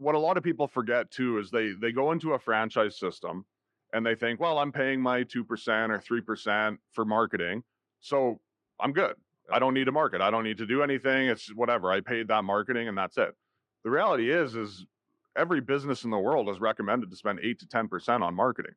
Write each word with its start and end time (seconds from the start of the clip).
what 0.00 0.14
a 0.14 0.18
lot 0.18 0.38
of 0.38 0.42
people 0.42 0.66
forget 0.66 1.10
too 1.10 1.38
is 1.38 1.50
they 1.50 1.72
they 1.72 1.92
go 1.92 2.12
into 2.12 2.32
a 2.32 2.38
franchise 2.38 2.98
system 2.98 3.44
and 3.92 4.04
they 4.04 4.14
think, 4.14 4.40
well, 4.40 4.58
I'm 4.58 4.72
paying 4.72 5.00
my 5.00 5.24
2% 5.24 5.44
or 5.90 5.98
3% 5.98 6.78
for 6.92 7.04
marketing. 7.04 7.62
So 8.00 8.40
I'm 8.80 8.92
good. 8.92 9.14
I 9.52 9.58
don't 9.58 9.74
need 9.74 9.84
to 9.84 9.92
market. 9.92 10.20
I 10.20 10.30
don't 10.30 10.44
need 10.44 10.58
to 10.58 10.66
do 10.66 10.82
anything. 10.82 11.28
It's 11.28 11.52
whatever. 11.54 11.90
I 11.90 12.00
paid 12.00 12.28
that 12.28 12.44
marketing 12.44 12.88
and 12.88 12.96
that's 12.96 13.18
it. 13.18 13.34
The 13.84 13.90
reality 13.90 14.30
is, 14.30 14.54
is 14.54 14.86
every 15.36 15.60
business 15.60 16.04
in 16.04 16.10
the 16.10 16.18
world 16.18 16.48
is 16.48 16.60
recommended 16.60 17.10
to 17.10 17.16
spend 17.16 17.40
eight 17.42 17.58
to 17.60 17.66
10% 17.66 18.22
on 18.22 18.34
marketing. 18.34 18.74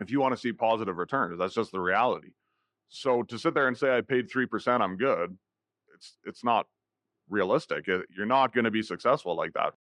If 0.00 0.10
you 0.10 0.20
want 0.20 0.34
to 0.34 0.40
see 0.40 0.52
positive 0.52 0.96
returns, 0.96 1.38
that's 1.38 1.54
just 1.54 1.70
the 1.70 1.80
reality. 1.80 2.30
So 2.88 3.22
to 3.24 3.38
sit 3.38 3.54
there 3.54 3.68
and 3.68 3.76
say 3.76 3.96
I 3.96 4.00
paid 4.00 4.30
3%, 4.30 4.80
I'm 4.80 4.96
good, 4.96 5.36
it's 5.94 6.16
it's 6.24 6.44
not 6.44 6.66
realistic. 7.28 7.86
You're 7.86 8.26
not 8.26 8.52
going 8.52 8.64
to 8.64 8.70
be 8.70 8.82
successful 8.82 9.36
like 9.36 9.52
that. 9.54 9.74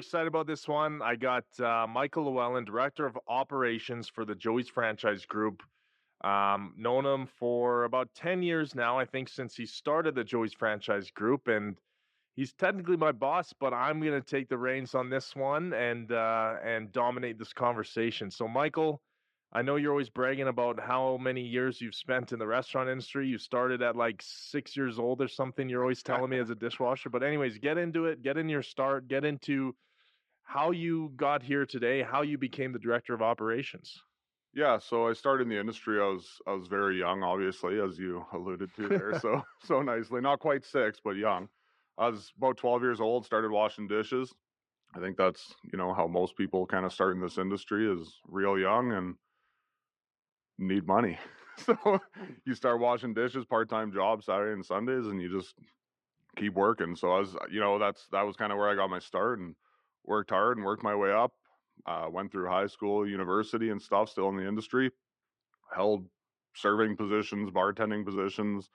Excited 0.00 0.28
about 0.28 0.46
this 0.46 0.66
one. 0.66 1.02
I 1.02 1.14
got 1.14 1.44
uh, 1.60 1.86
Michael 1.86 2.24
Llewellyn, 2.24 2.64
Director 2.64 3.04
of 3.04 3.18
Operations 3.28 4.08
for 4.08 4.24
the 4.24 4.34
Joey's 4.34 4.68
Franchise 4.68 5.26
Group. 5.26 5.62
Um, 6.24 6.72
known 6.76 7.04
him 7.04 7.26
for 7.26 7.84
about 7.84 8.08
10 8.14 8.42
years 8.42 8.74
now, 8.74 8.98
I 8.98 9.04
think, 9.04 9.28
since 9.28 9.54
he 9.54 9.66
started 9.66 10.14
the 10.14 10.24
Joey's 10.24 10.54
Franchise 10.54 11.10
Group. 11.10 11.48
And 11.48 11.76
he's 12.34 12.54
technically 12.54 12.96
my 12.96 13.12
boss, 13.12 13.52
but 13.52 13.74
I'm 13.74 14.00
going 14.00 14.20
to 14.20 14.26
take 14.26 14.48
the 14.48 14.56
reins 14.56 14.94
on 14.94 15.10
this 15.10 15.36
one 15.36 15.74
and 15.74 16.10
uh, 16.12 16.54
and 16.64 16.90
dominate 16.92 17.38
this 17.38 17.52
conversation. 17.52 18.30
So, 18.30 18.48
Michael, 18.48 19.02
I 19.52 19.60
know 19.60 19.76
you're 19.76 19.92
always 19.92 20.10
bragging 20.10 20.48
about 20.48 20.80
how 20.80 21.18
many 21.18 21.42
years 21.42 21.78
you've 21.80 21.94
spent 21.94 22.32
in 22.32 22.38
the 22.38 22.46
restaurant 22.46 22.88
industry. 22.88 23.28
You 23.28 23.36
started 23.36 23.82
at 23.82 23.96
like 23.96 24.22
six 24.22 24.76
years 24.76 24.98
old 24.98 25.20
or 25.20 25.28
something. 25.28 25.68
You're 25.68 25.82
always 25.82 26.02
telling 26.02 26.30
me 26.30 26.38
as 26.38 26.48
a 26.48 26.54
dishwasher. 26.54 27.10
But, 27.10 27.22
anyways, 27.22 27.58
get 27.58 27.76
into 27.76 28.06
it, 28.06 28.22
get 28.22 28.38
in 28.38 28.48
your 28.48 28.62
start, 28.62 29.06
get 29.08 29.26
into 29.26 29.74
how 30.50 30.72
you 30.72 31.12
got 31.16 31.42
here 31.44 31.64
today, 31.64 32.02
how 32.02 32.22
you 32.22 32.36
became 32.36 32.72
the 32.72 32.78
director 32.78 33.14
of 33.14 33.22
operations. 33.22 34.02
Yeah, 34.52 34.78
so 34.80 35.06
I 35.06 35.12
started 35.12 35.44
in 35.44 35.48
the 35.48 35.60
industry. 35.60 36.00
I 36.00 36.06
was 36.06 36.26
I 36.44 36.52
was 36.52 36.66
very 36.66 36.98
young, 36.98 37.22
obviously, 37.22 37.80
as 37.80 37.98
you 37.98 38.24
alluded 38.32 38.70
to 38.74 38.88
there. 38.88 39.18
so 39.22 39.42
so 39.62 39.80
nicely, 39.80 40.20
not 40.20 40.40
quite 40.40 40.64
six, 40.64 40.98
but 41.02 41.14
young. 41.16 41.48
I 41.98 42.08
was 42.08 42.32
about 42.36 42.56
12 42.56 42.82
years 42.82 43.00
old. 43.00 43.24
Started 43.24 43.52
washing 43.52 43.86
dishes. 43.86 44.34
I 44.96 44.98
think 44.98 45.16
that's 45.16 45.54
you 45.72 45.78
know 45.78 45.94
how 45.94 46.08
most 46.08 46.36
people 46.36 46.66
kind 46.66 46.84
of 46.84 46.92
start 46.92 47.14
in 47.14 47.22
this 47.22 47.38
industry 47.38 47.88
is 47.88 48.12
real 48.26 48.58
young 48.58 48.90
and 48.90 49.14
need 50.58 50.84
money. 50.84 51.16
so 51.64 52.00
you 52.44 52.54
start 52.54 52.80
washing 52.80 53.14
dishes, 53.14 53.44
part 53.44 53.70
time 53.70 53.92
job, 53.92 54.24
Saturday 54.24 54.54
and 54.54 54.66
Sundays, 54.66 55.06
and 55.06 55.22
you 55.22 55.30
just 55.30 55.54
keep 56.36 56.54
working. 56.54 56.96
So 56.96 57.12
I 57.12 57.20
was, 57.20 57.36
you 57.52 57.60
know, 57.60 57.78
that's 57.78 58.08
that 58.10 58.26
was 58.26 58.34
kind 58.34 58.50
of 58.50 58.58
where 58.58 58.68
I 58.68 58.74
got 58.74 58.90
my 58.90 58.98
start 58.98 59.38
and 59.38 59.54
worked 60.04 60.30
hard 60.30 60.56
and 60.56 60.66
worked 60.66 60.82
my 60.82 60.94
way 60.94 61.12
up. 61.12 61.32
Uh, 61.86 62.06
went 62.10 62.30
through 62.30 62.48
high 62.48 62.66
school, 62.66 63.08
university, 63.08 63.70
and 63.70 63.80
stuff. 63.80 64.10
Still 64.10 64.28
in 64.28 64.36
the 64.36 64.46
industry, 64.46 64.90
held 65.74 66.04
serving 66.54 66.96
positions, 66.96 67.50
bartending 67.50 68.04
positions. 68.04 68.68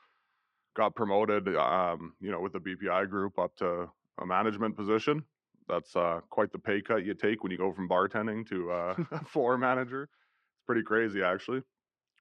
Got 0.75 0.95
promoted, 0.95 1.47
um, 1.55 2.13
you 2.19 2.31
know, 2.31 2.41
with 2.41 2.53
the 2.53 2.59
BPI 2.59 3.09
group 3.09 3.37
up 3.37 3.55
to 3.57 3.89
a 4.19 4.25
management 4.25 4.75
position. 4.75 5.23
That's 5.69 5.95
uh, 5.95 6.21
quite 6.29 6.51
the 6.51 6.59
pay 6.59 6.81
cut 6.81 7.05
you 7.05 7.13
take 7.13 7.43
when 7.43 7.51
you 7.51 7.57
go 7.57 7.71
from 7.71 7.87
bartending 7.87 8.47
to 8.49 8.71
uh, 8.71 8.95
floor 9.27 9.57
manager. 9.57 10.03
It's 10.03 10.65
pretty 10.65 10.83
crazy, 10.83 11.21
actually 11.21 11.61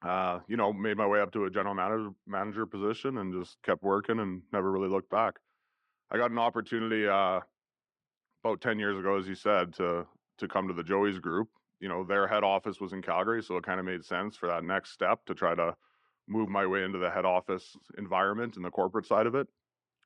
uh, 0.05 0.41
you 0.49 0.57
know, 0.57 0.73
made 0.73 0.97
my 0.97 1.07
way 1.07 1.21
up 1.21 1.33
to 1.33 1.45
a 1.45 1.51
general 1.51 1.75
manager 1.75 2.11
manager 2.27 2.67
position 2.67 3.19
and 3.19 3.33
just 3.33 3.57
kept 3.63 3.83
working 3.83 4.21
and 4.21 4.43
never 4.53 4.71
really 4.71 4.89
looked 4.89 5.11
back. 5.11 5.35
I 6.11 6.19
got 6.19 6.31
an 6.31 6.39
opportunity 6.39 7.09
uh, 7.09 7.41
about 8.45 8.61
ten 8.61 8.79
years 8.79 8.99
ago, 8.99 9.19
as 9.19 9.27
you 9.27 9.35
said, 9.35 9.73
to 9.75 10.07
to 10.39 10.49
come 10.49 10.69
to 10.69 10.75
the 10.75 10.83
Joey's 10.83 11.19
group. 11.19 11.49
You 11.81 11.89
know, 11.89 12.05
their 12.05 12.27
head 12.27 12.45
office 12.45 12.81
was 12.81 12.93
in 12.93 13.03
Calgary, 13.03 13.43
so 13.43 13.57
it 13.57 13.65
kind 13.65 13.81
of 13.81 13.87
made 13.87 14.05
sense 14.05 14.37
for 14.37 14.49
that 14.49 14.65
next 14.65 14.93
step 14.93 15.25
to 15.27 15.35
try 15.35 15.55
to 15.55 15.77
move 16.27 16.49
my 16.49 16.67
way 16.67 16.85
into 16.85 16.99
the 16.99 17.11
head 17.11 17.25
office 17.25 17.77
environment 17.99 18.57
and 18.57 18.65
the 18.65 18.71
corporate 18.71 19.07
side 19.07 19.27
of 19.27 19.35
it. 19.35 19.47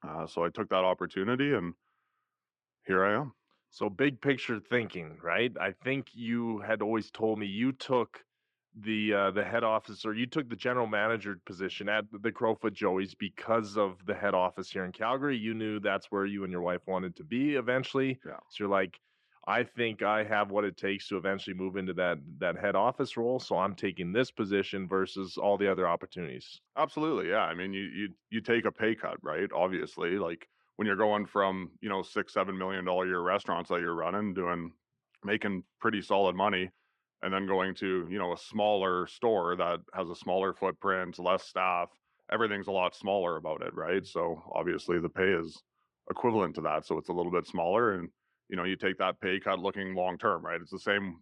Uh, 0.07 0.27
so 0.27 0.45
I 0.45 0.49
took 0.49 0.69
that 0.71 0.85
opportunity, 0.85 1.53
and 1.55 1.75
here 2.87 3.05
I 3.05 3.21
am. 3.21 3.33
So 3.71 3.91
big 3.91 4.21
picture 4.21 4.61
thinking, 4.61 5.19
right? 5.23 5.53
I 5.61 5.73
think 5.73 6.09
you 6.15 6.59
had 6.61 6.81
always 6.83 7.11
told 7.11 7.39
me 7.39 7.47
you 7.47 7.73
took 7.73 8.25
the 8.83 9.13
uh, 9.13 9.31
the 9.31 9.45
head 9.45 9.65
office, 9.65 10.05
or 10.05 10.15
you 10.15 10.27
took 10.27 10.49
the 10.49 10.57
general 10.57 10.87
manager 10.87 11.41
position 11.45 11.89
at 11.89 12.05
the 12.13 12.31
Crowfoot 12.31 12.73
Joey's 12.73 13.15
because 13.15 13.77
of 13.77 14.05
the 14.07 14.15
head 14.15 14.35
office 14.35 14.71
here 14.71 14.85
in 14.85 14.93
Calgary. 14.93 15.37
You 15.37 15.55
knew 15.55 15.81
that's 15.81 16.11
where 16.11 16.27
you 16.27 16.45
and 16.45 16.53
your 16.53 16.63
wife 16.63 16.83
wanted 16.87 17.17
to 17.17 17.25
be 17.25 17.55
eventually. 17.55 18.19
Yeah. 18.25 18.37
So 18.49 18.65
you're 18.65 18.69
like, 18.69 19.01
I 19.47 19.65
think 19.65 20.03
I 20.03 20.25
have 20.25 20.51
what 20.51 20.65
it 20.65 20.77
takes 20.77 21.09
to 21.09 21.17
eventually 21.17 21.55
move 21.55 21.77
into 21.77 21.95
that 21.95 22.19
that 22.39 22.57
head 22.57 22.77
office 22.77 23.17
role. 23.17 23.41
So 23.41 23.57
I'm 23.57 23.75
taking 23.75 24.13
this 24.13 24.31
position 24.31 24.87
versus 24.87 25.37
all 25.37 25.57
the 25.57 25.71
other 25.71 25.89
opportunities. 25.89 26.61
Absolutely, 26.77 27.31
yeah. 27.31 27.45
I 27.45 27.55
mean, 27.55 27.73
you 27.73 27.83
you 27.83 28.09
you 28.31 28.41
take 28.41 28.65
a 28.65 28.73
pay 28.73 28.95
cut, 28.95 29.17
right? 29.23 29.49
Obviously, 29.53 30.19
like 30.19 30.49
when 30.77 30.87
you're 30.87 30.97
going 30.97 31.27
from 31.27 31.71
you 31.81 31.89
know 31.89 32.03
six 32.03 32.33
seven 32.33 32.57
million 32.57 32.85
dollar 32.85 33.07
year 33.07 33.21
restaurants 33.21 33.71
that 33.71 33.81
you're 33.81 33.95
running, 33.95 34.35
doing 34.35 34.73
making 35.25 35.65
pretty 35.81 36.01
solid 36.01 36.37
money 36.37 36.71
and 37.23 37.33
then 37.33 37.47
going 37.47 37.75
to 37.75 38.07
you 38.11 38.19
know 38.19 38.33
a 38.33 38.39
smaller 38.39 39.07
store 39.07 39.57
that 39.57 39.81
has 39.95 40.09
a 40.09 40.15
smaller 40.15 40.53
footprint 40.53 41.19
less 41.19 41.45
staff 41.45 41.89
everything's 42.33 42.69
a 42.69 42.73
lot 42.73 42.95
smaller 42.95 43.37
about 43.37 43.63
it 43.63 43.75
right? 43.75 44.03
Mm-hmm. 44.03 44.19
So 44.19 44.43
obviously 44.55 45.01
the 45.01 45.09
pay 45.09 45.31
is 45.31 45.63
equivalent 46.11 46.55
to 46.55 46.61
that 46.63 46.87
so 46.87 46.99
it's 46.99 47.09
a 47.09 47.13
little 47.13 47.33
bit 47.33 47.47
smaller 47.47 47.95
and 47.95 48.09
you 48.49 48.57
know 48.57 48.65
you 48.65 48.77
take 48.77 48.99
that 48.99 49.21
pay 49.21 49.39
cut 49.41 49.59
looking 49.59 49.95
long 49.95 50.19
term 50.19 50.45
right? 50.45 50.61
It's 50.61 50.71
the 50.71 50.79
same 50.79 51.19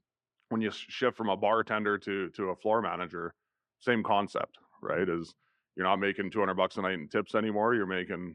when 0.49 0.61
you 0.61 0.71
shift 0.71 1.17
from 1.17 1.29
a 1.29 1.37
bartender 1.37 1.99
to 1.99 2.31
to 2.31 2.51
a 2.51 2.57
floor 2.57 2.83
manager 2.83 3.35
same 3.81 4.03
concept 4.03 4.59
right? 4.83 5.09
Is 5.09 5.35
you're 5.77 5.87
not 5.87 6.01
making 6.01 6.31
200 6.31 6.55
bucks 6.55 6.77
a 6.77 6.83
night 6.83 6.95
in 6.95 7.09
tips 7.09 7.35
anymore 7.35 7.75
you're 7.75 7.87
making 7.87 8.35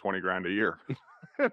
20 0.00 0.20
grand 0.20 0.46
a 0.46 0.50
year 0.50 0.78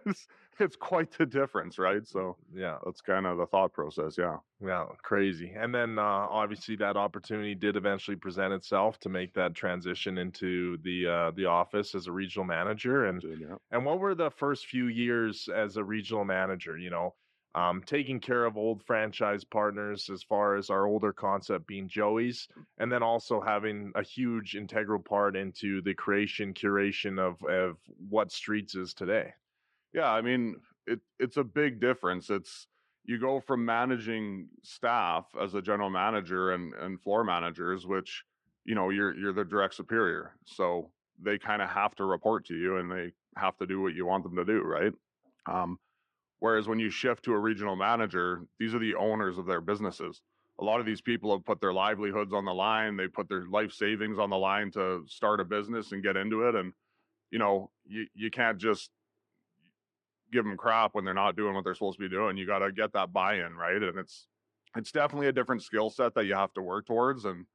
it's, 0.59 0.75
quite 0.75 1.11
the 1.11 1.25
difference, 1.25 1.77
right? 1.79 2.05
So 2.07 2.35
yeah, 2.53 2.77
that's 2.85 3.01
kind 3.01 3.25
of 3.25 3.37
the 3.37 3.45
thought 3.45 3.73
process. 3.73 4.17
Yeah, 4.17 4.37
yeah, 4.63 4.85
crazy. 5.03 5.53
And 5.55 5.73
then 5.73 5.99
uh, 5.99 6.01
obviously 6.01 6.75
that 6.77 6.97
opportunity 6.97 7.55
did 7.55 7.75
eventually 7.75 8.17
present 8.17 8.53
itself 8.53 8.99
to 8.99 9.09
make 9.09 9.33
that 9.33 9.53
transition 9.53 10.17
into 10.17 10.77
the 10.83 11.07
uh, 11.07 11.31
the 11.31 11.45
office 11.45 11.95
as 11.95 12.07
a 12.07 12.11
regional 12.11 12.45
manager. 12.45 13.05
And 13.05 13.23
yeah. 13.23 13.55
and 13.71 13.85
what 13.85 13.99
were 13.99 14.15
the 14.15 14.31
first 14.31 14.67
few 14.67 14.87
years 14.87 15.49
as 15.53 15.77
a 15.77 15.83
regional 15.83 16.25
manager? 16.25 16.77
You 16.77 16.89
know. 16.89 17.13
Um, 17.55 17.81
taking 17.83 18.19
care 18.19 18.45
of 18.45 18.55
old 18.55 18.83
franchise 18.83 19.43
partners 19.43 20.11
as 20.13 20.21
far 20.21 20.57
as 20.57 20.69
our 20.69 20.85
older 20.85 21.11
concept 21.11 21.65
being 21.65 21.87
Joey's, 21.87 22.47
and 22.77 22.91
then 22.91 23.01
also 23.01 23.41
having 23.41 23.91
a 23.95 24.03
huge 24.03 24.53
integral 24.55 24.99
part 24.99 25.35
into 25.35 25.81
the 25.81 25.95
creation, 25.95 26.53
curation 26.53 27.17
of, 27.17 27.41
of 27.49 27.77
what 28.09 28.31
Streets 28.31 28.75
is 28.75 28.93
today. 28.93 29.33
Yeah, 29.93 30.11
I 30.11 30.21
mean, 30.21 30.57
it 30.85 30.99
it's 31.19 31.37
a 31.37 31.43
big 31.43 31.79
difference. 31.79 32.29
It's 32.29 32.67
you 33.05 33.19
go 33.19 33.39
from 33.39 33.65
managing 33.65 34.49
staff 34.63 35.25
as 35.41 35.53
a 35.53 35.61
general 35.61 35.89
manager 35.89 36.51
and 36.51 36.73
and 36.73 37.01
floor 37.01 37.23
managers, 37.23 37.85
which 37.87 38.23
you 38.65 38.75
know 38.75 38.89
you're 38.89 39.15
you're 39.17 39.33
the 39.33 39.45
direct 39.45 39.73
superior, 39.75 40.35
so 40.45 40.91
they 41.21 41.37
kind 41.37 41.61
of 41.61 41.69
have 41.69 41.95
to 41.95 42.05
report 42.05 42.45
to 42.45 42.55
you 42.55 42.77
and 42.77 42.91
they 42.91 43.11
have 43.37 43.57
to 43.57 43.65
do 43.65 43.81
what 43.81 43.93
you 43.93 44.05
want 44.05 44.23
them 44.23 44.35
to 44.35 44.45
do, 44.45 44.61
right? 44.61 44.93
Um, 45.47 45.79
whereas 46.39 46.67
when 46.67 46.79
you 46.79 46.89
shift 46.89 47.23
to 47.25 47.33
a 47.33 47.39
regional 47.39 47.75
manager, 47.75 48.43
these 48.59 48.75
are 48.75 48.79
the 48.79 48.95
owners 48.95 49.37
of 49.37 49.45
their 49.47 49.61
businesses. 49.61 50.21
A 50.59 50.63
lot 50.63 50.79
of 50.79 50.85
these 50.85 51.01
people 51.01 51.31
have 51.35 51.45
put 51.45 51.61
their 51.61 51.73
livelihoods 51.73 52.33
on 52.33 52.45
the 52.45 52.53
line. 52.53 52.97
They 52.97 53.07
put 53.07 53.29
their 53.29 53.47
life 53.47 53.71
savings 53.71 54.19
on 54.19 54.29
the 54.29 54.37
line 54.37 54.71
to 54.71 55.03
start 55.07 55.39
a 55.39 55.45
business 55.45 55.91
and 55.91 56.03
get 56.03 56.17
into 56.17 56.47
it. 56.47 56.55
And 56.55 56.73
you 57.31 57.39
know, 57.39 57.71
you 57.85 58.07
you 58.13 58.31
can't 58.31 58.57
just 58.57 58.91
give 60.31 60.43
them 60.43 60.57
crap 60.57 60.93
when 60.93 61.05
they're 61.05 61.13
not 61.13 61.35
doing 61.35 61.53
what 61.53 61.63
they're 61.63 61.73
supposed 61.75 61.97
to 61.97 62.03
be 62.03 62.13
doing. 62.13 62.37
You 62.37 62.45
got 62.45 62.59
to 62.59 62.71
get 62.71 62.93
that 62.93 63.13
buy-in, 63.13 63.55
right? 63.55 63.81
And 63.81 63.97
it's 63.97 64.27
it's 64.75 64.91
definitely 64.91 65.27
a 65.27 65.33
different 65.33 65.63
skill 65.63 65.89
set 65.89 66.13
that 66.15 66.25
you 66.25 66.35
have 66.35 66.53
to 66.53 66.61
work 66.61 66.85
towards 66.85 67.25
and 67.25 67.45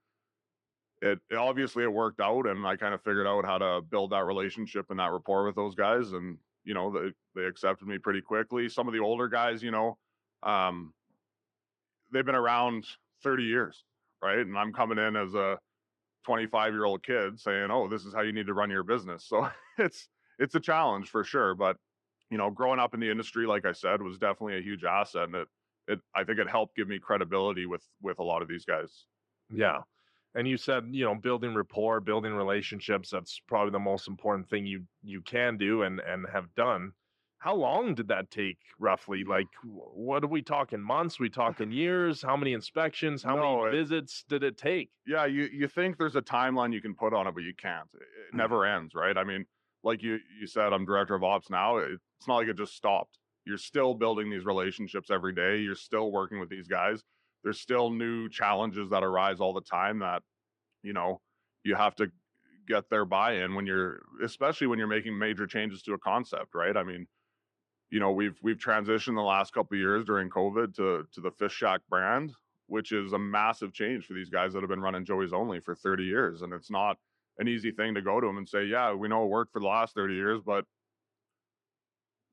it, 1.03 1.19
it, 1.31 1.37
obviously 1.37 1.83
it 1.83 1.93
worked 1.93 2.21
out 2.21 2.47
and 2.47 2.67
I 2.67 2.77
kind 2.77 2.95
of 2.95 3.03
figured 3.03 3.27
out 3.27 3.45
how 3.45 3.59
to 3.59 3.81
build 3.83 4.11
that 4.11 4.25
relationship 4.25 4.87
and 4.91 4.99
that 4.99 5.13
rapport 5.13 5.45
with 5.45 5.57
those 5.57 5.75
guys 5.75 6.13
and 6.13 6.39
you 6.65 6.75
know 6.75 6.91
they 6.91 7.13
they 7.35 7.47
accepted 7.47 7.87
me 7.87 7.99
pretty 7.99 8.23
quickly. 8.23 8.69
Some 8.69 8.89
of 8.89 8.95
the 8.95 9.01
older 9.01 9.29
guys, 9.29 9.63
you 9.63 9.71
know, 9.71 9.99
um 10.43 10.93
they've 12.13 12.27
been 12.27 12.35
around 12.35 12.87
30 13.23 13.45
years, 13.45 13.85
right? 14.23 14.39
And 14.39 14.57
I'm 14.57 14.73
coming 14.73 14.99
in 14.99 15.17
as 15.17 15.35
a 15.35 15.59
25 16.25 16.73
year 16.73 16.85
old 16.85 17.03
kid 17.03 17.41
saying, 17.41 17.71
"Oh, 17.71 17.89
this 17.89 18.05
is 18.05 18.15
how 18.15 18.21
you 18.23 18.33
need 18.33 18.47
to 18.47 18.55
run 18.55 18.71
your 18.71 18.85
business." 18.85 19.25
So 19.29 19.49
it's 19.79 20.09
it's 20.39 20.55
a 20.55 20.61
challenge 20.61 21.09
for 21.11 21.25
sure. 21.25 21.55
But 21.55 21.77
you 22.33 22.39
know, 22.39 22.49
growing 22.51 22.81
up 22.81 22.95
in 22.95 23.01
the 23.01 23.11
industry, 23.11 23.47
like 23.47 23.67
I 23.67 23.73
said, 23.73 24.01
was 24.01 24.17
definitely 24.17 24.57
a 24.57 24.63
huge 24.63 24.85
asset, 24.85 25.25
and 25.25 25.35
it 25.35 25.49
it 25.87 26.01
I 26.15 26.25
think 26.25 26.39
it 26.39 26.49
helped 26.49 26.75
give 26.75 26.89
me 26.89 26.99
credibility 26.99 27.67
with 27.67 27.87
with 28.01 28.19
a 28.21 28.23
lot 28.23 28.41
of 28.41 28.49
these 28.49 28.65
guys. 28.65 29.05
Yeah. 29.55 29.83
And 30.35 30.49
you 30.49 30.57
said, 30.57 30.89
you 30.93 31.05
know, 31.05 31.15
building 31.15 31.55
rapport, 31.55 32.01
building 32.01 32.33
relationships, 32.33 33.11
that's 33.11 33.39
probably 33.47 33.71
the 33.71 33.79
most 33.79 34.09
important 34.09 34.49
thing 34.49 34.65
you 34.65 34.85
you 35.03 35.21
can 35.21 35.59
do 35.59 35.83
and 35.83 36.01
and 36.01 36.25
have 36.33 36.55
done. 36.55 36.93
How 37.37 37.55
long 37.55 37.95
did 37.95 38.09
that 38.09 38.31
take 38.31 38.57
roughly? 38.79 39.25
Like 39.25 39.49
what 39.63 40.25
are 40.25 40.29
we 40.29 40.41
talking 40.41 40.81
months? 40.81 41.21
we 41.21 41.29
talking 41.43 41.71
years? 41.71 42.23
How 42.23 42.35
many 42.39 42.55
inspections? 42.55 43.23
How 43.23 43.37
No, 43.37 43.65
many 43.65 43.77
it- 43.77 43.81
visits 43.81 44.25
did 44.27 44.43
it 44.43 44.57
take? 44.57 44.89
Yeah, 45.07 45.27
you 45.27 45.51
you 45.53 45.69
think 45.69 45.99
there's 45.99 46.17
a 46.17 46.23
timeline 46.23 46.73
you 46.73 46.81
can 46.81 46.95
put 46.95 47.13
on 47.13 47.27
it, 47.27 47.35
but 47.35 47.43
you 47.43 47.53
can't. 47.55 47.91
It, 47.93 48.01
it 48.01 48.35
mm. 48.35 48.39
never 48.39 48.65
ends, 48.65 48.95
right? 48.95 49.19
I 49.19 49.25
mean, 49.25 49.45
like 49.85 50.03
you 50.03 50.19
you 50.41 50.47
said, 50.47 50.73
I'm 50.73 50.85
director 50.85 51.15
of 51.15 51.25
ops 51.25 51.51
now. 51.51 51.79
It's 51.79 52.29
not 52.29 52.37
like 52.37 52.49
it 52.49 52.57
just 52.57 52.77
stopped. 52.77 53.19
You're 53.45 53.59
still 53.59 53.95
building 53.95 54.31
these 54.31 54.45
relationships 54.45 55.11
every 55.11 55.35
day. 55.35 55.59
You're 55.59 55.75
still 55.75 56.13
working 56.13 56.39
with 56.39 56.49
these 56.49 56.69
guys. 56.69 57.03
There's 57.43 57.61
still 57.61 57.91
new 57.91 58.29
challenges 58.29 58.91
that 58.91 59.03
arise 59.03 59.41
all 59.41 59.53
the 59.53 59.61
time 59.63 59.99
that, 59.99 60.23
you 60.85 60.93
know, 60.93 61.21
you 61.65 61.75
have 61.75 61.97
to 61.97 62.11
get 62.69 62.89
their 62.89 63.05
buy-in 63.05 63.55
when 63.55 63.67
you're 63.67 64.01
especially 64.23 64.69
when 64.69 64.79
you're 64.79 64.87
making 64.89 65.19
major 65.19 65.47
changes 65.47 65.83
to 65.83 65.95
a 65.95 65.99
concept, 65.99 66.55
right? 66.55 66.77
I 66.77 66.85
mean, 66.85 67.07
you 67.91 67.99
know, 68.01 68.13
we've 68.13 68.39
we've 68.43 68.59
transitioned 68.59 69.17
the 69.17 69.23
last 69.23 69.53
couple 69.53 69.77
years 69.77 70.05
during 70.05 70.31
COVID 70.31 70.75
to 70.77 71.07
to 71.13 71.21
the 71.21 71.31
Fish 71.33 71.53
Shack 71.53 71.81
brand, 71.91 72.33
which 72.67 72.93
is 72.93 73.13
a 73.13 73.19
massive 73.19 73.73
change 73.73 74.07
for 74.07 74.15
these 74.15 74.31
guys 74.31 74.53
that 74.53 74.63
have 74.63 74.71
been 74.71 74.81
running 74.81 75.05
Joey's 75.05 75.33
only 75.33 75.61
for 75.61 75.75
30 75.75 76.05
years. 76.05 76.43
And 76.43 76.53
it's 76.53 76.71
not 76.71 76.97
an 77.39 77.49
easy 77.49 77.71
thing 77.73 77.95
to 77.95 78.03
go 78.03 78.21
to 78.21 78.27
them 78.27 78.37
and 78.39 78.49
say, 78.49 78.65
yeah, 78.65 78.93
we 78.93 79.09
know 79.09 79.25
it 79.25 79.29
worked 79.31 79.53
for 79.53 79.61
the 79.61 79.67
last 79.67 79.95
30 79.95 80.15
years, 80.15 80.41
but 80.45 80.65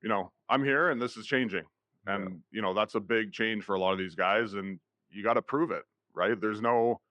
you 0.01 0.09
know, 0.09 0.31
I'm 0.47 0.63
here 0.63 0.89
and 0.89 1.01
this 1.01 1.17
is 1.17 1.25
changing. 1.25 1.63
Yeah. 2.07 2.15
And, 2.15 2.41
you 2.51 2.61
know, 2.61 2.73
that's 2.73 2.95
a 2.95 2.99
big 2.99 3.33
change 3.33 3.63
for 3.63 3.75
a 3.75 3.79
lot 3.79 3.91
of 3.91 3.99
these 3.99 4.15
guys. 4.15 4.53
And 4.53 4.79
you 5.09 5.23
got 5.23 5.33
to 5.33 5.41
prove 5.41 5.71
it, 5.71 5.83
right? 6.13 6.39
There's 6.39 6.61
no 6.61 7.01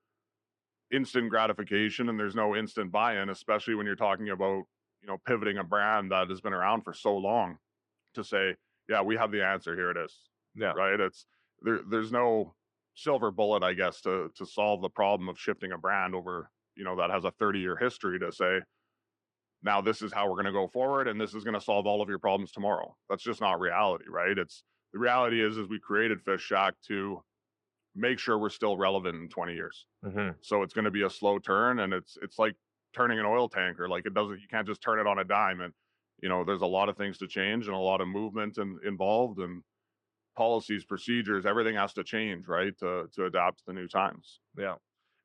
instant 0.90 1.28
gratification 1.28 2.08
and 2.08 2.18
there's 2.18 2.34
no 2.34 2.56
instant 2.56 2.90
buy-in, 2.90 3.28
especially 3.28 3.74
when 3.74 3.84
you're 3.84 3.94
talking 3.94 4.30
about, 4.30 4.64
you 5.02 5.06
know, 5.06 5.18
pivoting 5.26 5.58
a 5.58 5.64
brand 5.64 6.10
that 6.12 6.30
has 6.30 6.40
been 6.40 6.54
around 6.54 6.82
for 6.82 6.94
so 6.94 7.16
long 7.16 7.58
to 8.14 8.24
say, 8.24 8.56
yeah, 8.88 9.02
we 9.02 9.16
have 9.16 9.30
the 9.30 9.44
answer. 9.44 9.76
Here 9.76 9.90
it 9.90 9.98
is 9.98 10.14
Yeah. 10.54 10.72
right? 10.72 10.98
It's 10.98 11.26
there. 11.60 11.80
There's 11.86 12.10
no 12.10 12.54
silver 12.94 13.30
bullet, 13.30 13.62
I 13.62 13.74
guess, 13.74 14.00
to 14.02 14.30
to 14.36 14.46
solve 14.46 14.80
the 14.80 14.88
problem 14.88 15.28
of 15.28 15.38
shifting 15.38 15.72
a 15.72 15.78
brand 15.78 16.14
over, 16.14 16.50
you 16.78 16.84
know, 16.84 16.96
that 16.96 17.10
has 17.10 17.24
a 17.26 17.32
30 17.32 17.60
year 17.60 17.76
history 17.76 18.20
to 18.20 18.32
say, 18.32 18.62
now 19.62 19.80
this 19.80 20.02
is 20.02 20.12
how 20.12 20.26
we're 20.28 20.34
going 20.34 20.46
to 20.46 20.52
go 20.52 20.68
forward, 20.68 21.08
and 21.08 21.20
this 21.20 21.34
is 21.34 21.44
going 21.44 21.54
to 21.54 21.60
solve 21.60 21.86
all 21.86 22.00
of 22.00 22.08
your 22.08 22.18
problems 22.18 22.52
tomorrow. 22.52 22.96
That's 23.08 23.22
just 23.22 23.40
not 23.40 23.58
reality, 23.60 24.04
right? 24.08 24.38
It's 24.38 24.62
the 24.92 24.98
reality 24.98 25.44
is, 25.44 25.58
is 25.58 25.68
we 25.68 25.80
created 25.80 26.22
Fish 26.22 26.42
Shack 26.42 26.74
to 26.86 27.20
make 27.94 28.18
sure 28.18 28.38
we're 28.38 28.50
still 28.50 28.76
relevant 28.76 29.16
in 29.16 29.28
20 29.28 29.54
years. 29.54 29.86
hmm 30.02 30.30
So 30.42 30.62
it's 30.62 30.74
going 30.74 30.84
to 30.86 30.90
be 30.90 31.02
a 31.02 31.10
slow 31.10 31.38
turn, 31.38 31.80
and 31.80 31.92
it's 31.92 32.16
it's 32.22 32.38
like 32.38 32.54
turning 32.94 33.18
an 33.18 33.26
oil 33.26 33.48
tanker. 33.48 33.88
Like 33.88 34.06
it 34.06 34.14
doesn't, 34.14 34.40
you 34.40 34.48
can't 34.48 34.66
just 34.66 34.80
turn 34.80 35.00
it 35.00 35.06
on 35.06 35.18
a 35.18 35.24
dime. 35.24 35.60
And 35.60 35.74
you 36.22 36.28
know, 36.28 36.44
there's 36.44 36.62
a 36.62 36.66
lot 36.66 36.88
of 36.88 36.96
things 36.96 37.18
to 37.18 37.28
change 37.28 37.66
and 37.66 37.76
a 37.76 37.80
lot 37.80 38.00
of 38.00 38.08
movement 38.08 38.58
and 38.58 38.82
involved, 38.84 39.38
and 39.40 39.62
policies, 40.36 40.84
procedures, 40.84 41.46
everything 41.46 41.74
has 41.76 41.92
to 41.94 42.04
change, 42.04 42.46
right, 42.48 42.76
to 42.78 43.08
to 43.14 43.26
adapt 43.26 43.58
to 43.58 43.64
the 43.66 43.72
new 43.72 43.88
times. 43.88 44.40
Yeah. 44.56 44.76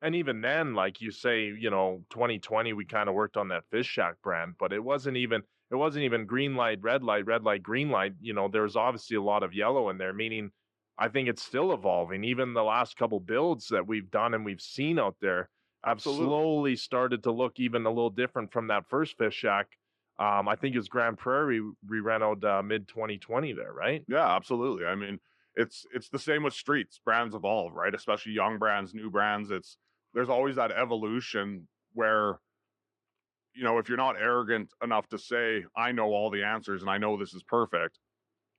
And 0.04 0.14
even 0.14 0.42
then, 0.42 0.74
like 0.74 1.00
you 1.00 1.10
say, 1.10 1.46
you 1.46 1.70
know, 1.70 2.04
2020, 2.10 2.74
we 2.74 2.84
kind 2.84 3.08
of 3.08 3.14
worked 3.14 3.38
on 3.38 3.48
that 3.48 3.64
Fish 3.70 3.86
Shack 3.86 4.16
brand, 4.22 4.56
but 4.58 4.70
it 4.70 4.84
wasn't 4.84 5.16
even 5.16 5.42
it 5.70 5.76
wasn't 5.76 6.04
even 6.04 6.26
green 6.26 6.56
light, 6.56 6.78
red 6.82 7.02
light, 7.02 7.24
red 7.24 7.42
light, 7.42 7.62
green 7.62 7.88
light. 7.88 8.12
You 8.20 8.34
know, 8.34 8.48
there's 8.48 8.76
obviously 8.76 9.16
a 9.16 9.22
lot 9.22 9.42
of 9.42 9.54
yellow 9.54 9.88
in 9.88 9.96
there, 9.96 10.12
meaning 10.12 10.52
I 10.98 11.08
think 11.08 11.30
it's 11.30 11.42
still 11.42 11.72
evolving. 11.72 12.22
Even 12.22 12.52
the 12.52 12.62
last 12.62 12.98
couple 12.98 13.18
builds 13.18 13.68
that 13.68 13.86
we've 13.86 14.10
done 14.10 14.34
and 14.34 14.44
we've 14.44 14.60
seen 14.60 14.98
out 14.98 15.16
there 15.22 15.48
have 15.82 15.96
Absolutely. 15.96 16.26
slowly 16.26 16.76
started 16.76 17.22
to 17.22 17.32
look 17.32 17.58
even 17.58 17.86
a 17.86 17.90
little 17.90 18.10
different 18.10 18.52
from 18.52 18.66
that 18.68 18.86
first 18.86 19.16
Fish 19.16 19.34
Shack. 19.34 19.68
Um, 20.18 20.48
I 20.48 20.54
think 20.54 20.74
it 20.74 20.78
was 20.78 20.88
Grande 20.88 21.16
Prairie 21.16 21.62
we 21.88 22.00
ran 22.00 22.22
out 22.22 22.44
uh, 22.44 22.62
mid 22.62 22.88
2020 22.88 23.54
there, 23.54 23.72
right? 23.72 24.04
Yeah, 24.06 24.36
absolutely. 24.36 24.84
I 24.84 24.96
mean, 24.96 25.18
it's 25.54 25.86
it's 25.94 26.10
the 26.10 26.18
same 26.18 26.42
with 26.42 26.52
streets. 26.52 27.00
Brands 27.02 27.34
evolve, 27.34 27.72
right? 27.72 27.94
Especially 27.94 28.32
young 28.32 28.58
brands, 28.58 28.94
new 28.94 29.10
brands. 29.10 29.50
It's 29.50 29.78
there's 30.14 30.28
always 30.28 30.56
that 30.56 30.72
evolution 30.72 31.68
where 31.92 32.38
you 33.54 33.62
know, 33.62 33.78
if 33.78 33.88
you're 33.88 33.96
not 33.96 34.16
arrogant 34.20 34.72
enough 34.82 35.08
to 35.08 35.18
say, 35.18 35.64
I 35.76 35.92
know 35.92 36.06
all 36.06 36.28
the 36.28 36.42
answers 36.42 36.82
and 36.82 36.90
I 36.90 36.98
know 36.98 37.16
this 37.16 37.34
is 37.34 37.42
perfect, 37.44 37.98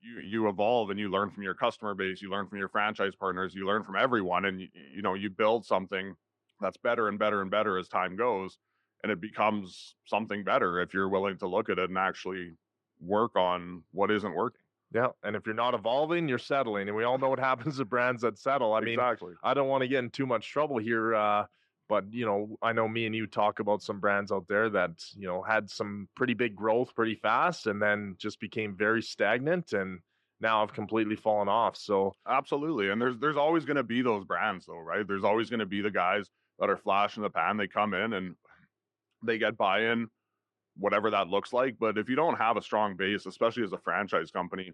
you 0.01 0.21
you 0.21 0.47
evolve 0.47 0.89
and 0.89 0.99
you 0.99 1.09
learn 1.09 1.31
from 1.31 1.43
your 1.43 1.53
customer 1.53 1.93
base, 1.93 2.21
you 2.21 2.29
learn 2.29 2.47
from 2.47 2.59
your 2.59 2.69
franchise 2.69 3.15
partners, 3.15 3.53
you 3.53 3.67
learn 3.67 3.83
from 3.83 3.95
everyone 3.95 4.45
and 4.45 4.61
you, 4.61 4.67
you 4.95 5.01
know, 5.01 5.13
you 5.13 5.29
build 5.29 5.65
something 5.65 6.15
that's 6.61 6.77
better 6.77 7.09
and 7.09 7.19
better 7.19 7.41
and 7.41 7.51
better 7.51 7.77
as 7.77 7.89
time 7.89 8.15
goes 8.15 8.57
and 9.03 9.11
it 9.11 9.19
becomes 9.19 9.95
something 10.05 10.43
better 10.43 10.81
if 10.81 10.93
you're 10.93 11.09
willing 11.09 11.37
to 11.37 11.47
look 11.47 11.69
at 11.69 11.77
it 11.77 11.89
and 11.89 11.97
actually 11.97 12.53
work 12.99 13.35
on 13.35 13.83
what 13.91 14.09
isn't 14.09 14.33
working. 14.33 14.64
Yeah. 14.95 15.07
And 15.23 15.35
if 15.35 15.45
you're 15.45 15.53
not 15.53 15.73
evolving, 15.73 16.29
you're 16.29 16.39
settling. 16.39 16.87
And 16.87 16.95
we 16.95 17.03
all 17.03 17.17
know 17.17 17.27
what 17.27 17.39
happens 17.39 17.77
to 17.77 17.85
brands 17.85 18.21
that 18.21 18.39
settle. 18.39 18.73
I 18.73 18.79
mean, 18.79 18.93
exactly. 18.93 19.33
I 19.43 19.53
don't 19.53 19.67
want 19.67 19.81
to 19.81 19.89
get 19.89 20.05
in 20.05 20.09
too 20.09 20.25
much 20.25 20.49
trouble 20.49 20.77
here, 20.77 21.13
uh, 21.13 21.43
but 21.89 22.05
you 22.13 22.25
know, 22.25 22.55
I 22.61 22.71
know 22.71 22.87
me 22.87 23.05
and 23.05 23.13
you 23.13 23.27
talk 23.27 23.59
about 23.59 23.81
some 23.81 23.99
brands 23.99 24.31
out 24.31 24.47
there 24.47 24.69
that 24.69 25.03
you 25.17 25.27
know 25.27 25.43
had 25.43 25.69
some 25.69 26.07
pretty 26.15 26.33
big 26.33 26.55
growth 26.55 26.95
pretty 26.95 27.15
fast, 27.15 27.67
and 27.67 27.81
then 27.81 28.15
just 28.19 28.39
became 28.39 28.77
very 28.77 29.01
stagnant, 29.01 29.73
and 29.73 29.99
now 30.39 30.61
have 30.61 30.73
completely 30.73 31.17
fallen 31.17 31.49
off. 31.49 31.75
So 31.75 32.13
Absolutely. 32.25 32.89
And 32.89 33.01
there's 33.01 33.17
there's 33.17 33.37
always 33.37 33.65
going 33.65 33.77
to 33.77 33.83
be 33.83 34.01
those 34.01 34.23
brands 34.23 34.65
though, 34.65 34.79
right? 34.79 35.05
There's 35.05 35.25
always 35.25 35.49
going 35.49 35.59
to 35.59 35.65
be 35.65 35.81
the 35.81 35.91
guys 35.91 36.29
that 36.59 36.69
are 36.69 36.77
flash 36.77 37.17
in 37.17 37.23
the 37.23 37.29
pan. 37.29 37.57
They 37.57 37.67
come 37.67 37.93
in 37.93 38.13
and 38.13 38.35
they 39.23 39.37
get 39.39 39.57
buy-in, 39.57 40.07
whatever 40.77 41.09
that 41.11 41.29
looks 41.29 41.53
like. 41.53 41.77
But 41.79 41.97
if 41.97 42.09
you 42.09 42.15
don't 42.15 42.37
have 42.37 42.57
a 42.57 42.61
strong 42.61 42.95
base, 42.97 43.25
especially 43.25 43.63
as 43.63 43.73
a 43.73 43.77
franchise 43.77 44.31
company, 44.31 44.73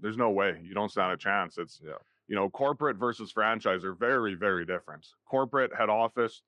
there's 0.00 0.16
no 0.16 0.30
way 0.30 0.60
you 0.62 0.74
don't 0.74 0.90
stand 0.90 1.12
a 1.12 1.16
chance. 1.16 1.58
It's 1.58 1.80
Yeah. 1.84 1.98
you 2.28 2.34
know, 2.36 2.50
corporate 2.50 2.96
versus 2.96 3.30
franchise 3.32 3.84
are 3.84 3.94
very, 3.94 4.34
very 4.34 4.64
different. 4.66 5.06
Corporate 5.26 5.74
head 5.74 5.90
office, 5.90 6.42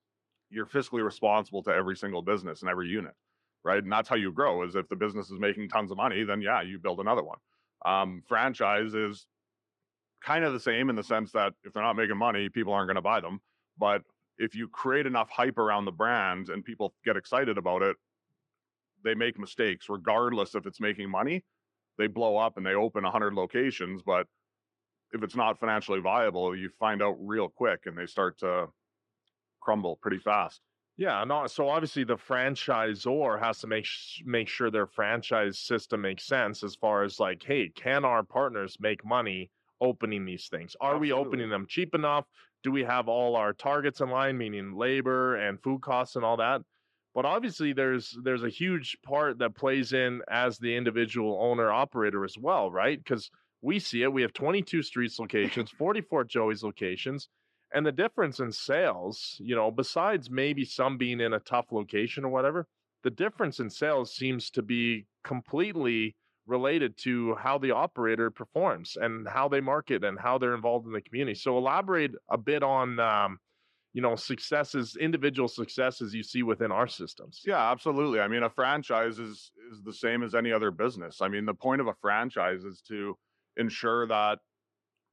you're 0.51 0.67
fiscally 0.67 1.05
responsible 1.05 1.63
to 1.65 1.71
every 1.71 1.97
single 1.97 2.23
business 2.23 2.63
and 2.63 2.71
every 2.71 2.89
unit, 2.89 3.15
right? 3.65 3.83
And 3.83 3.93
that's 3.93 4.09
how 4.09 4.17
you 4.17 4.33
grow. 4.33 4.63
Is 4.63 4.77
if 4.77 4.89
the 4.89 4.97
business 4.97 5.31
is 5.31 5.39
making 5.39 5.69
tons 5.69 5.91
of 5.91 5.97
money, 5.99 6.25
then 6.25 6.41
yeah, 6.41 6.63
you 6.63 6.79
build 6.79 7.01
another 7.01 7.23
one. 7.25 7.39
Um, 7.85 8.23
franchise 8.27 8.95
is 8.95 9.27
kind 10.23 10.45
of 10.45 10.53
the 10.53 10.61
same 10.61 10.91
in 10.91 10.97
the 10.97 11.03
sense 11.03 11.33
that 11.33 11.55
if 11.65 11.73
they're 11.73 11.83
not 11.83 11.97
making 11.97 12.17
money, 12.17 12.49
people 12.49 12.73
aren't 12.73 12.89
going 12.89 12.97
to 12.97 13.03
buy 13.03 13.21
them. 13.21 13.41
But 13.79 14.03
if 14.39 14.55
you 14.55 14.69
create 14.69 15.07
enough 15.07 15.31
hype 15.31 15.59
around 15.59 15.85
the 15.85 15.93
brand 15.93 16.49
and 16.49 16.65
people 16.65 16.95
get 17.05 17.17
excited 17.17 17.59
about 17.59 17.83
it, 17.83 17.97
they 19.07 19.15
make 19.15 19.39
mistakes 19.39 19.89
regardless 19.89 20.55
if 20.55 20.67
it's 20.67 20.81
making 20.81 21.11
money. 21.11 21.45
They 21.99 22.09
blow 22.09 22.37
up 22.37 22.59
and 22.59 22.67
they 22.67 22.75
open 22.75 23.05
100 23.05 23.35
locations, 23.35 24.03
but 24.03 24.27
if 25.13 25.23
it's 25.23 25.37
not 25.37 25.59
financially 25.59 26.01
viable, 26.01 26.55
you 26.57 26.69
find 26.79 27.03
out 27.03 27.17
real 27.21 27.49
quick 27.49 27.87
and 27.87 27.97
they 27.97 28.07
start 28.07 28.39
to 28.41 28.69
crumble 29.61 29.97
pretty 29.97 30.19
fast. 30.19 30.61
yeah, 30.99 31.25
no, 31.25 31.47
so 31.47 31.69
obviously 31.69 32.05
the 32.05 32.17
franchisor 32.17 33.39
has 33.41 33.59
to 33.61 33.67
make 33.67 33.85
sh- 33.85 34.23
make 34.25 34.49
sure 34.49 34.71
their 34.71 34.87
franchise 34.87 35.59
system 35.59 36.01
makes 36.01 36.27
sense 36.27 36.63
as 36.65 36.75
far 36.75 37.03
as 37.03 37.21
like, 37.21 37.43
hey, 37.45 37.69
can 37.69 38.05
our 38.05 38.23
partners 38.23 38.79
make 38.81 39.05
money 39.05 39.51
opening 39.81 40.25
these 40.25 40.49
things? 40.49 40.75
Are 40.81 40.99
we 40.99 41.13
opening 41.13 41.51
them 41.51 41.67
cheap 41.69 41.95
enough? 41.95 42.27
Do 42.63 42.73
we 42.73 42.85
have 42.85 43.09
all 43.09 43.37
our 43.37 43.53
targets 43.53 44.01
in 44.01 44.09
line, 44.11 44.39
meaning 44.39 44.75
labor 44.75 45.37
and 45.37 45.63
food 45.63 45.83
costs 45.83 46.17
and 46.17 46.25
all 46.25 46.39
that? 46.39 46.63
But 47.17 47.25
obviously, 47.25 47.73
there's 47.73 48.15
there's 48.23 48.43
a 48.45 48.51
huge 48.51 48.99
part 49.03 49.39
that 49.39 49.55
plays 49.55 49.95
in 49.95 50.21
as 50.29 50.59
the 50.59 50.77
individual 50.77 51.39
owner 51.41 51.73
operator 51.73 52.27
as 52.27 52.37
well, 52.37 52.71
right? 52.71 53.03
Because 53.03 53.31
we 53.63 53.79
see 53.79 54.03
it. 54.03 54.13
We 54.13 54.21
have 54.21 54.35
22 54.35 54.83
streets 54.83 55.19
locations, 55.19 55.71
44 55.79 56.25
Joey's 56.25 56.63
locations, 56.63 57.31
and 57.73 57.87
the 57.87 57.91
difference 57.91 58.39
in 58.41 58.53
sales, 58.53 59.37
you 59.41 59.57
know, 59.57 59.71
besides 59.71 60.29
maybe 60.29 60.67
some 60.67 60.99
being 60.99 61.21
in 61.21 61.33
a 61.33 61.41
tough 61.41 61.73
location 61.73 62.23
or 62.23 62.29
whatever, 62.29 62.67
the 63.03 63.09
difference 63.09 63.61
in 63.61 63.71
sales 63.71 64.15
seems 64.15 64.51
to 64.51 64.61
be 64.61 65.07
completely 65.25 66.15
related 66.47 66.99
to 66.99 67.35
how 67.37 67.57
the 67.57 67.71
operator 67.71 68.31
performs 68.31 68.99
and 69.01 69.27
how 69.27 69.49
they 69.49 69.63
market 69.63 70.05
and 70.05 70.19
how 70.19 70.37
they're 70.37 70.55
involved 70.55 70.87
in 70.87 70.93
the 70.93 71.01
community. 71.01 71.35
So 71.35 71.57
elaborate 71.57 72.13
a 72.29 72.37
bit 72.37 72.63
on, 72.63 73.01
um, 73.01 73.39
you 73.97 74.03
know, 74.03 74.15
successes, 74.15 74.95
individual 75.01 75.49
successes 75.49 76.15
you 76.15 76.23
see 76.23 76.43
within 76.43 76.71
our 76.71 76.87
systems. 76.87 77.41
Yeah, 77.47 77.71
absolutely. 77.71 78.21
I 78.21 78.29
mean, 78.29 78.43
a 78.43 78.51
franchise 78.51 79.19
is 79.19 79.51
is 79.73 79.83
the 79.83 79.93
same 79.93 80.23
as 80.23 80.35
any 80.35 80.53
other 80.53 80.71
business. 80.71 81.23
I 81.23 81.29
mean, 81.29 81.47
the 81.47 81.55
point 81.55 81.81
of 81.81 81.87
a 81.87 81.95
franchise 82.03 82.65
is 82.65 82.83
to 82.89 83.17
ensure 83.57 84.07
that 84.09 84.39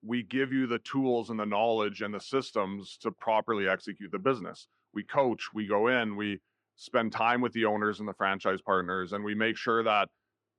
we 0.06 0.24
give 0.24 0.52
you 0.52 0.68
the 0.68 0.80
tools 0.80 1.30
and 1.30 1.40
the 1.40 1.46
knowledge 1.46 2.02
and 2.02 2.14
the 2.14 2.20
systems 2.20 2.98
to 3.04 3.12
properly 3.12 3.70
execute 3.70 4.12
the 4.12 4.20
business. 4.20 4.68
We 4.94 5.04
coach, 5.06 5.48
we 5.54 5.66
go 5.66 5.88
in, 5.88 6.18
we 6.18 6.42
spend 6.76 7.14
time 7.14 7.40
with 7.40 7.54
the 7.54 7.64
owners 7.64 8.02
and 8.02 8.10
the 8.10 8.14
franchise 8.14 8.60
partners 8.60 9.14
and 9.14 9.24
we 9.24 9.34
make 9.34 9.56
sure 9.56 9.82
that 9.84 10.10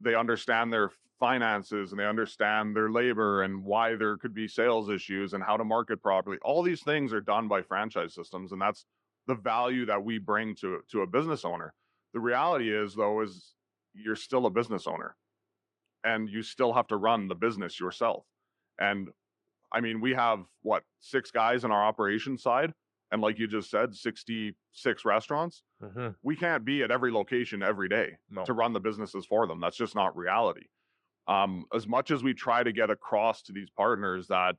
they 0.01 0.15
understand 0.15 0.73
their 0.73 0.89
finances 1.21 1.91
and 1.91 2.01
they 2.01 2.07
understand 2.07 2.75
their 2.75 2.91
labor 2.91 3.43
and 3.43 3.65
why 3.65 3.95
there 3.95 4.17
could 4.17 4.35
be 4.35 4.49
sales 4.49 4.89
issues 4.89 5.33
and 5.33 5.43
how 5.43 5.57
to 5.57 5.65
market 5.65 6.03
properly. 6.03 6.39
All 6.43 6.63
these 6.63 6.83
things 6.83 7.13
are 7.13 7.21
done 7.21 7.49
by 7.49 7.63
franchise 7.63 8.15
systems 8.15 8.53
and 8.53 8.61
that's 8.61 8.85
the 9.27 9.35
value 9.35 9.87
that 9.87 10.03
we 10.03 10.19
bring 10.19 10.55
to 10.57 10.81
to 10.91 11.03
a 11.03 11.07
business 11.07 11.45
owner. 11.45 11.73
The 12.13 12.21
reality 12.21 12.75
is 12.75 12.95
though 12.95 13.23
is 13.23 13.55
you're 13.95 14.17
still 14.17 14.47
a 14.47 14.51
business 14.51 14.87
owner 14.87 15.17
and 16.03 16.29
you 16.29 16.43
still 16.43 16.73
have 16.73 16.89
to 16.89 16.97
run 16.97 17.29
the 17.29 17.35
business 17.35 17.81
yourself. 17.81 18.25
And 18.79 19.09
I 19.73 19.81
mean, 19.81 20.01
we 20.01 20.13
have 20.13 20.45
what, 20.63 20.83
six 21.01 21.31
guys 21.31 21.65
on 21.65 21.73
our 21.73 21.83
operations 21.85 22.43
side 22.43 22.73
and 23.15 23.23
like 23.23 23.39
you 23.39 23.47
just 23.47 23.71
said 23.71 23.95
66 23.95 25.05
restaurants 25.05 25.63
mm-hmm. 25.83 26.09
we 26.23 26.37
can't 26.37 26.65
be 26.65 26.83
at 26.83 26.91
every 26.91 27.13
location 27.13 27.63
every 27.63 27.89
day 27.89 28.17
no. 28.31 28.45
to 28.45 28.53
run 28.53 28.73
the 28.73 28.81
businesses 28.81 29.25
for 29.25 29.47
them 29.47 29.61
that's 29.61 29.77
just 29.77 29.95
not 29.95 30.17
reality 30.17 30.65
um, 31.27 31.65
as 31.75 31.87
much 31.87 32.11
as 32.11 32.23
we 32.23 32.35
try 32.35 32.63
to 32.63 32.73
get 32.73 32.91
across 32.91 33.43
to 33.43 33.53
these 33.53 33.69
partners 33.71 34.29
that 34.29 34.57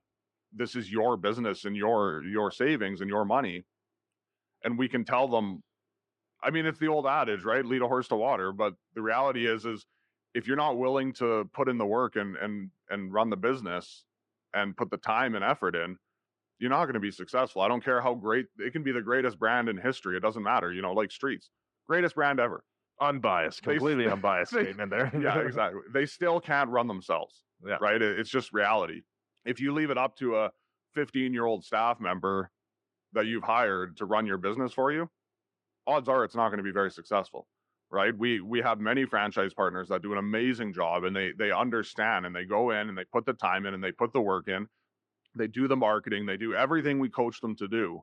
this 0.54 0.76
is 0.76 0.92
your 0.92 1.18
business 1.18 1.66
and 1.66 1.76
your 1.76 2.24
your 2.24 2.52
savings 2.52 3.02
and 3.02 3.10
your 3.10 3.26
money 3.26 3.64
and 4.64 4.78
we 4.78 4.88
can 4.88 5.04
tell 5.04 5.28
them 5.28 5.62
i 6.44 6.50
mean 6.50 6.66
it's 6.66 6.80
the 6.80 6.88
old 6.88 7.06
adage 7.06 7.44
right 7.44 7.66
lead 7.66 7.82
a 7.82 7.88
horse 7.88 8.08
to 8.08 8.16
water 8.16 8.52
but 8.52 8.74
the 8.94 9.02
reality 9.02 9.46
is 9.46 9.66
is 9.66 9.86
if 10.34 10.48
you're 10.48 10.56
not 10.56 10.78
willing 10.78 11.12
to 11.14 11.50
put 11.54 11.68
in 11.68 11.78
the 11.78 11.86
work 11.86 12.16
and 12.16 12.36
and 12.38 12.70
and 12.90 13.12
run 13.12 13.30
the 13.30 13.38
business 13.38 14.06
and 14.54 14.78
put 14.78 14.90
the 14.90 14.98
time 14.98 15.36
and 15.36 15.44
effort 15.44 15.76
in 15.76 15.98
you're 16.60 16.70
not 16.70 16.86
going 16.86 16.94
to 16.94 17.00
be 17.00 17.12
successful. 17.12 17.62
I 17.62 17.68
don't 17.68 17.84
care 17.84 18.02
how 18.02 18.14
great 18.14 18.46
it 18.60 18.72
can 18.72 18.84
be 18.84 18.92
the 18.92 19.02
greatest 19.02 19.38
brand 19.38 19.68
in 19.70 19.78
history. 19.78 20.16
It 20.16 20.22
doesn't 20.22 20.44
matter, 20.44 20.72
you 20.72 20.82
know, 20.82 20.94
like 20.94 21.12
streets, 21.12 21.50
greatest 21.88 22.16
brand 22.16 22.40
ever. 22.40 22.64
Unbiased, 23.02 23.62
completely 23.62 24.06
they, 24.06 24.12
unbiased 24.12 24.54
they, 24.54 24.64
statement 24.64 24.90
there. 24.90 25.12
yeah, 25.22 25.40
exactly. 25.46 25.82
They 25.94 26.06
still 26.06 26.40
can't 26.40 26.70
run 26.70 26.88
themselves. 26.88 27.44
Yeah. 27.66 27.78
Right. 27.82 28.02
It's 28.02 28.30
just 28.30 28.54
reality. 28.54 29.02
If 29.46 29.60
you 29.60 29.74
leave 29.74 29.90
it 29.90 29.98
up 29.98 30.16
to 30.18 30.38
a 30.38 30.52
15 30.94 31.34
year 31.34 31.46
old 31.46 31.64
staff 31.64 32.00
member 32.00 32.52
that 33.14 33.26
you've 33.26 33.44
hired 33.44 33.98
to 33.98 34.06
run 34.06 34.26
your 34.26 34.38
business 34.38 34.72
for 34.72 34.92
you, 34.92 35.10
odds 35.88 36.10
are 36.10 36.24
it's 36.24 36.36
not 36.36 36.50
going 36.50 36.58
to 36.58 36.64
be 36.64 36.72
very 36.72 36.92
successful. 36.92 37.48
Right. 37.92 38.18
We 38.18 38.42
we 38.42 38.62
have 38.62 38.80
many 38.80 39.06
franchise 39.06 39.54
partners 39.54 39.90
that 39.90 40.02
do 40.02 40.12
an 40.12 40.18
amazing 40.18 40.74
job 40.74 41.04
and 41.04 41.16
they 41.16 41.32
they 41.38 41.52
understand 41.52 42.26
and 42.26 42.36
they 42.36 42.46
go 42.46 42.72
in 42.72 42.90
and 42.90 42.98
they 42.98 43.06
put 43.06 43.26
the 43.26 43.34
time 43.34 43.66
in 43.66 43.74
and 43.74 43.84
they 43.84 43.92
put 43.92 44.12
the 44.12 44.22
work 44.22 44.48
in 44.48 44.68
they 45.36 45.48
do 45.48 45.68
the 45.68 45.76
marketing, 45.76 46.26
they 46.26 46.38
do 46.38 46.54
everything 46.54 47.00
we 47.00 47.10
coach 47.10 47.42
them 47.42 47.56
to 47.58 47.68
do. 47.68 48.02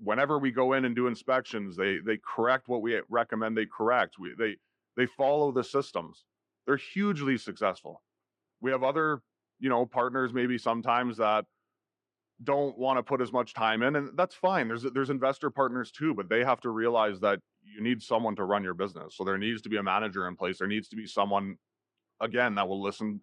Whenever 0.00 0.38
we 0.38 0.50
go 0.50 0.74
in 0.74 0.84
and 0.84 0.94
do 0.94 1.06
inspections, 1.06 1.76
they 1.76 1.98
they 1.98 2.18
correct 2.18 2.68
what 2.68 2.82
we 2.82 3.00
recommend 3.08 3.56
they 3.56 3.66
correct. 3.66 4.16
We, 4.18 4.34
they 4.38 4.56
they 4.96 5.06
follow 5.06 5.52
the 5.52 5.64
systems. 5.64 6.24
They're 6.66 6.76
hugely 6.76 7.38
successful. 7.38 8.02
We 8.60 8.70
have 8.70 8.82
other, 8.82 9.22
you 9.58 9.68
know, 9.68 9.86
partners 9.86 10.32
maybe 10.32 10.58
sometimes 10.58 11.16
that 11.16 11.44
don't 12.44 12.78
want 12.78 12.98
to 12.98 13.02
put 13.02 13.20
as 13.20 13.32
much 13.32 13.54
time 13.54 13.82
in 13.82 13.96
and 13.96 14.10
that's 14.16 14.34
fine. 14.34 14.68
There's 14.68 14.84
there's 14.94 15.10
investor 15.10 15.50
partners 15.50 15.90
too, 15.90 16.14
but 16.14 16.28
they 16.28 16.44
have 16.44 16.60
to 16.60 16.70
realize 16.70 17.18
that 17.20 17.40
you 17.62 17.82
need 17.82 18.02
someone 18.02 18.36
to 18.36 18.44
run 18.44 18.62
your 18.62 18.74
business. 18.74 19.16
So 19.16 19.24
there 19.24 19.38
needs 19.38 19.62
to 19.62 19.68
be 19.68 19.76
a 19.76 19.82
manager 19.82 20.28
in 20.28 20.36
place. 20.36 20.58
There 20.58 20.68
needs 20.68 20.88
to 20.88 20.96
be 20.96 21.06
someone 21.06 21.56
again 22.20 22.54
that 22.54 22.68
will 22.68 22.82
listen 22.82 23.20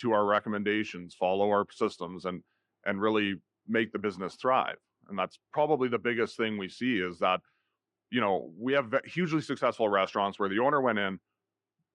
to 0.00 0.12
our 0.12 0.24
recommendations, 0.24 1.14
follow 1.14 1.48
our 1.50 1.66
systems 1.70 2.24
and 2.24 2.42
and 2.86 3.00
really 3.00 3.34
make 3.68 3.92
the 3.92 3.98
business 3.98 4.34
thrive. 4.34 4.76
And 5.08 5.18
that's 5.18 5.38
probably 5.52 5.88
the 5.88 5.98
biggest 5.98 6.36
thing 6.36 6.56
we 6.56 6.68
see 6.68 6.98
is 6.98 7.18
that, 7.18 7.40
you 8.10 8.20
know, 8.20 8.50
we 8.58 8.72
have 8.74 8.94
hugely 9.04 9.40
successful 9.40 9.88
restaurants 9.88 10.38
where 10.38 10.48
the 10.48 10.58
owner 10.60 10.80
went 10.80 10.98
in, 10.98 11.18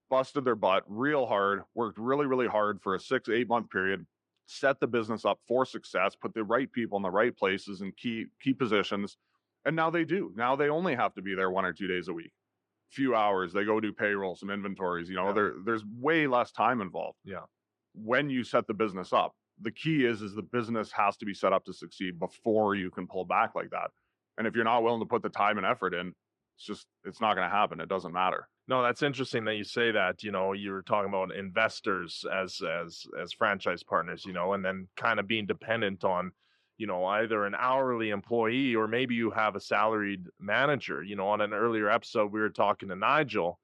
busted 0.10 0.44
their 0.44 0.56
butt 0.56 0.84
real 0.88 1.25
hard, 1.25 1.63
worked 1.75 1.98
really, 1.98 2.25
really 2.25 2.48
hard 2.48 2.82
for 2.82 2.96
a 2.96 3.00
six, 3.00 3.30
eight 3.30 3.48
month 3.48 3.70
period, 3.70 4.06
set 4.46 4.80
the 4.80 4.88
business 4.88 5.25
up 5.25 5.39
for 5.48 5.66
success, 5.66 6.16
put 6.16 6.34
the 6.34 6.44
right 6.44 6.72
people 6.72 6.98
in 6.98 7.04
the 7.04 7.10
right 7.10 7.36
places 7.36 7.82
and 7.82 7.96
key 7.96 8.25
key 8.42 8.54
positions. 8.54 9.18
And 9.66 9.75
now 9.75 9.89
they 9.89 10.06
do. 10.06 10.32
Now 10.36 10.56
they 10.56 10.70
only 10.70 10.96
have 10.96 11.13
to 11.16 11.22
be 11.22 11.36
there 11.36 11.51
one 11.51 11.66
or 11.66 11.74
two 11.74 11.88
days 11.88 12.08
a 12.08 12.13
week. 12.13 12.32
Few 12.92 13.13
hours, 13.13 13.54
they 13.54 13.66
go 13.66 13.80
do 13.80 13.94
payroll, 13.94 14.36
some 14.36 14.50
inventories, 14.50 15.10
you 15.10 15.16
know, 15.16 15.28
yeah. 15.28 15.34
there 15.34 15.54
there's 15.63 15.84
way 15.86 16.28
less 16.28 16.51
time 16.51 16.82
involved. 16.82 17.20
Yeah. 17.24 17.44
When 17.94 18.30
you 18.30 18.44
set 18.44 18.68
the 18.68 18.74
business 18.74 19.13
up 19.13 19.36
the 19.62 19.72
key 19.72 20.06
is 20.06 20.22
is 20.22 20.34
the 20.34 20.42
business 20.42 20.92
has 20.92 21.18
to 21.18 21.25
be 21.25 21.34
set 21.34 21.54
up 21.54 21.66
to 21.66 21.74
succeed 21.74 22.20
before 22.20 22.75
you 22.75 22.89
can 22.89 23.08
pull 23.08 23.25
back 23.25 23.56
like 23.56 23.70
that. 23.72 23.92
And 24.38 24.48
if 24.48 24.56
you're 24.56 24.63
not 24.63 24.84
willing 24.84 25.01
to 25.01 25.06
put 25.06 25.22
the 25.22 25.30
time 25.30 25.58
and 25.58 25.66
effort 25.66 25.94
in, 25.94 26.13
it's 26.56 26.66
just 26.66 26.88
it's 27.06 27.22
not 27.22 27.36
going 27.36 27.50
to 27.50 27.56
happen. 27.56 27.80
It 27.80 27.89
doesn't 27.89 28.13
matter. 28.13 28.48
No, 28.68 28.84
that's 28.84 29.01
interesting 29.01 29.46
that 29.46 29.56
you 29.56 29.63
say 29.63 29.92
that. 29.92 30.24
You 30.24 30.32
know, 30.32 30.54
you 30.54 30.72
were 30.72 30.84
talking 30.84 31.10
about 31.10 31.36
investors 31.36 32.25
as 32.32 32.62
as 32.62 33.06
as 33.22 33.34
franchise 33.34 33.84
partners, 33.84 34.25
you 34.25 34.34
know, 34.34 34.54
and 34.54 34.63
then 34.63 34.88
kind 34.96 35.20
of 35.20 35.28
being 35.28 35.46
dependent 35.46 36.04
on, 36.04 36.32
you 36.78 36.86
know, 36.86 37.06
either 37.06 37.46
an 37.46 37.56
hourly 37.58 38.10
employee 38.10 38.75
or 38.75 38.88
maybe 38.88 39.16
you 39.16 39.32
have 39.32 39.56
a 39.56 39.60
salaried 39.60 40.25
manager. 40.39 41.01
You 41.01 41.16
know, 41.16 41.30
on 41.30 41.42
an 41.42 41.54
earlier 41.54 41.89
episode, 41.89 42.32
we 42.32 42.39
were 42.39 42.50
talking 42.50 42.89
to 42.89 42.96
Nigel, 42.96 43.60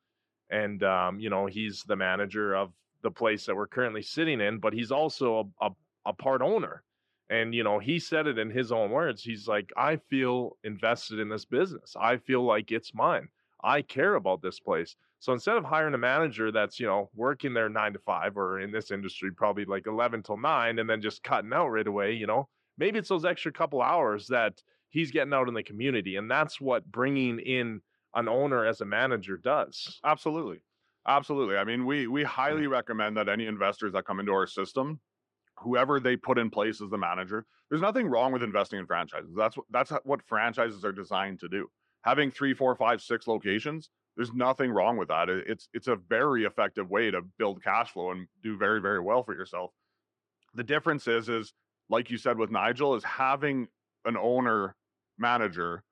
and 0.49 0.81
um, 0.83 1.19
you 1.19 1.29
know, 1.29 1.45
he's 1.45 1.83
the 1.83 1.95
manager 1.95 2.55
of 2.55 2.71
the 3.03 3.11
place 3.11 3.45
that 3.45 3.55
we're 3.55 3.67
currently 3.67 4.01
sitting 4.01 4.41
in, 4.41 4.57
but 4.57 4.73
he's 4.73 4.91
also 4.91 5.51
a, 5.61 5.67
a 5.67 5.71
a 6.05 6.13
part 6.13 6.41
owner. 6.41 6.83
And, 7.29 7.55
you 7.55 7.63
know, 7.63 7.79
he 7.79 7.97
said 7.99 8.27
it 8.27 8.37
in 8.37 8.51
his 8.51 8.71
own 8.71 8.91
words. 8.91 9.23
He's 9.23 9.47
like, 9.47 9.71
I 9.75 9.97
feel 9.97 10.57
invested 10.63 11.19
in 11.19 11.29
this 11.29 11.45
business. 11.45 11.95
I 11.99 12.17
feel 12.17 12.43
like 12.43 12.71
it's 12.71 12.93
mine. 12.93 13.29
I 13.63 13.81
care 13.81 14.15
about 14.15 14.43
this 14.43 14.59
place. 14.59 14.95
So 15.19 15.33
instead 15.33 15.57
of 15.57 15.63
hiring 15.63 15.95
a 15.95 15.97
manager 15.97 16.51
that's, 16.51 16.79
you 16.79 16.85
know, 16.85 17.09
working 17.15 17.53
there 17.53 17.67
nine 17.67 17.93
to 17.93 17.99
five, 17.99 18.37
or 18.37 18.59
in 18.59 18.71
this 18.71 18.91
industry, 18.91 19.31
probably 19.31 19.65
like 19.65 19.87
11 19.87 20.21
till 20.21 20.37
nine, 20.37 20.77
and 20.77 20.87
then 20.87 21.01
just 21.01 21.23
cutting 21.23 21.51
out 21.51 21.69
right 21.69 21.87
away, 21.87 22.13
you 22.13 22.27
know, 22.27 22.47
maybe 22.77 22.99
it's 22.99 23.09
those 23.09 23.25
extra 23.25 23.51
couple 23.51 23.81
hours 23.81 24.27
that 24.27 24.61
he's 24.89 25.09
getting 25.09 25.33
out 25.33 25.47
in 25.47 25.55
the 25.55 25.63
community. 25.63 26.17
And 26.17 26.29
that's 26.29 26.61
what 26.61 26.85
bringing 26.91 27.39
in 27.39 27.81
an 28.13 28.29
owner 28.29 28.65
as 28.65 28.81
a 28.81 28.85
manager 28.85 29.37
does. 29.37 29.99
Absolutely. 30.03 30.59
Absolutely. 31.07 31.57
I 31.57 31.63
mean, 31.63 31.85
we 31.85 32.07
we 32.07 32.23
mm. 32.23 32.27
highly 32.27 32.67
recommend 32.67 33.17
that 33.17 33.29
any 33.29 33.45
investors 33.45 33.93
that 33.93 34.05
come 34.05 34.19
into 34.19 34.31
our 34.31 34.47
system 34.47 34.99
whoever 35.59 35.99
they 35.99 36.15
put 36.15 36.37
in 36.37 36.49
place 36.49 36.81
as 36.81 36.89
the 36.89 36.97
manager. 36.97 37.45
There's 37.69 37.81
nothing 37.81 38.07
wrong 38.07 38.31
with 38.31 38.43
investing 38.43 38.79
in 38.79 38.85
franchises. 38.85 39.31
That's 39.35 39.57
what 39.57 39.65
that's 39.71 39.91
what 40.03 40.21
franchises 40.27 40.85
are 40.85 40.91
designed 40.91 41.39
to 41.39 41.47
do. 41.47 41.67
Having 42.03 42.31
three, 42.31 42.53
four, 42.53 42.75
five, 42.75 43.01
six 43.01 43.27
locations, 43.27 43.89
there's 44.15 44.31
nothing 44.33 44.71
wrong 44.71 44.97
with 44.97 45.07
that. 45.07 45.29
It's 45.29 45.67
it's 45.73 45.87
a 45.87 45.95
very 45.95 46.45
effective 46.45 46.89
way 46.89 47.11
to 47.11 47.21
build 47.37 47.63
cash 47.63 47.91
flow 47.91 48.11
and 48.11 48.27
do 48.43 48.57
very, 48.57 48.81
very 48.81 48.99
well 48.99 49.23
for 49.23 49.33
yourself. 49.33 49.71
The 50.53 50.63
difference 50.63 51.07
is 51.07 51.29
is 51.29 51.53
like 51.89 52.09
you 52.09 52.17
said 52.17 52.37
with 52.37 52.51
Nigel, 52.51 52.95
is 52.95 53.03
having 53.03 53.67
an 54.05 54.17
owner 54.17 54.75
manager 55.17 55.83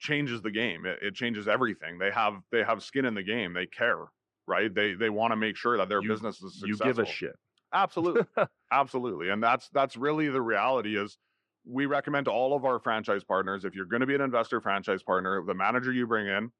changes 0.00 0.42
the 0.42 0.50
game. 0.50 0.86
It, 0.86 0.98
it 1.02 1.14
changes 1.14 1.48
everything. 1.48 1.98
They 1.98 2.10
have 2.10 2.34
they 2.52 2.62
have 2.62 2.82
skin 2.82 3.04
in 3.04 3.14
the 3.14 3.22
game. 3.22 3.52
They 3.52 3.66
care, 3.66 4.04
right? 4.46 4.72
They 4.72 4.94
they 4.94 5.10
want 5.10 5.32
to 5.32 5.36
make 5.36 5.56
sure 5.56 5.76
that 5.76 5.88
their 5.88 6.02
you, 6.02 6.08
business 6.08 6.42
is 6.42 6.60
successful. 6.60 6.86
You 6.86 6.94
give 6.94 6.98
a 6.98 7.06
shit. 7.06 7.36
Absolutely. 7.72 8.22
Absolutely. 8.72 9.30
And 9.30 9.42
that's 9.42 9.68
that's 9.70 9.96
really 9.96 10.28
the 10.28 10.42
reality 10.42 10.96
is 10.98 11.18
we 11.66 11.86
recommend 11.86 12.26
to 12.26 12.30
all 12.30 12.54
of 12.56 12.64
our 12.64 12.78
franchise 12.78 13.24
partners 13.24 13.64
if 13.64 13.74
you're 13.74 13.86
going 13.86 14.00
to 14.00 14.06
be 14.06 14.14
an 14.14 14.20
investor 14.20 14.60
franchise 14.60 15.02
partner, 15.02 15.42
the 15.44 15.54
manager 15.54 15.92
you 15.92 16.06
bring 16.06 16.26
in, 16.26 16.50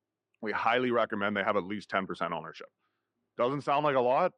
we 0.43 0.53
highly 0.53 0.91
recommend 0.91 1.37
they 1.37 1.43
have 1.43 1.57
at 1.57 1.65
least 1.65 1.91
10% 1.91 2.33
ownership. 2.33 2.69
Doesn't 3.37 3.63
sound 3.63 3.85
like 3.85 3.97
a 3.97 4.01
lot, 4.01 4.33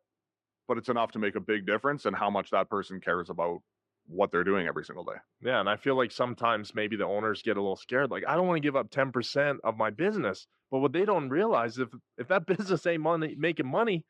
but 0.69 0.79
it's 0.79 0.89
enough 0.89 1.13
to 1.13 1.19
make 1.19 1.35
a 1.37 1.41
big 1.41 1.67
difference 1.67 2.07
in 2.07 2.15
how 2.15 2.31
much 2.31 2.51
that 2.51 2.71
person 2.71 3.01
cares 3.01 3.31
about 3.31 3.61
what 4.07 4.33
they're 4.33 4.45
doing 4.45 4.67
every 4.67 4.85
single 4.85 5.05
day. 5.05 5.17
Yeah, 5.41 5.61
and 5.61 5.69
I 5.69 5.77
feel 5.77 5.97
like 5.97 6.13
sometimes 6.13 6.75
maybe 6.75 6.97
the 6.97 7.07
owners 7.07 7.43
get 7.43 7.57
a 7.57 7.61
little 7.61 7.77
scared 7.77 8.11
like 8.11 8.25
I 8.27 8.37
don't 8.37 8.47
want 8.47 8.59
to 8.59 8.67
give 8.67 8.77
up 8.77 8.91
10% 8.91 9.59
of 9.65 9.77
my 9.77 9.91
business. 9.91 10.47
But 10.71 10.79
what 10.79 10.93
they 10.93 11.05
don't 11.05 11.29
realize 11.29 11.79
if 11.79 11.89
if 12.19 12.29
that 12.29 12.47
business 12.47 12.87
ain't 12.87 13.03
money 13.03 13.35
making 13.39 13.67
money, 13.67 14.05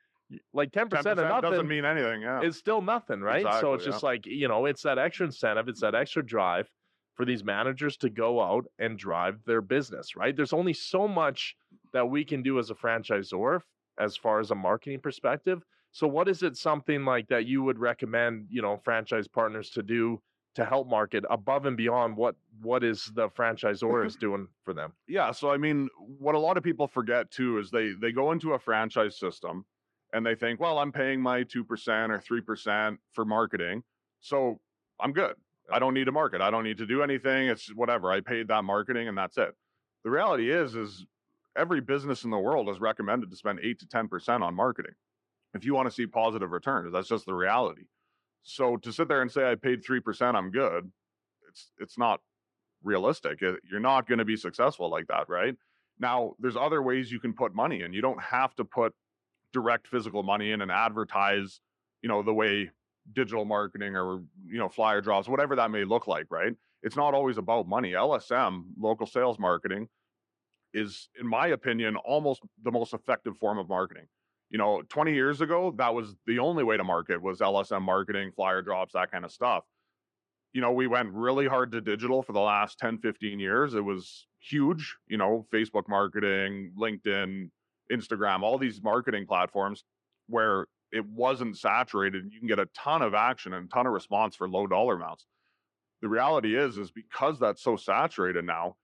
like 0.52 0.70
10%, 0.70 0.88
10% 0.88 1.06
of 1.06 1.16
nothing 1.18 1.50
doesn't 1.50 1.68
mean 1.68 1.84
anything. 1.84 2.22
Yeah. 2.22 2.40
It's 2.42 2.56
still 2.56 2.82
nothing, 2.82 3.20
right? 3.20 3.40
Exactly, 3.40 3.60
so 3.60 3.74
it's 3.74 3.84
just 3.84 4.02
yeah. 4.02 4.08
like, 4.08 4.26
you 4.26 4.48
know, 4.48 4.66
it's 4.66 4.82
that 4.82 4.98
extra 4.98 5.26
incentive, 5.26 5.68
it's 5.68 5.80
that 5.80 5.94
extra 5.94 6.24
drive 6.24 6.70
for 7.14 7.24
these 7.24 7.44
managers 7.44 7.96
to 7.98 8.08
go 8.08 8.40
out 8.40 8.64
and 8.78 8.98
drive 8.98 9.40
their 9.44 9.60
business, 9.60 10.16
right? 10.16 10.34
There's 10.34 10.52
only 10.52 10.72
so 10.72 11.06
much 11.06 11.54
that 11.92 12.08
we 12.08 12.24
can 12.24 12.42
do 12.42 12.58
as 12.58 12.70
a 12.70 12.74
franchisor 12.74 13.60
as 13.98 14.16
far 14.16 14.40
as 14.40 14.50
a 14.50 14.54
marketing 14.54 15.00
perspective. 15.00 15.62
So 15.92 16.06
what 16.06 16.28
is 16.28 16.42
it 16.42 16.56
something 16.56 17.04
like 17.04 17.28
that 17.28 17.46
you 17.46 17.62
would 17.62 17.78
recommend, 17.78 18.46
you 18.48 18.62
know, 18.62 18.80
franchise 18.84 19.28
partners 19.28 19.70
to 19.70 19.82
do 19.82 20.20
to 20.54 20.64
help 20.64 20.88
market 20.88 21.24
above 21.30 21.66
and 21.66 21.76
beyond 21.76 22.16
what 22.16 22.34
what 22.60 22.82
is 22.82 23.10
the 23.14 23.28
franchisor 23.28 24.06
is 24.06 24.16
doing 24.20 24.48
for 24.64 24.72
them? 24.72 24.92
Yeah, 25.08 25.32
so 25.32 25.50
I 25.50 25.56
mean, 25.56 25.88
what 26.18 26.34
a 26.34 26.38
lot 26.38 26.56
of 26.56 26.62
people 26.62 26.86
forget 26.86 27.30
too 27.30 27.58
is 27.58 27.70
they 27.70 27.92
they 28.00 28.12
go 28.12 28.32
into 28.32 28.54
a 28.54 28.58
franchise 28.58 29.18
system 29.18 29.64
and 30.12 30.24
they 30.24 30.34
think, 30.34 30.60
well, 30.60 30.78
I'm 30.78 30.92
paying 30.92 31.20
my 31.20 31.44
2% 31.44 31.56
or 31.58 32.18
3% 32.18 32.98
for 33.12 33.24
marketing. 33.24 33.82
So 34.20 34.60
I'm 35.00 35.12
good. 35.12 35.34
I 35.72 35.78
don't 35.78 35.94
need 35.94 36.04
to 36.04 36.12
market. 36.12 36.40
I 36.40 36.50
don't 36.50 36.64
need 36.64 36.78
to 36.78 36.86
do 36.86 37.02
anything. 37.02 37.48
It's 37.48 37.72
whatever. 37.74 38.10
I 38.10 38.20
paid 38.20 38.48
that 38.48 38.64
marketing 38.64 39.08
and 39.08 39.16
that's 39.16 39.38
it. 39.38 39.54
The 40.04 40.10
reality 40.10 40.50
is, 40.50 40.74
is 40.74 41.06
every 41.56 41.80
business 41.80 42.24
in 42.24 42.30
the 42.30 42.38
world 42.38 42.68
is 42.68 42.80
recommended 42.80 43.30
to 43.30 43.36
spend 43.36 43.60
8 43.62 43.78
to 43.80 43.86
10% 43.86 44.42
on 44.42 44.54
marketing 44.54 44.94
if 45.54 45.64
you 45.64 45.74
want 45.74 45.88
to 45.88 45.94
see 45.94 46.06
positive 46.06 46.50
returns. 46.50 46.92
That's 46.92 47.08
just 47.08 47.26
the 47.26 47.34
reality. 47.34 47.84
So 48.42 48.76
to 48.78 48.92
sit 48.92 49.08
there 49.08 49.22
and 49.22 49.30
say 49.30 49.50
I 49.50 49.54
paid 49.54 49.84
3%, 49.84 50.34
I'm 50.34 50.50
good, 50.50 50.90
it's 51.48 51.72
it's 51.78 51.98
not 51.98 52.20
realistic. 52.82 53.40
You're 53.40 53.80
not 53.80 54.08
going 54.08 54.18
to 54.18 54.24
be 54.24 54.36
successful 54.36 54.88
like 54.90 55.06
that, 55.08 55.28
right? 55.28 55.54
Now, 55.98 56.32
there's 56.38 56.56
other 56.56 56.82
ways 56.82 57.12
you 57.12 57.20
can 57.20 57.34
put 57.34 57.54
money 57.54 57.82
in. 57.82 57.92
You 57.92 58.00
don't 58.00 58.22
have 58.22 58.54
to 58.56 58.64
put 58.64 58.94
direct 59.52 59.86
physical 59.86 60.22
money 60.22 60.52
in 60.52 60.62
and 60.62 60.70
advertise, 60.70 61.60
you 62.02 62.08
know, 62.08 62.22
the 62.22 62.34
way 62.34 62.70
digital 63.12 63.44
marketing 63.44 63.96
or, 63.96 64.22
you 64.46 64.58
know, 64.58 64.68
flyer 64.68 65.00
drops, 65.00 65.28
whatever 65.28 65.56
that 65.56 65.70
may 65.70 65.84
look 65.84 66.06
like, 66.06 66.26
right? 66.30 66.54
It's 66.82 66.96
not 66.96 67.14
always 67.14 67.38
about 67.38 67.68
money. 67.68 67.92
LSM, 67.92 68.64
local 68.78 69.06
sales 69.06 69.38
marketing, 69.38 69.88
is, 70.72 71.08
in 71.20 71.26
my 71.26 71.48
opinion, 71.48 71.96
almost 71.96 72.42
the 72.62 72.70
most 72.70 72.94
effective 72.94 73.36
form 73.38 73.58
of 73.58 73.68
marketing. 73.68 74.06
You 74.50 74.58
know, 74.58 74.82
20 74.88 75.12
years 75.12 75.40
ago, 75.40 75.72
that 75.76 75.94
was 75.94 76.14
the 76.26 76.38
only 76.38 76.64
way 76.64 76.76
to 76.76 76.84
market 76.84 77.20
was 77.22 77.40
LSM 77.40 77.82
marketing, 77.82 78.32
flyer 78.34 78.62
drops, 78.62 78.94
that 78.94 79.10
kind 79.10 79.24
of 79.24 79.32
stuff. 79.32 79.64
You 80.52 80.60
know, 80.60 80.72
we 80.72 80.88
went 80.88 81.12
really 81.12 81.46
hard 81.46 81.70
to 81.72 81.80
digital 81.80 82.22
for 82.22 82.32
the 82.32 82.40
last 82.40 82.78
10, 82.78 82.98
15 82.98 83.38
years. 83.38 83.74
It 83.74 83.84
was 83.84 84.26
huge, 84.40 84.96
you 85.06 85.16
know, 85.16 85.46
Facebook 85.52 85.88
marketing, 85.88 86.72
LinkedIn, 86.76 87.50
Instagram, 87.90 88.42
all 88.42 88.58
these 88.58 88.82
marketing 88.82 89.26
platforms 89.26 89.84
where 90.28 90.66
it 90.92 91.06
wasn't 91.06 91.56
saturated. 91.56 92.24
You 92.32 92.38
can 92.38 92.48
get 92.48 92.58
a 92.58 92.68
ton 92.74 93.02
of 93.02 93.14
action 93.14 93.52
and 93.52 93.66
a 93.66 93.68
ton 93.68 93.86
of 93.86 93.92
response 93.92 94.34
for 94.34 94.48
low 94.48 94.66
dollar 94.66 94.96
amounts. 94.96 95.26
The 96.02 96.08
reality 96.08 96.56
is, 96.56 96.78
is 96.78 96.90
because 96.90 97.38
that's 97.38 97.62
so 97.62 97.76
saturated 97.76 98.44
now, 98.44 98.76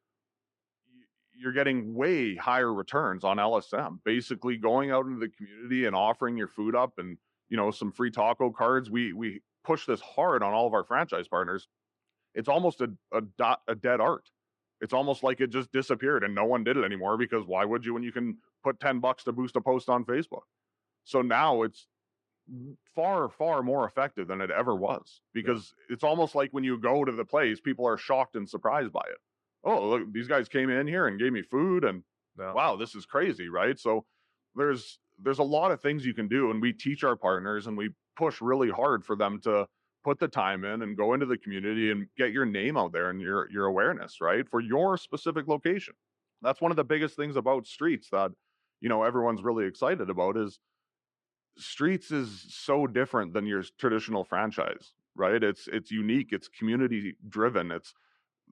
you're 1.39 1.53
getting 1.53 1.95
way 1.95 2.35
higher 2.35 2.73
returns 2.73 3.25
on 3.25 3.37
LSM. 3.37 3.99
Basically, 4.05 4.57
going 4.57 4.91
out 4.91 5.07
into 5.07 5.19
the 5.19 5.29
community 5.29 5.87
and 5.87 5.95
offering 5.95 6.37
your 6.37 6.49
food 6.49 6.75
up, 6.75 6.95
and 6.99 7.19
you 7.49 7.57
know 7.57 7.71
some 7.71 7.93
free 7.93 8.11
taco 8.11 8.51
cards. 8.51 8.91
We 8.91 9.13
we 9.13 9.43
push 9.65 9.87
this 9.87 10.01
hard 10.01 10.43
on 10.43 10.53
all 10.53 10.67
of 10.67 10.75
our 10.75 10.85
franchise 10.85 11.29
partners. 11.29 11.69
It's 12.35 12.49
almost 12.49 12.81
a 12.81 12.91
a, 13.13 13.21
dot, 13.21 13.61
a 13.69 13.75
dead 13.75 14.01
art. 14.01 14.31
It's 14.81 14.93
almost 14.93 15.23
like 15.23 15.41
it 15.41 15.51
just 15.51 15.73
disappeared 15.73 16.23
and 16.25 16.35
no 16.35 16.45
one 16.45 16.65
did 16.65 16.77
it 16.77 16.85
anymore 16.85 17.17
because 17.17 17.47
why 17.47 17.65
would 17.65 17.85
you 17.85 17.95
when 17.95 18.03
you 18.03 18.13
can 18.13 18.37
put 18.63 18.79
10 18.81 19.01
bucks 19.01 19.25
to 19.25 19.33
boost 19.33 19.57
a 19.57 19.61
post 19.61 19.89
on 19.89 20.05
Facebook? 20.05 20.43
So 21.05 21.23
now 21.23 21.63
it's 21.63 21.87
far 22.95 23.29
far 23.29 23.63
more 23.63 23.87
effective 23.87 24.29
than 24.29 24.41
it 24.41 24.51
ever 24.53 24.77
was 24.77 25.21
because 25.35 25.75
yeah. 25.89 25.95
it's 25.95 26.05
almost 26.05 26.37
like 26.37 26.51
when 26.53 26.63
you 26.63 26.79
go 26.79 27.05
to 27.05 27.11
the 27.11 27.25
place 27.25 27.61
people 27.61 27.85
are 27.89 27.97
shocked 27.97 28.37
and 28.37 28.49
surprised 28.49 28.93
by 28.93 29.03
it 29.11 29.19
oh, 29.67 29.89
look, 29.89 30.13
these 30.13 30.29
guys 30.29 30.49
came 30.49 30.71
in 30.71 30.87
here 30.87 31.09
and 31.09 31.19
gave 31.19 31.33
me 31.33 31.43
food 31.43 31.85
and 31.85 32.03
yeah. 32.39 32.53
wow, 32.53 32.77
this 32.77 32.95
is 32.95 33.05
crazy, 33.05 33.49
right? 33.49 33.79
So 33.79 34.07
there's 34.55 34.99
there's 35.23 35.41
a 35.41 35.45
lot 35.45 35.73
of 35.73 35.81
things 35.81 36.07
you 36.07 36.15
can 36.15 36.29
do 36.29 36.51
and 36.51 36.63
we 36.63 36.73
teach 36.73 37.05
our 37.05 37.17
partners 37.17 37.67
and 37.67 37.77
we 37.77 37.91
push 38.17 38.41
really 38.41 38.71
hard 38.71 39.05
for 39.05 39.17
them 39.17 39.41
to 39.43 39.67
put 40.07 40.21
the 40.21 40.29
time 40.29 40.65
in 40.65 40.83
and 40.83 40.97
go 40.97 41.15
into 41.15 41.27
the 41.27 41.37
community 41.37 41.91
and 41.91 42.07
get 42.17 42.31
your 42.31 42.47
name 42.47 42.77
out 42.77 42.93
there 42.93 43.11
and 43.11 43.21
your 43.21 43.51
your 43.51 43.67
awareness, 43.67 44.21
right? 44.21 44.49
For 44.49 44.61
your 44.61 44.97
specific 44.97 45.49
location. 45.49 45.95
That's 46.43 46.61
one 46.61 46.71
of 46.71 46.77
the 46.77 46.85
biggest 46.85 47.17
things 47.17 47.35
about 47.35 47.67
streets 47.67 48.09
that 48.13 48.31
you 48.81 48.89
know 48.89 49.03
everyone's 49.03 49.43
really 49.43 49.67
excited 49.67 50.09
about 50.09 50.37
is 50.37 50.61
streets 51.59 52.13
is 52.13 52.47
so 52.51 52.87
different 52.87 53.33
than 53.33 53.47
your 53.47 53.65
traditional 53.81 54.23
franchise, 54.23 54.93
right? 55.17 55.43
It's 55.43 55.69
it's 55.73 55.91
unique, 55.91 56.29
it's 56.31 56.47
community 56.47 57.17
driven, 57.29 57.73
it's 57.73 57.93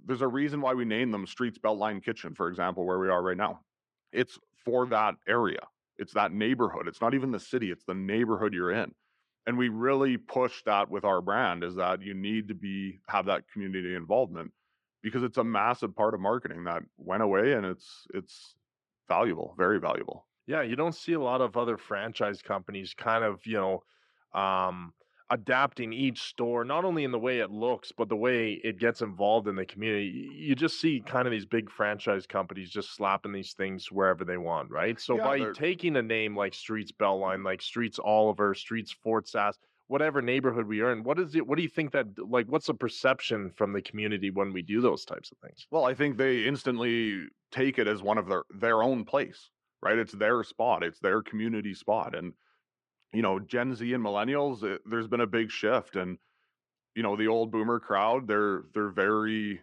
there's 0.07 0.23
a 0.23 0.29
reason 0.29 0.61
why 0.61 0.75
we 0.75 0.85
name 0.85 1.13
them 1.13 1.25
Streets 1.25 1.59
Beltline 1.59 2.05
Kitchen, 2.05 2.35
for 2.35 2.49
example, 2.49 2.85
where 2.85 2.99
we 2.99 3.09
are 3.09 3.23
right 3.23 3.37
now. 3.37 3.61
It's 4.13 4.41
for 4.65 4.87
that 4.87 5.15
area. 5.29 5.61
It's 5.99 6.15
that 6.15 6.33
neighborhood. 6.33 6.89
It's 6.89 7.01
not 7.01 7.15
even 7.15 7.31
the 7.31 7.39
city, 7.39 7.71
it's 7.71 7.85
the 7.85 7.95
neighborhood 7.95 8.53
you're 8.55 8.73
in. 8.73 8.93
And 9.47 9.59
we 9.59 9.69
really 9.69 10.17
push 10.17 10.63
that 10.65 10.91
with 10.91 11.05
our 11.05 11.21
brand 11.21 11.65
is 11.65 11.75
that 11.75 12.01
you 12.03 12.15
need 12.15 12.49
to 12.49 12.55
be 12.55 13.01
have 13.09 13.27
that 13.27 13.47
community 13.49 13.95
involvement 13.95 14.53
because 15.03 15.23
it's 15.23 15.37
a 15.37 15.45
massive 15.45 15.95
part 15.95 16.15
of 16.15 16.21
marketing 16.21 16.65
that 16.65 16.83
went 16.97 17.23
away 17.23 17.53
and 17.53 17.67
it's 17.67 18.07
it's 18.15 18.57
valuable, 19.07 19.55
very 19.59 19.79
valuable. 19.79 20.27
Yeah, 20.47 20.63
you 20.63 20.77
don't 20.77 20.95
see 20.95 21.13
a 21.13 21.21
lot 21.21 21.41
of 21.41 21.57
other 21.57 21.77
franchise 21.77 22.43
companies 22.43 22.95
kind 22.95 23.25
of, 23.25 23.47
you 23.47 23.55
know, 23.55 23.85
um, 24.39 24.93
adapting 25.31 25.93
each 25.93 26.23
store, 26.23 26.65
not 26.65 26.85
only 26.85 27.05
in 27.05 27.11
the 27.11 27.19
way 27.19 27.39
it 27.39 27.51
looks, 27.51 27.93
but 27.93 28.09
the 28.09 28.17
way 28.17 28.61
it 28.63 28.79
gets 28.79 29.01
involved 29.01 29.49
in 29.49 29.57
the 29.57 29.65
community. 29.65 30.31
You 30.35 30.55
just 30.55 30.81
see 30.81 31.03
kind 31.05 31.27
of 31.27 31.33
these 31.33 31.47
big 31.47 31.71
franchise 31.71 32.27
companies 32.27 32.71
just 32.71 32.95
slapping 32.95 33.33
these 33.33 33.55
things 33.55 33.91
wherever 33.91 34.25
they 34.25 34.37
want, 34.37 34.71
right? 34.71 35.01
So 35.01 35.17
yeah, 35.17 35.25
by 35.25 35.39
they're... 35.39 35.53
taking 35.53 35.97
a 35.97 36.03
name 36.03 36.37
like 36.37 36.55
Streets 36.55 36.93
Beltline, 36.93 37.45
like 37.45 37.63
Streets 37.63 37.99
Oliver, 38.03 38.55
Streets 38.55 38.93
Fort 38.93 39.27
Sask, 39.27 39.57
whatever 39.87 40.21
neighborhood 40.23 40.67
we 40.67 40.81
are 40.81 40.93
in, 40.93 41.03
what 41.05 41.19
is 41.19 41.35
it? 41.35 41.47
What 41.47 41.57
do 41.57 41.63
you 41.63 41.69
think 41.69 41.93
that 41.93 42.07
like? 42.19 42.47
What's 42.47 42.67
the 42.67 42.75
perception 42.75 43.51
from 43.51 43.73
the 43.73 43.83
community 43.83 44.31
when 44.31 44.53
we 44.53 44.63
do 44.63 44.81
those 44.81 45.05
types 45.05 45.31
of 45.33 45.39
things? 45.39 45.67
Well, 45.71 45.85
I 45.85 45.95
think 45.95 46.17
they 46.17 46.45
instantly 46.45 47.27
take 47.51 47.79
it 47.79 47.89
as 47.89 48.03
one 48.03 48.19
of 48.19 48.29
their 48.29 48.45
their 48.59 48.83
own 48.83 49.05
place, 49.05 49.51
right? 49.83 49.99
It's 49.99 50.13
their 50.13 50.43
spot, 50.43 50.83
it's 50.83 51.01
their 51.01 51.23
community 51.23 51.75
spot, 51.75 52.15
and 52.15 52.33
you 53.15 53.23
know, 53.23 53.39
Gen 53.39 53.75
Z 53.75 53.93
and 53.93 54.05
millennials, 54.05 54.63
it, 54.63 54.83
there's 54.87 55.09
been 55.09 55.21
a 55.21 55.27
big 55.27 55.51
shift, 55.51 55.97
and 55.97 56.19
you 56.95 57.03
know, 57.03 57.17
the 57.17 57.29
old 57.29 57.51
boomer 57.51 57.81
crowd, 57.81 58.27
they're 58.27 58.65
they're 58.75 58.91
very 58.91 59.61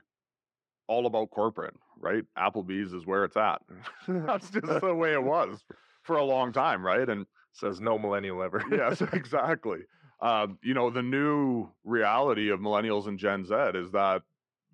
all 0.87 1.05
about 1.05 1.31
corporate, 1.31 1.75
right? 1.99 2.23
Applebee's 2.37 2.93
is 2.93 3.05
where 3.05 3.23
it's 3.23 3.37
at. 3.37 3.61
That's 4.07 4.49
just 4.49 4.81
the 4.81 4.95
way 4.95 5.13
it 5.13 5.23
was 5.23 5.63
for 6.03 6.17
a 6.17 6.23
long 6.23 6.51
time, 6.51 6.85
right? 6.85 7.07
And 7.07 7.25
says 7.53 7.79
no 7.79 7.97
millennial 7.97 8.41
ever. 8.43 8.63
yes, 8.71 9.01
exactly. 9.13 9.79
Um, 10.21 10.59
you 10.63 10.73
know, 10.73 10.89
the 10.89 11.01
new 11.01 11.69
reality 11.83 12.49
of 12.49 12.59
millennials 12.59 13.07
and 13.07 13.17
Gen 13.17 13.45
Z 13.45 13.53
is 13.75 13.91
that 13.91 14.21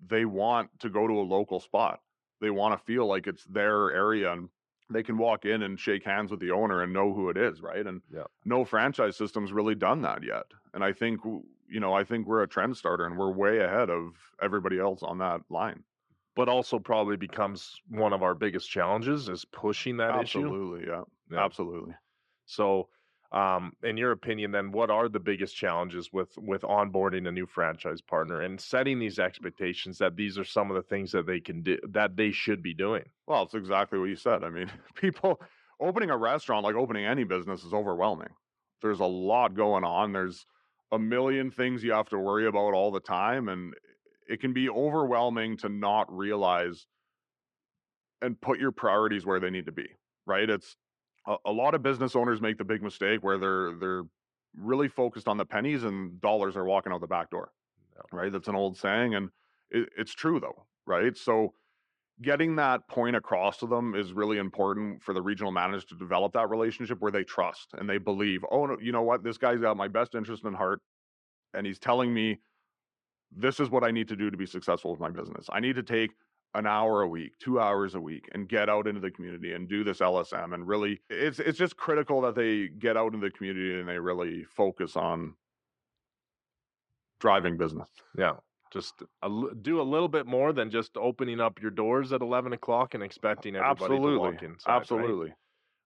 they 0.06 0.24
want 0.24 0.70
to 0.80 0.88
go 0.88 1.06
to 1.06 1.14
a 1.14 1.22
local 1.22 1.60
spot. 1.60 2.00
They 2.40 2.50
want 2.50 2.78
to 2.78 2.84
feel 2.84 3.06
like 3.06 3.26
it's 3.26 3.44
their 3.44 3.92
area 3.92 4.32
and 4.32 4.48
they 4.90 5.02
can 5.02 5.18
walk 5.18 5.44
in 5.44 5.62
and 5.62 5.78
shake 5.78 6.04
hands 6.04 6.30
with 6.30 6.40
the 6.40 6.50
owner 6.50 6.82
and 6.82 6.92
know 6.92 7.12
who 7.12 7.28
it 7.28 7.36
is, 7.36 7.60
right? 7.60 7.86
And 7.86 8.00
yeah. 8.12 8.24
no 8.44 8.64
franchise 8.64 9.16
system's 9.16 9.52
really 9.52 9.74
done 9.74 10.02
that 10.02 10.22
yet. 10.22 10.44
And 10.74 10.82
I 10.82 10.92
think 10.92 11.20
you 11.68 11.80
know, 11.80 11.92
I 11.92 12.04
think 12.04 12.26
we're 12.26 12.42
a 12.42 12.48
trend 12.48 12.76
starter 12.76 13.04
and 13.04 13.18
we're 13.18 13.30
way 13.30 13.58
ahead 13.58 13.90
of 13.90 14.14
everybody 14.42 14.78
else 14.78 15.02
on 15.02 15.18
that 15.18 15.42
line. 15.50 15.84
But 16.34 16.48
also 16.48 16.78
probably 16.78 17.16
becomes 17.16 17.74
one 17.88 18.12
of 18.12 18.22
our 18.22 18.34
biggest 18.34 18.70
challenges 18.70 19.28
is 19.28 19.44
pushing 19.44 19.96
that 19.98 20.12
Absolutely, 20.12 20.82
issue. 20.82 20.90
Yeah. 20.90 21.02
yeah. 21.32 21.44
Absolutely. 21.44 21.94
So 22.46 22.88
um, 23.30 23.72
in 23.82 23.98
your 23.98 24.12
opinion, 24.12 24.52
then 24.52 24.72
what 24.72 24.90
are 24.90 25.08
the 25.08 25.20
biggest 25.20 25.54
challenges 25.54 26.10
with 26.12 26.30
with 26.38 26.62
onboarding 26.62 27.28
a 27.28 27.32
new 27.32 27.46
franchise 27.46 28.00
partner 28.00 28.40
and 28.40 28.58
setting 28.58 28.98
these 28.98 29.18
expectations 29.18 29.98
that 29.98 30.16
these 30.16 30.38
are 30.38 30.44
some 30.44 30.70
of 30.70 30.76
the 30.76 30.82
things 30.82 31.12
that 31.12 31.26
they 31.26 31.38
can 31.38 31.62
do 31.62 31.78
that 31.90 32.16
they 32.16 32.30
should 32.30 32.62
be 32.62 32.72
doing? 32.72 33.04
Well, 33.26 33.42
it's 33.42 33.54
exactly 33.54 33.98
what 33.98 34.08
you 34.08 34.16
said. 34.16 34.44
I 34.44 34.50
mean, 34.50 34.70
people 34.94 35.40
opening 35.78 36.08
a 36.08 36.16
restaurant 36.16 36.64
like 36.64 36.74
opening 36.74 37.04
any 37.04 37.24
business 37.24 37.64
is 37.64 37.74
overwhelming. 37.74 38.30
There's 38.80 39.00
a 39.00 39.04
lot 39.04 39.54
going 39.54 39.84
on. 39.84 40.12
There's 40.12 40.46
a 40.90 40.98
million 40.98 41.50
things 41.50 41.84
you 41.84 41.92
have 41.92 42.08
to 42.08 42.18
worry 42.18 42.46
about 42.46 42.72
all 42.72 42.90
the 42.90 43.00
time, 43.00 43.50
and 43.50 43.74
it 44.26 44.40
can 44.40 44.54
be 44.54 44.70
overwhelming 44.70 45.58
to 45.58 45.68
not 45.68 46.10
realize 46.10 46.86
and 48.22 48.40
put 48.40 48.58
your 48.58 48.72
priorities 48.72 49.26
where 49.26 49.38
they 49.38 49.50
need 49.50 49.66
to 49.66 49.72
be. 49.72 49.88
Right? 50.26 50.48
It's 50.48 50.76
a, 51.28 51.36
a 51.46 51.52
lot 51.52 51.74
of 51.74 51.82
business 51.82 52.16
owners 52.16 52.40
make 52.40 52.58
the 52.58 52.64
big 52.64 52.82
mistake 52.82 53.22
where 53.22 53.38
they're 53.38 53.72
they're 53.74 54.02
really 54.56 54.88
focused 54.88 55.28
on 55.28 55.36
the 55.36 55.44
pennies 55.44 55.84
and 55.84 56.20
dollars 56.20 56.56
are 56.56 56.64
walking 56.64 56.92
out 56.92 57.00
the 57.00 57.06
back 57.06 57.30
door. 57.30 57.52
Right? 58.12 58.32
That's 58.32 58.48
an 58.48 58.54
old 58.54 58.76
saying, 58.76 59.14
and 59.14 59.30
it, 59.70 59.88
it's 59.96 60.14
true 60.14 60.40
though. 60.40 60.66
Right? 60.86 61.16
So 61.16 61.52
getting 62.22 62.56
that 62.56 62.88
point 62.88 63.14
across 63.14 63.58
to 63.58 63.66
them 63.66 63.94
is 63.94 64.12
really 64.12 64.38
important 64.38 65.02
for 65.02 65.12
the 65.12 65.22
regional 65.22 65.52
manager 65.52 65.86
to 65.86 65.94
develop 65.94 66.32
that 66.32 66.50
relationship 66.50 67.00
where 67.00 67.12
they 67.12 67.22
trust 67.22 67.68
and 67.78 67.88
they 67.88 67.98
believe, 67.98 68.44
oh, 68.50 68.66
no, 68.66 68.76
you 68.80 68.90
know 68.90 69.02
what, 69.02 69.22
this 69.22 69.38
guy's 69.38 69.60
got 69.60 69.76
my 69.76 69.86
best 69.86 70.14
interest 70.14 70.44
in 70.44 70.52
heart, 70.52 70.80
and 71.54 71.66
he's 71.66 71.78
telling 71.78 72.12
me 72.12 72.38
this 73.30 73.60
is 73.60 73.70
what 73.70 73.84
I 73.84 73.90
need 73.90 74.08
to 74.08 74.16
do 74.16 74.30
to 74.30 74.36
be 74.36 74.46
successful 74.46 74.90
with 74.90 75.00
my 75.00 75.10
business. 75.10 75.46
I 75.52 75.60
need 75.60 75.76
to 75.76 75.82
take 75.82 76.10
an 76.54 76.66
hour 76.66 77.02
a 77.02 77.08
week, 77.08 77.38
two 77.38 77.60
hours 77.60 77.94
a 77.94 78.00
week, 78.00 78.28
and 78.32 78.48
get 78.48 78.68
out 78.68 78.86
into 78.86 79.00
the 79.00 79.10
community 79.10 79.52
and 79.52 79.68
do 79.68 79.84
this 79.84 79.98
LSM. 79.98 80.54
And 80.54 80.66
really, 80.66 81.00
it's 81.10 81.38
it's 81.38 81.58
just 81.58 81.76
critical 81.76 82.20
that 82.22 82.34
they 82.34 82.68
get 82.68 82.96
out 82.96 83.14
into 83.14 83.26
the 83.26 83.30
community 83.30 83.78
and 83.78 83.88
they 83.88 83.98
really 83.98 84.44
focus 84.44 84.96
on 84.96 85.34
driving 87.20 87.56
business. 87.56 87.88
Yeah, 88.16 88.34
just 88.72 89.02
a, 89.22 89.30
do 89.62 89.80
a 89.80 89.82
little 89.82 90.08
bit 90.08 90.26
more 90.26 90.52
than 90.52 90.70
just 90.70 90.96
opening 90.96 91.40
up 91.40 91.60
your 91.60 91.70
doors 91.70 92.12
at 92.12 92.22
eleven 92.22 92.52
o'clock 92.52 92.94
and 92.94 93.02
expecting 93.02 93.56
everybody 93.56 93.84
Absolutely. 93.84 94.12
to 94.12 94.18
walk 94.18 94.42
inside. 94.42 94.76
Absolutely. 94.76 95.32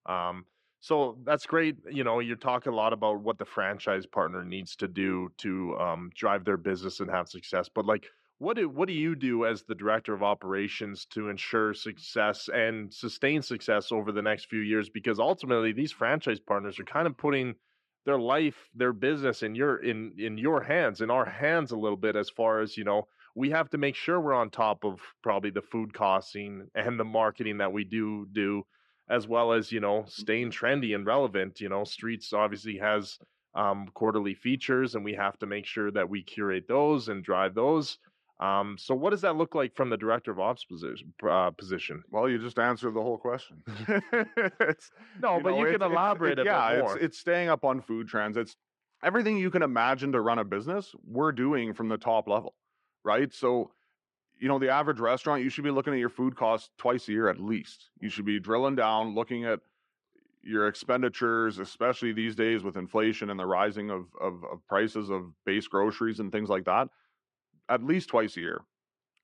Right? 0.09 0.29
Um, 0.29 0.46
so 0.81 1.16
that's 1.25 1.46
great. 1.46 1.77
You 1.90 2.03
know, 2.03 2.18
you're 2.18 2.35
talking 2.35 2.72
a 2.72 2.77
lot 2.77 2.92
about 2.92 3.20
what 3.20 3.38
the 3.38 3.44
franchise 3.44 4.05
partner 4.05 4.44
needs 4.44 4.75
to 4.77 4.88
do 4.88 5.31
to 5.38 5.77
um, 5.79 6.11
drive 6.14 6.44
their 6.44 6.57
business 6.57 6.98
and 6.98 7.09
have 7.09 7.29
success. 7.29 7.68
But 7.72 7.87
like, 7.87 8.07
What 8.43 8.57
do 8.57 8.69
what 8.69 8.89
do 8.89 8.93
you 8.93 9.15
do 9.15 9.47
as 9.47 9.63
the 9.63 9.75
director 9.77 10.13
of 10.13 10.25
operations 10.25 11.05
to 11.11 11.29
ensure 11.29 11.75
success 11.75 12.49
and 12.53 12.93
sustain 12.93 13.41
success 13.41 13.93
over 13.93 14.11
the 14.11 14.21
next 14.21 14.47
few 14.47 14.59
years? 14.59 14.89
Because 14.89 15.21
ultimately, 15.21 15.71
these 15.71 15.93
franchise 15.93 16.41
partners 16.41 16.81
are 16.81 16.85
kind 16.85 17.07
of 17.07 17.17
putting 17.17 17.55
their 18.05 18.19
life, 18.19 18.69
their 18.75 18.93
business 18.93 19.45
in 19.45 19.55
your 19.55 19.77
in 19.77 20.15
in 20.19 20.39
your 20.39 20.61
hands, 20.61 21.01
in 21.03 21.09
our 21.09 21.25
hands 21.25 21.71
a 21.71 21.77
little 21.77 21.97
bit. 21.97 22.17
As 22.17 22.31
far 22.31 22.59
as 22.59 22.77
you 22.77 22.83
know, 22.83 23.07
we 23.37 23.51
have 23.51 23.71
to 23.71 23.79
make 23.79 23.95
sure 23.95 24.21
we're 24.21 24.35
on 24.35 24.51
top 24.51 24.85
of 24.85 25.01
probably 25.23 25.51
the 25.51 25.63
food 25.63 25.95
costing 25.95 26.67
and 26.75 26.99
the 26.99 27.05
marketing 27.05 27.59
that 27.59 27.73
we 27.73 27.85
do 27.85 28.27
do, 28.33 28.65
as 29.09 29.29
well 29.29 29.53
as 29.53 29.71
you 29.71 29.79
know 29.79 30.05
staying 30.09 30.51
trendy 30.51 30.97
and 30.97 31.07
relevant. 31.07 31.61
You 31.61 31.69
know, 31.69 31.85
Streets 31.85 32.33
obviously 32.33 32.79
has 32.79 33.21
um, 33.55 33.87
quarterly 33.95 34.35
features, 34.35 34.97
and 34.97 35.05
we 35.05 35.15
have 35.15 35.39
to 35.39 35.47
make 35.47 35.65
sure 35.65 35.93
that 35.93 36.09
we 36.09 36.25
curate 36.25 36.67
those 36.67 37.09
and 37.09 37.23
drive 37.23 37.55
those. 37.55 37.99
Um, 38.43 38.77
so 38.77 38.93
what 38.93 39.11
does 39.11 39.21
that 39.21 39.37
look 39.37 39.55
like 39.55 39.77
from 39.77 39.89
the 39.89 39.97
director 39.97 40.33
of 40.33 40.41
ops 40.41 40.65
position? 40.65 41.15
Uh, 41.23 41.51
position? 41.51 42.03
Well, 42.11 42.29
you 42.29 42.39
just 42.39 42.59
answered 42.59 42.93
the 42.93 43.01
whole 43.01 43.17
question. 43.17 43.63
no, 45.21 45.39
but 45.41 45.51
know, 45.51 45.59
you 45.59 45.71
can 45.71 45.83
elaborate 45.83 46.41
it, 46.41 46.41
it, 46.41 46.47
yeah, 46.47 46.71
It's, 46.71 46.95
it's 47.01 47.19
staying 47.19 47.49
up 47.49 47.65
on 47.65 47.81
food 47.81 48.09
trends. 48.09 48.37
It's 48.37 48.57
everything 49.05 49.37
you 49.37 49.51
can 49.51 49.63
imagine 49.63 50.11
to 50.13 50.21
run 50.21 50.41
a 50.41 50.45
business. 50.45 50.93
We're 51.07 51.31
doing 51.31 51.73
from 51.73 51.89
the 51.89 51.97
top 51.97 52.27
level, 52.27 52.55
right? 53.05 53.33
So, 53.33 53.71
you 54.41 54.49
know, 54.49 54.59
the 54.59 54.71
average 54.71 54.99
restaurant, 54.99 55.45
you 55.45 55.49
should 55.49 55.63
be 55.63 55.71
looking 55.71 55.93
at 55.93 56.01
your 56.01 56.09
food 56.09 56.35
costs 56.35 56.71
twice 56.79 57.09
a 57.09 57.13
year 57.13 57.29
at 57.29 57.39
least. 57.39 57.91
You 58.01 58.09
should 58.09 58.25
be 58.25 58.41
drilling 58.41 58.75
down, 58.75 59.15
looking 59.15 59.45
at 59.45 59.61
your 60.43 60.67
expenditures, 60.67 61.61
especially 61.61 62.13
these 62.13 62.35
days 62.35 62.65
with 62.65 62.77
inflation 62.77 63.31
and 63.31 63.39
the 63.39 63.47
rising 63.47 63.91
of, 63.91 64.07
of, 64.21 64.43
of 64.53 64.67
prices 64.67 65.11
of 65.11 65.27
base 65.47 65.69
groceries 65.69 66.19
and 66.19 66.33
things 66.33 66.49
like 66.49 66.65
that 66.65 66.89
at 67.68 67.83
least 67.83 68.09
twice 68.09 68.37
a 68.37 68.40
year. 68.40 68.62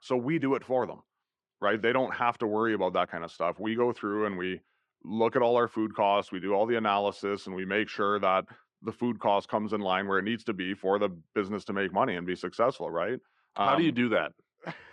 So 0.00 0.16
we 0.16 0.38
do 0.38 0.54
it 0.54 0.64
for 0.64 0.86
them, 0.86 1.00
right? 1.60 1.80
They 1.80 1.92
don't 1.92 2.14
have 2.14 2.38
to 2.38 2.46
worry 2.46 2.74
about 2.74 2.92
that 2.94 3.10
kind 3.10 3.24
of 3.24 3.30
stuff. 3.30 3.58
We 3.58 3.74
go 3.74 3.92
through 3.92 4.26
and 4.26 4.38
we 4.38 4.60
look 5.04 5.36
at 5.36 5.42
all 5.42 5.56
our 5.56 5.68
food 5.68 5.94
costs, 5.94 6.32
we 6.32 6.40
do 6.40 6.52
all 6.54 6.66
the 6.66 6.76
analysis, 6.76 7.46
and 7.46 7.54
we 7.54 7.64
make 7.64 7.88
sure 7.88 8.18
that 8.20 8.44
the 8.82 8.92
food 8.92 9.18
cost 9.18 9.48
comes 9.48 9.72
in 9.72 9.80
line 9.80 10.06
where 10.06 10.18
it 10.18 10.24
needs 10.24 10.44
to 10.44 10.52
be 10.52 10.74
for 10.74 10.98
the 10.98 11.08
business 11.34 11.64
to 11.64 11.72
make 11.72 11.92
money 11.92 12.16
and 12.16 12.26
be 12.26 12.36
successful, 12.36 12.90
right? 12.90 13.18
How 13.54 13.74
um, 13.74 13.78
do 13.78 13.82
you 13.82 13.90
um, 13.90 13.94
do 13.94 14.08
that? 14.10 14.32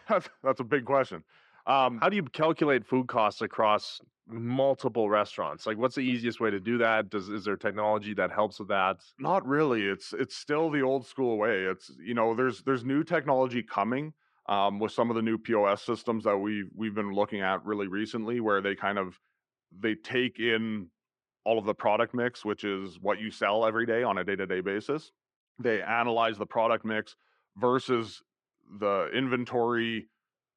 that's, 0.09 0.29
that's 0.43 0.59
a 0.59 0.63
big 0.63 0.85
question. 0.85 1.23
Um, 1.67 1.99
How 2.01 2.09
do 2.09 2.15
you 2.15 2.23
calculate 2.23 2.85
food 2.85 3.07
costs 3.07 3.41
across 3.41 3.99
multiple 4.27 5.09
restaurants? 5.09 5.65
Like, 5.65 5.77
what's 5.77 5.95
the 5.95 6.01
easiest 6.01 6.39
way 6.39 6.51
to 6.51 6.59
do 6.59 6.77
that? 6.77 7.09
Does 7.09 7.29
is 7.29 7.45
there 7.45 7.57
technology 7.57 8.13
that 8.15 8.31
helps 8.31 8.59
with 8.59 8.69
that? 8.69 8.97
Not 9.19 9.45
really. 9.47 9.83
It's 9.83 10.13
it's 10.13 10.35
still 10.35 10.69
the 10.69 10.81
old 10.81 11.05
school 11.05 11.37
way. 11.37 11.63
It's 11.63 11.91
you 11.99 12.13
know, 12.13 12.35
there's 12.35 12.61
there's 12.63 12.85
new 12.85 13.03
technology 13.03 13.63
coming 13.63 14.13
um, 14.47 14.79
with 14.79 14.91
some 14.91 15.09
of 15.09 15.15
the 15.15 15.21
new 15.21 15.37
POS 15.37 15.81
systems 15.81 16.23
that 16.25 16.37
we 16.37 16.65
we've 16.75 16.95
been 16.95 17.13
looking 17.13 17.41
at 17.41 17.65
really 17.65 17.87
recently, 17.87 18.39
where 18.39 18.61
they 18.61 18.75
kind 18.75 18.97
of 18.97 19.19
they 19.77 19.95
take 19.95 20.39
in 20.39 20.87
all 21.45 21.59
of 21.59 21.65
the 21.65 21.73
product 21.73 22.13
mix, 22.13 22.43
which 22.43 22.63
is 22.63 22.99
what 22.99 23.19
you 23.19 23.31
sell 23.31 23.65
every 23.65 23.85
day 23.85 24.03
on 24.03 24.17
a 24.17 24.23
day 24.23 24.35
to 24.35 24.45
day 24.45 24.61
basis. 24.61 25.11
They 25.59 25.81
analyze 25.81 26.37
the 26.37 26.45
product 26.45 26.85
mix 26.85 27.15
versus 27.57 28.21
the 28.79 29.09
inventory 29.13 30.07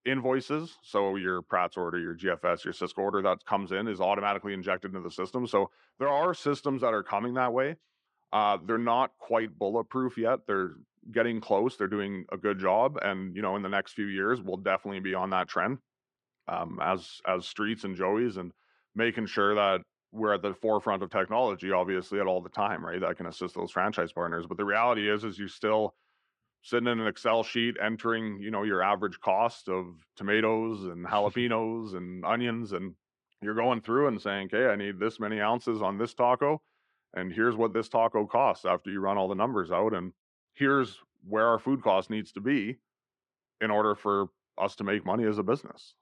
invoices. 0.05 0.77
So 0.83 1.17
your 1.17 1.43
Pratt's 1.43 1.77
order, 1.77 1.99
your 1.99 2.15
GFS, 2.15 2.65
your 2.65 2.75
Sysco 2.75 2.99
order 2.99 3.23
that 3.23 3.45
comes 3.45 3.73
in 3.73 3.89
is 3.89 4.01
automatically 4.01 4.55
injected 4.55 4.95
into 4.95 5.01
the 5.07 5.11
system. 5.11 5.47
So 5.47 5.71
there 5.99 6.09
are 6.09 6.35
systems 6.35 6.83
that 6.83 6.95
are 6.95 7.03
coming 7.03 7.35
that 7.35 7.53
way. 7.53 7.77
Uh, 8.33 8.59
they're 8.67 8.79
not 8.79 9.13
quite 9.19 9.59
bulletproof 9.59 10.19
yet. 10.19 10.41
They're 10.47 10.73
getting 11.13 11.41
close. 11.41 11.77
They're 11.77 11.87
doing 11.87 12.25
a 12.31 12.37
good 12.37 12.59
job, 12.59 12.99
and 13.01 13.35
you 13.35 13.43
know, 13.43 13.57
in 13.57 13.63
the 13.63 13.69
next 13.69 13.93
few 13.93 14.07
years, 14.07 14.43
we'll 14.43 14.59
definitely 14.59 15.01
be 15.01 15.15
on 15.15 15.31
that 15.31 15.49
trend 15.49 15.79
um, 16.47 16.79
as 16.83 17.21
as 17.27 17.47
streets 17.47 17.85
and 17.85 17.97
Joey's, 17.97 18.37
and 18.37 18.53
making 18.95 19.27
sure 19.27 19.55
that 19.55 19.81
we're 20.13 20.35
at 20.35 20.43
the 20.43 20.55
forefront 20.55 21.03
of 21.03 21.11
technology, 21.11 21.71
obviously, 21.71 22.21
at 22.21 22.27
all 22.27 22.41
the 22.41 22.49
time, 22.49 22.85
right? 22.85 23.01
That 23.01 23.17
can 23.17 23.27
assist 23.27 23.55
those 23.55 23.71
franchise 23.71 24.13
partners. 24.13 24.47
But 24.47 24.57
the 24.57 24.65
reality 24.65 25.11
is, 25.11 25.25
is 25.25 25.39
you 25.39 25.49
still 25.49 25.95
sitting 26.62 26.88
in 26.88 27.01
an 27.01 27.07
Excel 27.07 27.42
sheet 27.42 27.77
entering, 27.83 28.40
you 28.40 28.51
know, 28.51 28.62
your 28.62 28.83
average 28.83 29.21
cost 29.21 29.68
of 29.68 29.87
tomatoes 30.16 30.85
and 30.85 31.07
jalapenos 31.12 31.94
and 31.94 32.25
onions 32.25 32.73
and 32.73 32.94
you're 33.40 33.55
going 33.55 33.81
through 33.81 34.09
and 34.09 34.21
saying, 34.21 34.51
"Okay, 34.53 34.66
I 34.66 34.77
need 34.77 34.99
this 34.99 35.21
many 35.21 35.40
ounces 35.40 35.81
on 35.81 35.99
this 35.99 36.14
taco 36.14 36.61
and 37.14 37.33
here's 37.33 37.57
what 37.57 37.73
this 37.73 37.88
taco 37.88 38.27
costs 38.27 38.64
after 38.64 38.90
you 38.90 39.01
run 39.01 39.16
all 39.16 39.29
the 39.29 39.35
numbers 39.35 39.71
out 39.71 39.94
and 39.94 40.12
here's 40.55 40.99
where 41.27 41.47
our 41.47 41.59
food 41.59 41.83
cost 41.83 42.11
needs 42.11 42.33
to 42.33 42.40
be 42.40 42.79
in 43.61 43.71
order 43.71 43.94
for 43.94 44.27
us 44.57 44.77
to 44.77 44.85
make 44.85 45.07
money 45.07 45.25
as 45.25 45.38
a 45.38 45.42
business." 45.42 45.94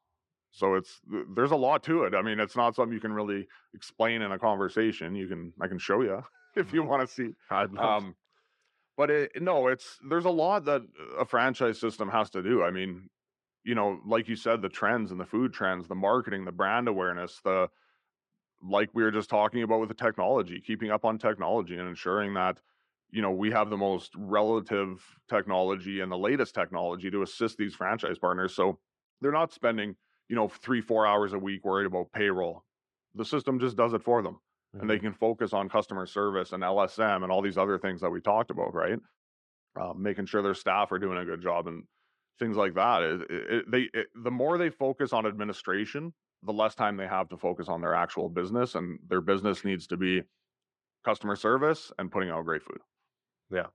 So 0.51 0.75
it's 0.75 1.01
there's 1.35 1.51
a 1.51 1.57
lot 1.57 1.83
to 1.85 2.05
it. 2.05 2.15
I 2.15 2.23
mean, 2.23 2.41
it's 2.41 2.57
not 2.57 2.75
something 2.75 2.95
you 2.95 3.01
can 3.01 3.13
really 3.13 3.47
explain 3.75 4.23
in 4.23 4.33
a 4.33 4.39
conversation. 4.39 5.15
You 5.15 5.29
can 5.29 5.53
I 5.61 5.67
can 5.69 5.79
show 5.79 6.01
you 6.01 6.25
if 6.57 6.73
you 6.73 6.83
want 6.83 7.07
to 7.07 7.15
see. 7.15 7.35
Um, 7.79 8.15
but 8.97 9.11
it, 9.11 9.43
no, 9.43 9.69
it's 9.69 9.99
there's 10.09 10.25
a 10.25 10.31
lot 10.31 10.65
that 10.65 10.83
a 11.19 11.25
franchise 11.25 11.79
system 11.79 12.09
has 12.09 12.31
to 12.31 12.43
do. 12.43 12.63
I 12.63 12.71
mean, 12.71 13.09
you 13.65 13.75
know, 13.75 14.01
like 14.07 14.29
you 14.29 14.37
said, 14.37 14.63
the 14.63 14.69
trends 14.69 15.11
and 15.11 15.21
the 15.21 15.27
food 15.27 15.53
trends, 15.53 15.87
the 15.87 15.95
marketing, 15.95 16.45
the 16.45 16.53
brand 16.53 16.89
awareness, 16.89 17.41
the 17.45 17.69
like 18.63 18.89
we 18.95 19.03
were 19.03 19.11
just 19.11 19.29
talking 19.29 19.63
about 19.63 19.81
with 19.81 19.91
the 19.91 19.95
technology, 19.95 20.63
keeping 20.67 20.91
up 20.91 21.05
on 21.05 21.19
technology 21.19 21.77
and 21.77 21.89
ensuring 21.89 22.35
that 22.35 22.59
you 23.11 23.21
know 23.21 23.31
we 23.31 23.51
have 23.51 23.71
the 23.71 23.77
most 23.77 24.13
relative 24.17 25.05
technology 25.29 26.01
and 26.01 26.11
the 26.11 26.19
latest 26.19 26.55
technology 26.55 27.11
to 27.11 27.23
assist 27.23 27.59
these 27.59 27.75
franchise 27.75 28.19
partners. 28.19 28.55
So 28.55 28.79
they're 29.21 29.33
not 29.33 29.53
spending 29.53 29.97
you 30.29 30.37
know 30.37 30.49
three 30.49 30.81
four 30.81 31.07
hours 31.07 31.35
a 31.35 31.39
week 31.39 31.65
worried 31.65 31.87
about 31.87 32.13
payroll. 32.13 32.65
The 33.15 33.25
system 33.25 33.61
just 33.61 33.77
does 33.77 33.93
it 33.93 34.03
for 34.03 34.23
them 34.23 34.39
mm-hmm. 34.75 34.81
and 34.81 34.91
they 34.91 34.97
mm-hmm. 34.97 35.07
can 35.07 35.15
focus 35.15 35.53
on 35.53 35.69
customer 35.69 36.07
service 36.07 36.53
and 36.53 36.63
LSM 36.63 37.23
and 37.23 37.33
all 37.33 37.43
these 37.43 37.59
other 37.59 37.79
things 37.79 38.01
that 38.01 38.11
we 38.11 38.21
talked 38.21 38.51
about, 38.51 38.75
right? 38.75 38.99
Uh, 39.81 39.93
making 39.95 40.27
sure 40.27 40.43
their 40.43 40.55
staff 40.55 40.91
are 40.93 40.99
doing 40.99 41.19
a 41.19 41.25
good 41.25 41.43
job 41.43 41.67
and 41.67 41.85
things 42.39 42.57
like 42.57 42.75
that. 42.75 43.03
It, 43.03 43.21
it, 43.31 43.71
they 43.71 43.89
it, 43.93 44.07
the 44.23 44.31
more 44.31 44.59
they 44.59 44.71
focus 44.71 45.13
on 45.13 45.27
administration, 45.27 46.13
the 46.43 46.53
less 46.53 46.75
time 46.75 46.97
they 46.97 47.07
have 47.07 47.29
to 47.31 47.37
focus 47.37 47.69
on 47.69 47.81
their 47.81 47.95
actual 47.95 48.29
business, 48.29 48.75
and 48.75 48.99
their 49.09 49.21
business 49.21 49.65
needs 49.65 49.87
to 49.89 49.97
be 49.97 50.23
customer 51.05 51.37
service 51.37 51.93
and 51.99 52.11
putting 52.11 52.31
out 52.31 52.45
great 52.45 52.63
food. 52.63 52.81
Yeah, 53.51 53.67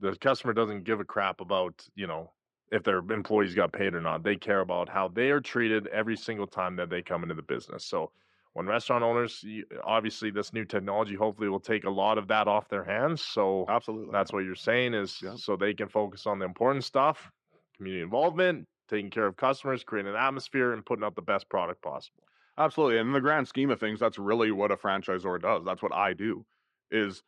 the 0.00 0.16
customer 0.16 0.52
doesn't 0.52 0.84
give 0.84 1.00
a 1.00 1.04
crap 1.04 1.40
about 1.40 1.84
you 1.94 2.06
know 2.06 2.32
if 2.72 2.82
their 2.82 2.98
employees 2.98 3.54
got 3.54 3.72
paid 3.72 3.94
or 3.94 4.00
not. 4.00 4.22
They 4.22 4.36
care 4.36 4.60
about 4.60 4.88
how 4.88 5.08
they 5.08 5.30
are 5.30 5.40
treated 5.40 5.86
every 5.88 6.16
single 6.16 6.46
time 6.46 6.76
that 6.76 6.90
they 6.90 7.02
come 7.02 7.22
into 7.22 7.34
the 7.34 7.42
business. 7.42 7.84
So 7.84 8.10
when 8.56 8.64
restaurant 8.64 9.04
owners 9.04 9.44
obviously 9.84 10.30
this 10.30 10.54
new 10.54 10.64
technology 10.64 11.14
hopefully 11.14 11.46
will 11.46 11.60
take 11.60 11.84
a 11.84 11.90
lot 11.90 12.16
of 12.16 12.26
that 12.26 12.48
off 12.48 12.70
their 12.70 12.84
hands 12.84 13.20
so 13.20 13.66
absolutely. 13.68 14.10
that's 14.10 14.32
what 14.32 14.44
you're 14.44 14.54
saying 14.54 14.94
is 14.94 15.18
yeah. 15.22 15.34
so 15.36 15.56
they 15.56 15.74
can 15.74 15.88
focus 15.88 16.26
on 16.26 16.38
the 16.38 16.44
important 16.46 16.82
stuff 16.82 17.30
community 17.76 18.02
involvement 18.02 18.66
taking 18.88 19.10
care 19.10 19.26
of 19.26 19.36
customers 19.36 19.84
creating 19.84 20.10
an 20.10 20.16
atmosphere 20.16 20.72
and 20.72 20.86
putting 20.86 21.04
out 21.04 21.14
the 21.16 21.22
best 21.22 21.48
product 21.50 21.82
possible. 21.82 22.22
Absolutely 22.56 22.98
and 22.98 23.08
in 23.08 23.12
the 23.12 23.20
grand 23.20 23.46
scheme 23.46 23.68
of 23.70 23.78
things 23.78 24.00
that's 24.00 24.18
really 24.18 24.50
what 24.50 24.72
a 24.72 24.76
franchisor 24.76 25.38
does 25.42 25.62
that's 25.62 25.82
what 25.82 25.92
i 25.92 26.14
do 26.14 26.42
is 26.90 27.22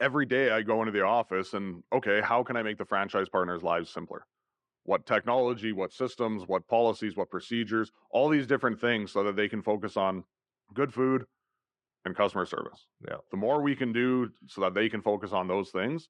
every 0.00 0.26
day 0.26 0.50
i 0.50 0.60
go 0.60 0.80
into 0.80 0.90
the 0.90 1.04
office 1.04 1.54
and 1.54 1.84
okay 1.92 2.20
how 2.20 2.42
can 2.42 2.56
i 2.56 2.64
make 2.64 2.78
the 2.78 2.84
franchise 2.84 3.28
partners 3.28 3.62
lives 3.62 3.90
simpler? 3.90 4.26
What 4.82 5.06
technology 5.06 5.72
what 5.72 5.92
systems 5.92 6.48
what 6.48 6.66
policies 6.66 7.16
what 7.16 7.30
procedures 7.30 7.92
all 8.10 8.28
these 8.28 8.48
different 8.48 8.80
things 8.80 9.12
so 9.12 9.22
that 9.22 9.36
they 9.36 9.48
can 9.48 9.62
focus 9.62 9.96
on 9.96 10.24
good 10.74 10.92
food, 10.92 11.24
and 12.04 12.16
customer 12.16 12.46
service. 12.46 12.86
Yeah. 13.06 13.16
The 13.30 13.36
more 13.36 13.62
we 13.62 13.76
can 13.76 13.92
do 13.92 14.30
so 14.46 14.62
that 14.62 14.74
they 14.74 14.88
can 14.88 15.02
focus 15.02 15.32
on 15.32 15.48
those 15.48 15.70
things, 15.70 16.08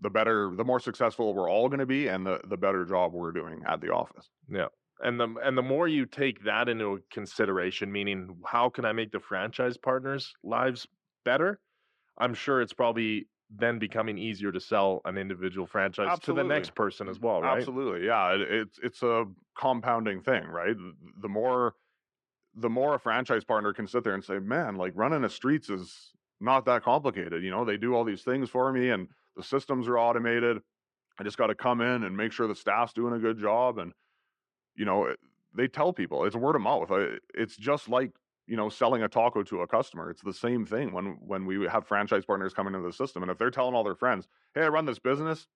the 0.00 0.10
better, 0.10 0.52
the 0.56 0.64
more 0.64 0.80
successful 0.80 1.34
we're 1.34 1.50
all 1.50 1.68
going 1.68 1.80
to 1.80 1.86
be, 1.86 2.08
and 2.08 2.26
the 2.26 2.40
the 2.48 2.56
better 2.56 2.84
job 2.84 3.12
we're 3.12 3.32
doing 3.32 3.62
at 3.66 3.80
the 3.80 3.92
office. 3.92 4.28
Yeah. 4.48 4.68
And 5.00 5.18
the 5.18 5.34
and 5.42 5.56
the 5.56 5.62
more 5.62 5.88
you 5.88 6.06
take 6.06 6.44
that 6.44 6.68
into 6.68 7.02
consideration, 7.12 7.90
meaning 7.90 8.36
how 8.46 8.68
can 8.68 8.84
I 8.84 8.92
make 8.92 9.12
the 9.12 9.20
franchise 9.20 9.76
partners' 9.76 10.32
lives 10.42 10.86
better? 11.24 11.60
I'm 12.18 12.34
sure 12.34 12.60
it's 12.60 12.72
probably 12.72 13.28
then 13.54 13.78
becoming 13.78 14.16
easier 14.16 14.50
to 14.52 14.60
sell 14.60 15.02
an 15.04 15.18
individual 15.18 15.66
franchise 15.66 16.08
Absolutely. 16.10 16.42
to 16.42 16.48
the 16.48 16.54
next 16.54 16.74
person 16.74 17.08
as 17.08 17.20
well, 17.20 17.42
right? 17.42 17.58
Absolutely, 17.58 18.06
yeah. 18.06 18.34
It, 18.34 18.40
it's 18.42 18.78
it's 18.82 19.02
a 19.02 19.24
compounding 19.58 20.22
thing, 20.22 20.44
right? 20.46 20.76
The 21.20 21.28
more 21.28 21.74
the 22.54 22.70
more 22.70 22.94
a 22.94 22.98
franchise 23.00 23.44
partner 23.44 23.72
can 23.72 23.86
sit 23.86 24.04
there 24.04 24.14
and 24.14 24.24
say, 24.24 24.38
man, 24.38 24.76
like 24.76 24.92
running 24.94 25.22
the 25.22 25.30
streets 25.30 25.70
is 25.70 26.12
not 26.40 26.64
that 26.66 26.82
complicated. 26.82 27.42
You 27.42 27.50
know, 27.50 27.64
they 27.64 27.76
do 27.76 27.94
all 27.94 28.04
these 28.04 28.22
things 28.22 28.50
for 28.50 28.72
me 28.72 28.90
and 28.90 29.08
the 29.36 29.42
systems 29.42 29.88
are 29.88 29.98
automated. 29.98 30.58
I 31.18 31.24
just 31.24 31.38
got 31.38 31.46
to 31.48 31.54
come 31.54 31.80
in 31.80 32.04
and 32.04 32.16
make 32.16 32.32
sure 32.32 32.46
the 32.46 32.54
staff's 32.54 32.92
doing 32.92 33.14
a 33.14 33.18
good 33.18 33.38
job. 33.38 33.78
And, 33.78 33.92
you 34.74 34.84
know, 34.84 35.14
they 35.54 35.68
tell 35.68 35.92
people 35.92 36.24
it's 36.24 36.36
word 36.36 36.56
of 36.56 36.62
mouth. 36.62 36.90
It's 37.34 37.56
just 37.56 37.88
like, 37.88 38.12
you 38.46 38.56
know, 38.56 38.68
selling 38.68 39.02
a 39.02 39.08
taco 39.08 39.42
to 39.44 39.60
a 39.60 39.66
customer. 39.66 40.10
It's 40.10 40.22
the 40.22 40.32
same 40.32 40.66
thing 40.66 40.92
when, 40.92 41.18
when 41.20 41.46
we 41.46 41.66
have 41.66 41.86
franchise 41.86 42.24
partners 42.24 42.52
coming 42.52 42.74
into 42.74 42.86
the 42.86 42.92
system. 42.92 43.22
And 43.22 43.30
if 43.30 43.38
they're 43.38 43.50
telling 43.50 43.74
all 43.74 43.84
their 43.84 43.94
friends, 43.94 44.26
Hey, 44.54 44.62
I 44.62 44.68
run 44.68 44.84
this 44.84 44.98
business. 44.98 45.46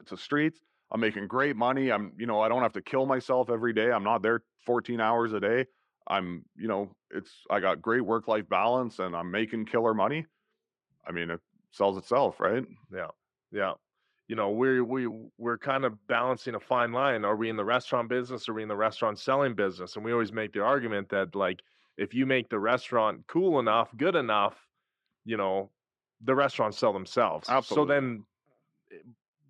It's 0.00 0.12
a 0.12 0.16
streets. 0.16 0.60
I'm 0.90 1.00
making 1.00 1.26
great 1.26 1.56
money. 1.56 1.90
I'm, 1.90 2.12
you 2.18 2.26
know, 2.26 2.40
I 2.40 2.48
don't 2.48 2.62
have 2.62 2.72
to 2.74 2.82
kill 2.82 3.06
myself 3.06 3.50
every 3.50 3.72
day. 3.72 3.90
I'm 3.90 4.04
not 4.04 4.22
there 4.22 4.42
14 4.64 5.00
hours 5.00 5.32
a 5.32 5.40
day. 5.40 5.66
I'm, 6.08 6.44
you 6.56 6.68
know, 6.68 6.90
it's 7.10 7.30
I 7.50 7.60
got 7.60 7.82
great 7.82 8.04
work 8.04 8.28
life 8.28 8.48
balance 8.48 8.98
and 8.98 9.14
I'm 9.14 9.30
making 9.30 9.66
killer 9.66 9.94
money. 9.94 10.26
I 11.06 11.12
mean, 11.12 11.30
it 11.30 11.40
sells 11.70 11.96
itself, 11.96 12.40
right? 12.40 12.64
Yeah. 12.92 13.08
Yeah. 13.52 13.72
You 14.26 14.36
know, 14.36 14.50
we 14.50 14.80
we 14.80 15.08
we're 15.38 15.58
kind 15.58 15.84
of 15.84 16.06
balancing 16.06 16.54
a 16.54 16.60
fine 16.60 16.92
line. 16.92 17.24
Are 17.24 17.36
we 17.36 17.48
in 17.48 17.56
the 17.56 17.64
restaurant 17.64 18.08
business? 18.08 18.48
Or 18.48 18.52
are 18.52 18.54
we 18.56 18.62
in 18.62 18.68
the 18.68 18.76
restaurant 18.76 19.18
selling 19.18 19.54
business? 19.54 19.96
And 19.96 20.04
we 20.04 20.12
always 20.12 20.32
make 20.32 20.52
the 20.52 20.62
argument 20.62 21.08
that 21.10 21.34
like 21.34 21.60
if 21.96 22.14
you 22.14 22.26
make 22.26 22.48
the 22.48 22.58
restaurant 22.58 23.24
cool 23.26 23.58
enough, 23.58 23.88
good 23.96 24.14
enough, 24.14 24.54
you 25.24 25.36
know, 25.36 25.70
the 26.22 26.34
restaurants 26.34 26.78
sell 26.78 26.92
themselves. 26.92 27.48
Absolutely. 27.48 27.94
So 27.94 27.94
then 27.94 28.24
eh, 28.92 28.96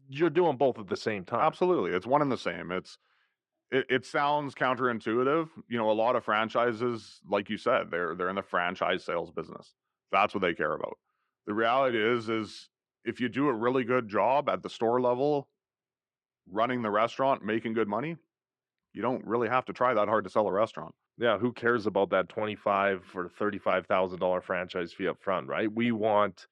you're 0.08 0.30
doing 0.30 0.56
both 0.56 0.78
at 0.78 0.88
the 0.88 0.96
same 0.96 1.24
time. 1.24 1.40
Absolutely. 1.40 1.90
It's 1.90 2.06
one 2.06 2.22
and 2.22 2.30
the 2.30 2.38
same. 2.38 2.70
It's 2.70 2.98
it, 3.70 3.86
it 3.88 4.06
sounds 4.06 4.54
counterintuitive. 4.54 5.48
You 5.68 5.78
know, 5.78 5.90
a 5.90 5.92
lot 5.92 6.16
of 6.16 6.24
franchises, 6.24 7.20
like 7.28 7.50
you 7.50 7.56
said, 7.56 7.90
they're 7.90 8.14
they're 8.14 8.30
in 8.30 8.36
the 8.36 8.42
franchise 8.42 9.04
sales 9.04 9.30
business. 9.30 9.74
That's 10.10 10.34
what 10.34 10.40
they 10.40 10.54
care 10.54 10.72
about. 10.74 10.98
The 11.46 11.54
reality 11.54 11.98
is 11.98 12.28
is 12.28 12.68
if 13.04 13.20
you 13.20 13.28
do 13.28 13.48
a 13.48 13.52
really 13.52 13.84
good 13.84 14.08
job 14.08 14.48
at 14.48 14.62
the 14.62 14.70
store 14.70 15.00
level, 15.00 15.48
running 16.50 16.82
the 16.82 16.90
restaurant, 16.90 17.44
making 17.44 17.74
good 17.74 17.88
money, 17.88 18.16
you 18.92 19.02
don't 19.02 19.24
really 19.24 19.48
have 19.48 19.64
to 19.66 19.72
try 19.72 19.94
that 19.94 20.08
hard 20.08 20.24
to 20.24 20.30
sell 20.30 20.46
a 20.46 20.52
restaurant. 20.52 20.94
Yeah, 21.18 21.38
who 21.38 21.52
cares 21.52 21.86
about 21.86 22.10
that 22.10 22.28
twenty-five 22.28 23.04
or 23.14 23.28
thirty-five 23.28 23.86
thousand 23.86 24.20
dollar 24.20 24.40
franchise 24.40 24.92
fee 24.92 25.08
up 25.08 25.20
front, 25.20 25.48
right? 25.48 25.72
We 25.72 25.92
want 25.92 26.46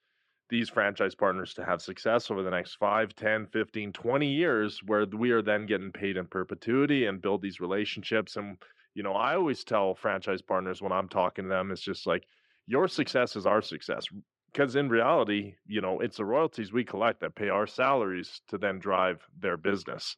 these 0.49 0.69
franchise 0.69 1.15
partners 1.15 1.55
to 1.55 1.65
have 1.65 1.83
success 1.83 2.31
over 2.31 2.43
the 2.43 2.51
next 2.51 2.75
5, 2.77 3.15
10, 3.15 3.47
15, 3.47 3.93
20 3.93 4.27
years 4.27 4.81
where 4.87 5.07
we 5.07 5.31
are 5.31 5.43
then 5.43 5.67
getting 5.67 5.91
paid 5.91 6.17
in 6.17 6.27
perpetuity 6.27 7.07
and 7.07 7.23
build 7.23 7.43
these 7.43 7.61
relationships. 7.61 8.37
And, 8.37 8.57
you 8.95 9.03
know, 9.03 9.15
I 9.15 9.35
always 9.35 9.65
tell 9.65 9.95
franchise 9.95 10.43
partners 10.43 10.81
when 10.81 10.93
I'm 10.93 11.09
talking 11.09 11.45
to 11.45 11.49
them, 11.49 11.71
it's 11.71 11.81
just 11.81 12.07
like, 12.07 12.25
your 12.67 12.89
success 12.89 13.37
is 13.37 13.47
our 13.47 13.63
success. 13.63 14.05
Because 14.53 14.77
in 14.77 14.89
reality, 14.89 15.55
you 15.67 15.81
know, 15.81 16.01
it's 16.01 16.17
the 16.17 16.25
royalties 16.25 16.73
we 16.73 16.85
collect 16.85 17.21
that 17.21 17.35
pay 17.35 17.49
our 17.49 17.67
salaries 17.67 18.41
to 18.49 18.59
then 18.59 18.79
drive 18.79 19.23
their 19.39 19.57
business. 19.57 20.17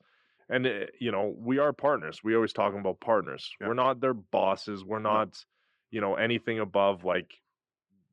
And, 0.49 0.67
uh, 0.67 0.87
you 1.01 1.11
know, 1.11 1.35
we 1.37 1.59
are 1.59 1.73
partners. 1.73 2.21
We 2.23 2.35
always 2.35 2.53
talking 2.53 2.81
about 2.81 3.01
partners. 3.01 3.51
Yeah. 3.61 3.69
We're 3.69 3.75
not 3.75 4.01
their 4.01 4.15
bosses. 4.15 4.85
We're 4.85 4.99
not, 5.01 5.45
you 5.91 6.01
know, 6.01 6.15
anything 6.15 6.61
above 6.61 7.05
like 7.05 7.35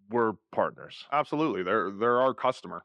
we're 0.09 0.33
partners. 0.51 1.05
Absolutely. 1.11 1.63
They're 1.63 1.91
they're 1.91 2.19
our 2.21 2.33
customer. 2.33 2.83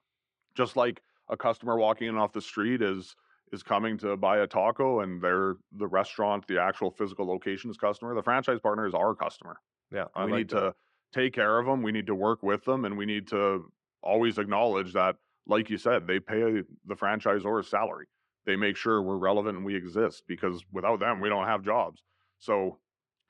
Just 0.54 0.76
like 0.76 1.02
a 1.28 1.36
customer 1.36 1.76
walking 1.78 2.08
in 2.08 2.16
off 2.16 2.32
the 2.32 2.40
street 2.40 2.82
is 2.82 3.14
is 3.52 3.62
coming 3.62 3.98
to 3.98 4.16
buy 4.16 4.38
a 4.38 4.46
taco 4.46 5.00
and 5.00 5.20
they're 5.20 5.56
the 5.72 5.86
restaurant, 5.86 6.46
the 6.46 6.60
actual 6.60 6.90
physical 6.90 7.26
location's 7.26 7.76
customer. 7.76 8.14
The 8.14 8.22
franchise 8.22 8.60
partner 8.60 8.86
is 8.86 8.94
our 8.94 9.14
customer. 9.14 9.56
Yeah, 9.92 10.04
I 10.14 10.24
we 10.24 10.32
like 10.32 10.38
need 10.38 10.50
that. 10.50 10.60
to 10.60 10.74
take 11.12 11.34
care 11.34 11.58
of 11.58 11.66
them. 11.66 11.82
We 11.82 11.92
need 11.92 12.06
to 12.06 12.14
work 12.14 12.42
with 12.42 12.64
them 12.64 12.84
and 12.84 12.96
we 12.96 13.06
need 13.06 13.26
to 13.28 13.70
always 14.02 14.38
acknowledge 14.38 14.92
that, 14.92 15.16
like 15.46 15.68
you 15.68 15.78
said, 15.78 16.06
they 16.06 16.20
pay 16.20 16.62
the 16.86 16.94
franchisor's 16.94 17.68
salary. 17.68 18.06
They 18.46 18.56
make 18.56 18.76
sure 18.76 19.02
we're 19.02 19.16
relevant 19.16 19.56
and 19.56 19.66
we 19.66 19.74
exist 19.74 20.24
because 20.26 20.64
without 20.72 21.00
them, 21.00 21.20
we 21.20 21.28
don't 21.28 21.46
have 21.46 21.62
jobs. 21.62 22.02
So 22.38 22.78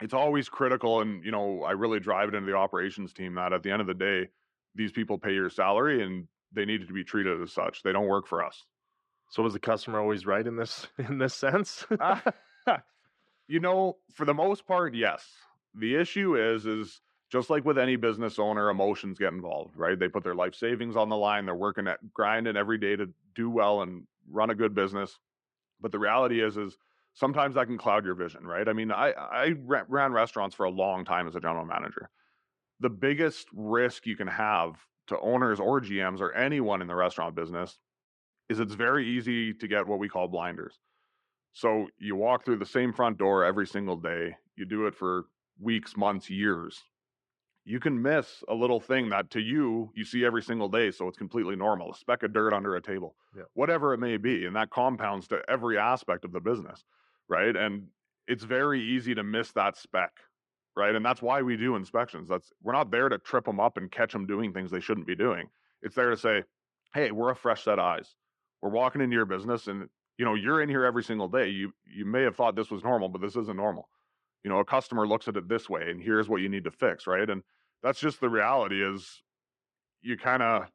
it's 0.00 0.14
always 0.14 0.48
critical. 0.48 1.00
And, 1.00 1.24
you 1.24 1.30
know, 1.30 1.62
I 1.62 1.72
really 1.72 2.00
drive 2.00 2.28
it 2.28 2.34
into 2.34 2.50
the 2.50 2.56
operations 2.56 3.12
team 3.12 3.34
that 3.34 3.52
at 3.52 3.62
the 3.62 3.70
end 3.70 3.80
of 3.80 3.86
the 3.86 3.94
day, 3.94 4.28
these 4.74 4.92
people 4.92 5.18
pay 5.18 5.32
your 5.32 5.50
salary 5.50 6.02
and 6.02 6.26
they 6.52 6.64
need 6.64 6.86
to 6.86 6.92
be 6.92 7.04
treated 7.04 7.40
as 7.40 7.52
such. 7.52 7.82
They 7.82 7.92
don't 7.92 8.08
work 8.08 8.26
for 8.26 8.44
us. 8.44 8.64
So 9.30 9.42
was 9.42 9.52
the 9.52 9.60
customer 9.60 10.00
always 10.00 10.26
right 10.26 10.46
in 10.46 10.56
this 10.56 10.86
in 10.98 11.18
this 11.18 11.34
sense? 11.34 11.86
Ah, 12.00 12.22
you 13.48 13.60
know, 13.60 13.96
for 14.12 14.24
the 14.24 14.34
most 14.34 14.66
part, 14.66 14.94
yes. 14.94 15.26
The 15.74 15.94
issue 15.94 16.36
is, 16.36 16.66
is 16.66 17.00
just 17.30 17.48
like 17.48 17.64
with 17.64 17.78
any 17.78 17.94
business 17.94 18.40
owner, 18.40 18.70
emotions 18.70 19.18
get 19.18 19.32
involved, 19.32 19.76
right? 19.76 19.98
They 19.98 20.08
put 20.08 20.24
their 20.24 20.34
life 20.34 20.54
savings 20.56 20.96
on 20.96 21.08
the 21.08 21.16
line. 21.16 21.46
They're 21.46 21.54
working 21.54 21.86
at 21.86 21.98
grinding 22.12 22.56
every 22.56 22.78
day 22.78 22.96
to 22.96 23.08
do 23.36 23.48
well 23.48 23.82
and 23.82 24.04
run 24.28 24.50
a 24.50 24.54
good 24.56 24.74
business. 24.74 25.16
But 25.80 25.92
the 25.92 26.00
reality 26.00 26.42
is, 26.42 26.56
is 26.56 26.76
sometimes 27.14 27.54
that 27.54 27.66
can 27.66 27.78
cloud 27.78 28.04
your 28.04 28.14
vision, 28.14 28.46
right? 28.46 28.68
I 28.68 28.72
mean, 28.72 28.90
I 28.92 29.12
I 29.12 29.54
ran 29.66 30.12
restaurants 30.12 30.54
for 30.54 30.64
a 30.64 30.70
long 30.70 31.04
time 31.04 31.26
as 31.26 31.34
a 31.34 31.40
general 31.40 31.64
manager. 31.64 32.10
The 32.80 32.90
biggest 32.90 33.48
risk 33.52 34.06
you 34.06 34.16
can 34.16 34.28
have 34.28 34.86
to 35.08 35.18
owners 35.20 35.60
or 35.60 35.80
GMs 35.80 36.20
or 36.20 36.32
anyone 36.32 36.80
in 36.80 36.88
the 36.88 36.94
restaurant 36.94 37.34
business 37.34 37.78
is 38.48 38.58
it's 38.60 38.74
very 38.74 39.06
easy 39.06 39.52
to 39.54 39.68
get 39.68 39.86
what 39.86 39.98
we 39.98 40.08
call 40.08 40.28
blinders. 40.28 40.80
So 41.52 41.88
you 41.98 42.16
walk 42.16 42.44
through 42.44 42.58
the 42.58 42.66
same 42.66 42.92
front 42.92 43.18
door 43.18 43.44
every 43.44 43.66
single 43.66 43.96
day. 43.96 44.36
You 44.56 44.64
do 44.64 44.86
it 44.86 44.94
for 44.94 45.26
weeks, 45.58 45.96
months, 45.96 46.30
years. 46.30 46.80
You 47.64 47.80
can 47.80 48.00
miss 48.00 48.42
a 48.48 48.54
little 48.54 48.80
thing 48.80 49.10
that 49.10 49.30
to 49.32 49.40
you 49.40 49.90
you 49.94 50.04
see 50.04 50.24
every 50.24 50.42
single 50.42 50.68
day, 50.68 50.90
so 50.90 51.08
it's 51.08 51.18
completely 51.18 51.56
normal. 51.56 51.92
A 51.92 51.94
speck 51.94 52.22
of 52.22 52.32
dirt 52.32 52.52
under 52.54 52.74
a 52.76 52.80
table, 52.80 53.16
Yeah. 53.36 53.44
whatever 53.52 53.92
it 53.92 53.98
may 53.98 54.16
be, 54.16 54.46
and 54.46 54.56
that 54.56 54.70
compounds 54.70 55.28
to 55.28 55.42
every 55.48 55.76
aspect 55.76 56.24
of 56.24 56.32
the 56.32 56.40
business, 56.40 56.84
right? 57.30 57.56
And 57.56 57.86
it's 58.26 58.44
very 58.44 58.82
easy 58.82 59.14
to 59.14 59.22
miss 59.22 59.52
that 59.52 59.76
spec, 59.78 60.10
right? 60.76 60.94
And 60.94 61.04
that's 61.04 61.22
why 61.22 61.40
we 61.40 61.56
do 61.56 61.76
inspections. 61.76 62.28
That's 62.28 62.52
we're 62.62 62.74
not 62.74 62.90
there 62.90 63.08
to 63.08 63.18
trip 63.18 63.46
them 63.46 63.60
up 63.60 63.78
and 63.78 63.90
catch 63.90 64.12
them 64.12 64.26
doing 64.26 64.52
things 64.52 64.70
they 64.70 64.80
shouldn't 64.80 65.06
be 65.06 65.16
doing. 65.16 65.48
It's 65.82 65.94
there 65.94 66.10
to 66.10 66.16
say, 66.16 66.42
hey, 66.92 67.12
we're 67.12 67.30
a 67.30 67.36
fresh 67.36 67.64
set 67.64 67.78
of 67.78 67.84
eyes. 67.84 68.14
We're 68.60 68.70
walking 68.70 69.00
into 69.00 69.14
your 69.16 69.24
business, 69.24 69.68
and 69.68 69.88
you 70.18 70.24
know 70.26 70.34
you're 70.34 70.60
in 70.60 70.68
here 70.68 70.84
every 70.84 71.02
single 71.02 71.28
day. 71.28 71.48
You 71.48 71.72
you 71.86 72.04
may 72.04 72.22
have 72.22 72.36
thought 72.36 72.56
this 72.56 72.70
was 72.70 72.84
normal, 72.84 73.08
but 73.08 73.22
this 73.22 73.36
isn't 73.36 73.56
normal. 73.56 73.88
You 74.44 74.50
know, 74.50 74.58
a 74.58 74.64
customer 74.64 75.06
looks 75.06 75.28
at 75.28 75.36
it 75.36 75.48
this 75.48 75.70
way, 75.70 75.90
and 75.90 76.02
here's 76.02 76.28
what 76.28 76.42
you 76.42 76.48
need 76.48 76.64
to 76.64 76.70
fix, 76.70 77.06
right? 77.06 77.28
And 77.28 77.42
that's 77.82 78.00
just 78.00 78.20
the 78.20 78.28
reality. 78.28 78.82
Is 78.82 79.22
you 80.02 80.18
kind 80.18 80.42
of 80.42 80.66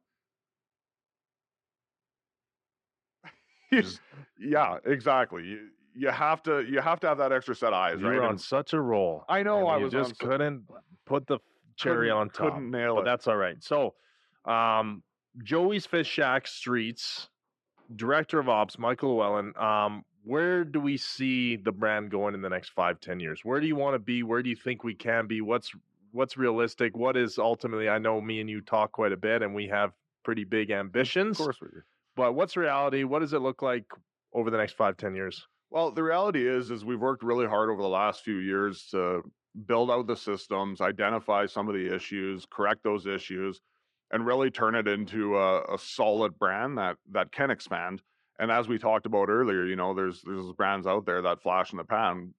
yeah, 4.40 4.78
exactly. 4.86 5.44
You 5.46 5.68
you 5.96 6.10
have 6.10 6.44
to 6.44 6.62
you 6.66 6.82
have 6.82 7.00
to 7.02 7.08
have 7.08 7.18
that 7.20 7.32
extra 7.32 7.56
set 7.56 7.70
of 7.70 7.74
eyes, 7.76 8.00
you 8.02 8.08
right? 8.08 8.16
were 8.18 8.24
on 8.24 8.32
And 8.32 8.42
such 8.42 8.74
a 8.74 8.82
roll. 8.82 9.24
I 9.30 9.44
know 9.44 9.68
I 9.68 9.78
was 9.78 9.92
just 9.92 10.18
so- 10.18 10.28
couldn't 10.28 10.64
put 11.06 11.26
the 11.28 11.40
cherry 11.78 12.10
on 12.10 12.30
top. 12.30 12.54
couldn't 12.54 12.72
nail 12.72 12.96
but 12.96 13.02
it. 13.02 13.06
that's 13.06 13.28
all 13.28 13.38
right. 13.38 13.62
So, 13.64 13.96
um, 14.46 15.04
Joey's 15.44 15.86
Fish 15.86 16.08
Shack 16.08 16.48
Streets, 16.48 17.30
Director 17.96 18.40
of 18.40 18.48
Ops 18.50 18.78
Michael 18.80 19.16
Llewellyn. 19.18 19.54
Um, 19.58 20.04
where 20.24 20.64
do 20.64 20.80
we 20.80 20.98
see 20.98 21.56
the 21.56 21.72
brand 21.72 22.10
going 22.10 22.34
in 22.34 22.42
the 22.42 22.50
next 22.50 22.70
five, 22.70 23.00
ten 23.00 23.20
years? 23.20 23.42
Where 23.44 23.60
do 23.60 23.68
you 23.68 23.76
want 23.76 23.94
to 23.96 24.00
be? 24.00 24.24
Where 24.24 24.42
do 24.42 24.50
you 24.50 24.56
think 24.56 24.84
we 24.84 24.96
can 24.96 25.28
be? 25.28 25.42
What's 25.42 25.72
what's 26.12 26.38
realistic? 26.38 26.96
What 26.98 27.16
is 27.18 27.38
ultimately? 27.38 27.90
I 27.90 28.00
know 28.00 28.20
me 28.22 28.40
and 28.42 28.50
you 28.50 28.62
talk 28.62 28.92
quite 28.94 29.12
a 29.12 29.18
bit, 29.18 29.42
and 29.44 29.54
we 29.54 29.68
have 29.68 29.92
pretty 30.24 30.46
big 30.46 30.72
ambitions. 30.72 31.40
Of 31.40 31.46
course 31.46 31.62
we 31.62 31.68
do. 31.68 31.82
But 32.16 32.34
what's 32.34 32.56
reality? 32.58 33.04
What 33.04 33.20
does 33.20 33.34
it 33.34 33.40
look 33.42 33.62
like 33.62 33.86
over 34.34 34.50
the 34.50 34.58
next 34.58 34.74
five, 34.74 34.98
ten 34.98 35.14
years? 35.14 35.46
Well, 35.70 35.92
the 35.92 36.04
reality 36.04 36.48
is, 36.48 36.72
is 36.72 36.86
we've 36.86 37.00
worked 37.00 37.24
really 37.24 37.48
hard 37.48 37.70
over 37.70 37.82
the 37.82 37.88
last 37.88 38.24
few 38.24 38.38
years 38.38 38.88
to 38.92 39.22
build 39.66 39.90
out 39.90 40.08
the 40.08 40.16
systems, 40.16 40.82
identify 40.82 41.46
some 41.46 41.68
of 41.68 41.74
the 41.74 41.94
issues, 41.94 42.46
correct 42.50 42.84
those 42.84 43.06
issues, 43.06 43.62
and 44.12 44.26
really 44.26 44.52
turn 44.52 44.76
it 44.76 44.88
into 44.88 45.38
a, 45.38 45.62
a 45.74 45.78
solid 45.78 46.38
brand 46.38 46.78
that 46.78 46.98
that 47.12 47.32
can 47.32 47.50
expand. 47.52 48.02
And 48.40 48.52
as 48.52 48.68
we 48.68 48.78
talked 48.78 49.06
about 49.06 49.30
earlier, 49.30 49.66
you 49.66 49.76
know, 49.76 49.94
there's 49.94 50.22
there's 50.24 50.52
brands 50.54 50.88
out 50.88 51.06
there 51.06 51.22
that 51.22 51.42
flash 51.42 51.72
in 51.72 51.78
the 51.78 51.84
pan. 51.84 52.34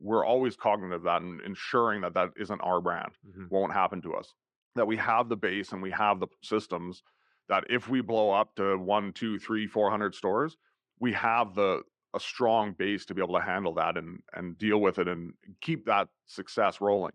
We're 0.00 0.24
always 0.24 0.56
cognizant 0.56 0.94
of 0.94 1.02
that 1.04 1.22
and 1.22 1.40
ensuring 1.42 2.02
that 2.02 2.14
that 2.14 2.30
isn't 2.36 2.60
our 2.60 2.80
brand 2.80 3.12
mm-hmm. 3.28 3.46
won't 3.50 3.72
happen 3.72 4.00
to 4.02 4.14
us. 4.14 4.32
That 4.76 4.86
we 4.86 4.96
have 4.96 5.28
the 5.28 5.36
base 5.36 5.72
and 5.72 5.82
we 5.82 5.90
have 5.90 6.20
the 6.20 6.28
systems 6.42 7.02
that 7.48 7.64
if 7.68 7.88
we 7.88 8.00
blow 8.00 8.30
up 8.30 8.54
to 8.56 8.76
one, 8.78 9.12
two, 9.12 9.38
three, 9.38 9.66
four 9.66 9.90
hundred 9.90 10.14
stores, 10.14 10.56
we 11.00 11.12
have 11.12 11.54
the 11.54 11.82
a 12.14 12.20
strong 12.20 12.72
base 12.72 13.04
to 13.06 13.14
be 13.14 13.22
able 13.22 13.34
to 13.34 13.44
handle 13.44 13.74
that 13.74 13.96
and 13.96 14.20
and 14.34 14.56
deal 14.58 14.78
with 14.78 14.98
it 14.98 15.08
and 15.08 15.34
keep 15.60 15.86
that 15.86 16.08
success 16.26 16.80
rolling. 16.80 17.12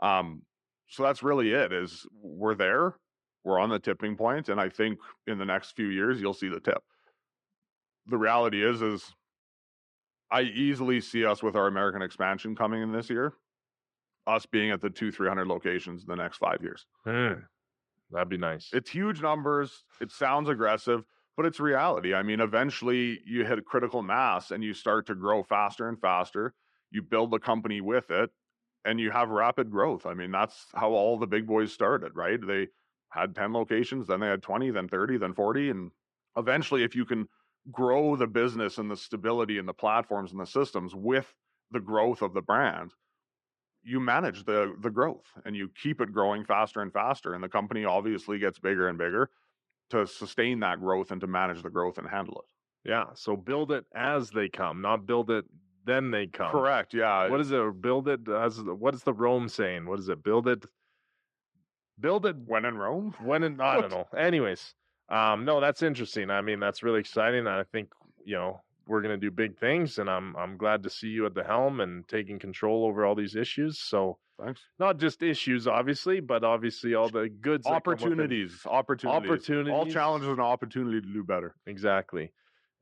Um, 0.00 0.42
so 0.88 1.02
that's 1.02 1.22
really 1.22 1.52
it. 1.52 1.72
Is 1.72 2.06
we're 2.20 2.54
there, 2.54 2.94
we're 3.44 3.58
on 3.58 3.70
the 3.70 3.78
tipping 3.78 4.16
point, 4.16 4.48
and 4.48 4.60
I 4.60 4.68
think 4.68 4.98
in 5.26 5.38
the 5.38 5.44
next 5.44 5.72
few 5.72 5.88
years 5.88 6.20
you'll 6.20 6.34
see 6.34 6.48
the 6.48 6.60
tip. 6.60 6.82
The 8.06 8.18
reality 8.18 8.64
is, 8.64 8.82
is 8.82 9.14
I 10.30 10.42
easily 10.42 11.00
see 11.00 11.24
us 11.24 11.42
with 11.42 11.54
our 11.54 11.66
American 11.66 12.02
expansion 12.02 12.56
coming 12.56 12.82
in 12.82 12.90
this 12.90 13.10
year, 13.10 13.34
us 14.26 14.46
being 14.46 14.70
at 14.70 14.80
the 14.80 14.90
two, 14.90 15.12
three 15.12 15.28
hundred 15.28 15.46
locations 15.46 16.02
in 16.02 16.08
the 16.08 16.16
next 16.16 16.38
five 16.38 16.58
years. 16.62 16.86
Hmm. 17.04 17.34
That'd 18.10 18.28
be 18.28 18.38
nice. 18.38 18.68
It's 18.72 18.90
huge 18.90 19.22
numbers. 19.22 19.84
It 20.00 20.10
sounds 20.10 20.48
aggressive, 20.48 21.04
but 21.36 21.46
it's 21.46 21.60
reality. 21.60 22.14
I 22.14 22.22
mean, 22.22 22.40
eventually 22.40 23.20
you 23.24 23.44
hit 23.44 23.58
a 23.58 23.62
critical 23.62 24.02
mass 24.02 24.50
and 24.50 24.62
you 24.62 24.74
start 24.74 25.06
to 25.06 25.14
grow 25.14 25.42
faster 25.42 25.88
and 25.88 26.00
faster. 26.00 26.54
You 26.90 27.02
build 27.02 27.30
the 27.30 27.38
company 27.38 27.80
with 27.80 28.10
it 28.10 28.30
and 28.84 29.00
you 29.00 29.10
have 29.10 29.30
rapid 29.30 29.70
growth. 29.70 30.06
I 30.06 30.14
mean, 30.14 30.30
that's 30.30 30.66
how 30.74 30.90
all 30.90 31.18
the 31.18 31.26
big 31.26 31.46
boys 31.46 31.72
started, 31.72 32.14
right? 32.14 32.38
They 32.44 32.68
had 33.10 33.34
10 33.34 33.52
locations, 33.52 34.06
then 34.06 34.20
they 34.20 34.26
had 34.26 34.42
20, 34.42 34.70
then 34.70 34.88
30, 34.88 35.18
then 35.18 35.34
40. 35.34 35.70
And 35.70 35.90
eventually, 36.36 36.84
if 36.84 36.94
you 36.94 37.04
can 37.04 37.28
grow 37.70 38.16
the 38.16 38.26
business 38.26 38.78
and 38.78 38.90
the 38.90 38.96
stability 38.96 39.58
and 39.58 39.68
the 39.68 39.74
platforms 39.74 40.32
and 40.32 40.40
the 40.40 40.46
systems 40.46 40.94
with 40.94 41.32
the 41.70 41.80
growth 41.80 42.22
of 42.22 42.34
the 42.34 42.42
brand, 42.42 42.92
you 43.84 43.98
manage 43.98 44.44
the 44.44 44.74
the 44.80 44.90
growth 44.90 45.24
and 45.44 45.56
you 45.56 45.68
keep 45.82 46.00
it 46.00 46.12
growing 46.12 46.44
faster 46.44 46.82
and 46.82 46.92
faster. 46.92 47.34
And 47.34 47.42
the 47.42 47.48
company 47.48 47.84
obviously 47.84 48.38
gets 48.38 48.58
bigger 48.58 48.88
and 48.88 48.96
bigger 48.96 49.30
to 49.92 50.06
sustain 50.06 50.60
that 50.60 50.80
growth 50.80 51.10
and 51.10 51.20
to 51.20 51.26
manage 51.26 51.62
the 51.62 51.70
growth 51.70 51.98
and 51.98 52.08
handle 52.08 52.44
it. 52.44 52.88
Yeah. 52.90 53.04
So 53.14 53.36
build 53.36 53.72
it 53.72 53.84
as 53.94 54.30
they 54.30 54.48
come, 54.48 54.82
not 54.82 55.06
build 55.06 55.30
it 55.30 55.44
then 55.84 56.10
they 56.10 56.26
come. 56.26 56.50
Correct. 56.50 56.94
Yeah. 56.94 57.28
What 57.28 57.40
is 57.40 57.50
it? 57.50 57.80
Build 57.80 58.08
it 58.08 58.20
as 58.28 58.60
what 58.60 58.94
is 58.94 59.02
the 59.02 59.12
Rome 59.12 59.48
saying? 59.48 59.86
What 59.86 59.98
is 59.98 60.08
it? 60.08 60.22
Build 60.22 60.48
it. 60.48 60.64
Build 61.98 62.26
it 62.26 62.36
when 62.46 62.64
in 62.64 62.76
Rome. 62.76 63.14
When 63.22 63.42
in 63.42 63.60
I 63.60 63.80
don't 63.80 63.90
know. 63.90 64.06
Anyways, 64.16 64.74
um, 65.08 65.44
no, 65.44 65.60
that's 65.60 65.82
interesting. 65.82 66.30
I 66.30 66.40
mean, 66.40 66.60
that's 66.60 66.82
really 66.82 67.00
exciting. 67.00 67.46
I 67.46 67.64
think 67.64 67.92
you 68.24 68.36
know 68.36 68.60
we're 68.86 69.02
going 69.02 69.18
to 69.18 69.26
do 69.26 69.30
big 69.30 69.58
things, 69.58 69.98
and 69.98 70.08
I'm 70.08 70.36
I'm 70.36 70.56
glad 70.56 70.82
to 70.84 70.90
see 70.90 71.08
you 71.08 71.26
at 71.26 71.34
the 71.34 71.44
helm 71.44 71.80
and 71.80 72.06
taking 72.08 72.38
control 72.38 72.84
over 72.84 73.04
all 73.04 73.14
these 73.14 73.36
issues. 73.36 73.80
So 73.80 74.18
thanks. 74.40 74.60
Not 74.78 74.98
just 74.98 75.22
issues, 75.22 75.66
obviously, 75.66 76.20
but 76.20 76.44
obviously 76.44 76.94
all 76.94 77.08
the 77.08 77.28
goods, 77.28 77.66
opportunities, 77.66 78.60
opportunities, 78.66 79.28
opportunities, 79.28 79.72
all 79.72 79.86
challenges 79.86 80.28
and 80.28 80.40
opportunity 80.40 81.00
to 81.00 81.12
do 81.12 81.22
better. 81.24 81.54
Exactly. 81.66 82.32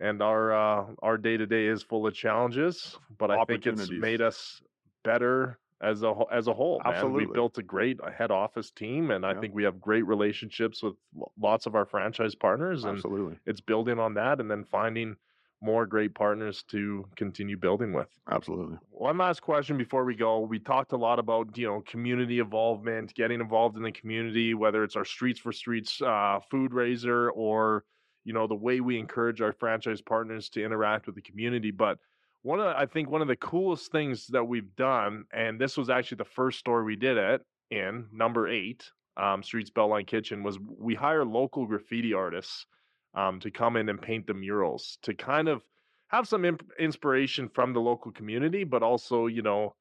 And 0.01 0.23
our 0.23 0.53
uh, 0.53 0.87
our 1.03 1.19
day 1.19 1.37
to 1.37 1.47
day 1.47 1.67
is 1.67 1.83
full 1.83 2.07
of 2.07 2.15
challenges, 2.15 2.99
but 3.19 3.31
I 3.31 3.45
think 3.45 3.67
it's 3.67 3.91
made 3.91 4.23
us 4.23 4.63
better 5.05 5.59
as 5.81 6.03
a 6.03 6.15
as 6.31 6.47
a 6.47 6.55
whole. 6.55 6.81
Absolutely, 6.85 7.27
we 7.27 7.33
built 7.33 7.59
a 7.59 7.63
great 7.63 7.99
head 8.17 8.31
office 8.31 8.71
team, 8.71 9.11
and 9.11 9.25
I 9.25 9.35
think 9.35 9.55
we 9.55 9.65
have 9.65 9.81
great 9.81 10.07
relationships 10.07 10.83
with 10.83 10.95
lots 11.39 11.67
of 11.67 11.75
our 11.75 11.87
franchise 11.87 12.35
partners. 12.35 12.85
And 12.85 12.97
Absolutely, 12.97 13.39
it's 13.47 13.61
building 13.61 13.99
on 13.99 14.15
that, 14.15 14.41
and 14.41 14.51
then 14.51 14.65
finding 14.65 15.17
more 15.63 15.87
great 15.87 16.15
partners 16.15 16.63
to 16.71 17.05
continue 17.17 17.57
building 17.57 17.93
with. 17.93 18.09
Absolutely. 18.31 18.79
One 18.91 19.19
last 19.19 19.41
question 19.41 19.77
before 19.77 20.05
we 20.05 20.15
go. 20.15 20.41
We 20.41 20.59
talked 20.59 20.93
a 20.93 20.97
lot 20.97 21.19
about 21.19 21.57
you 21.57 21.67
know 21.67 21.83
community 21.87 22.39
involvement, 22.39 23.15
getting 23.15 23.41
involved 23.41 23.77
in 23.77 23.83
the 23.83 23.93
community, 23.93 24.55
whether 24.55 24.83
it's 24.85 24.97
our 24.97 25.05
Streets 25.05 25.41
for 25.41 25.53
Streets 25.53 26.01
uh, 26.01 26.41
food 26.51 26.73
raiser 26.73 27.31
or 27.31 27.85
you 28.25 28.33
know 28.33 28.47
the 28.47 28.55
way 28.55 28.81
we 28.81 28.99
encourage 28.99 29.41
our 29.41 29.53
franchise 29.53 30.01
partners 30.01 30.49
to 30.51 30.65
interact 30.65 31.07
with 31.07 31.15
the 31.15 31.23
community. 31.23 31.71
But 31.71 31.99
one 32.43 32.61
of 32.61 32.67
I 32.67 32.87
think 32.87 33.11
one 33.11 33.23
of 33.23 33.29
the 33.29 33.37
coolest 33.37 33.93
things 33.93 34.27
that 34.29 34.45
we've 34.45 34.75
done, 34.77 35.25
and 35.33 35.61
this 35.61 35.77
was 35.77 35.91
actually 35.91 36.17
the 36.17 36.25
first 36.25 36.59
store 36.59 36.85
we 36.85 36.97
did 36.97 37.19
it 37.19 37.43
in 37.71 38.07
number 38.13 38.49
eight, 38.49 38.91
um, 39.17 39.43
Streets 39.43 39.71
Beltline 39.71 40.07
Kitchen, 40.07 40.43
was 40.43 40.59
we 40.79 40.95
hire 40.95 41.25
local 41.25 41.67
graffiti 41.67 42.15
artists 42.15 42.67
um, 43.15 43.41
to 43.41 43.51
come 43.51 43.77
in 43.77 43.89
and 43.89 44.01
paint 44.01 44.27
the 44.27 44.35
murals 44.35 44.99
to 45.03 45.15
kind 45.15 45.49
of 45.49 45.63
have 46.09 46.27
some 46.27 46.45
imp- 46.45 46.71
inspiration 46.79 47.49
from 47.49 47.73
the 47.73 47.81
local 47.81 48.11
community, 48.13 48.65
but 48.65 48.83
also, 48.83 49.27
you 49.27 49.43
know, 49.43 49.75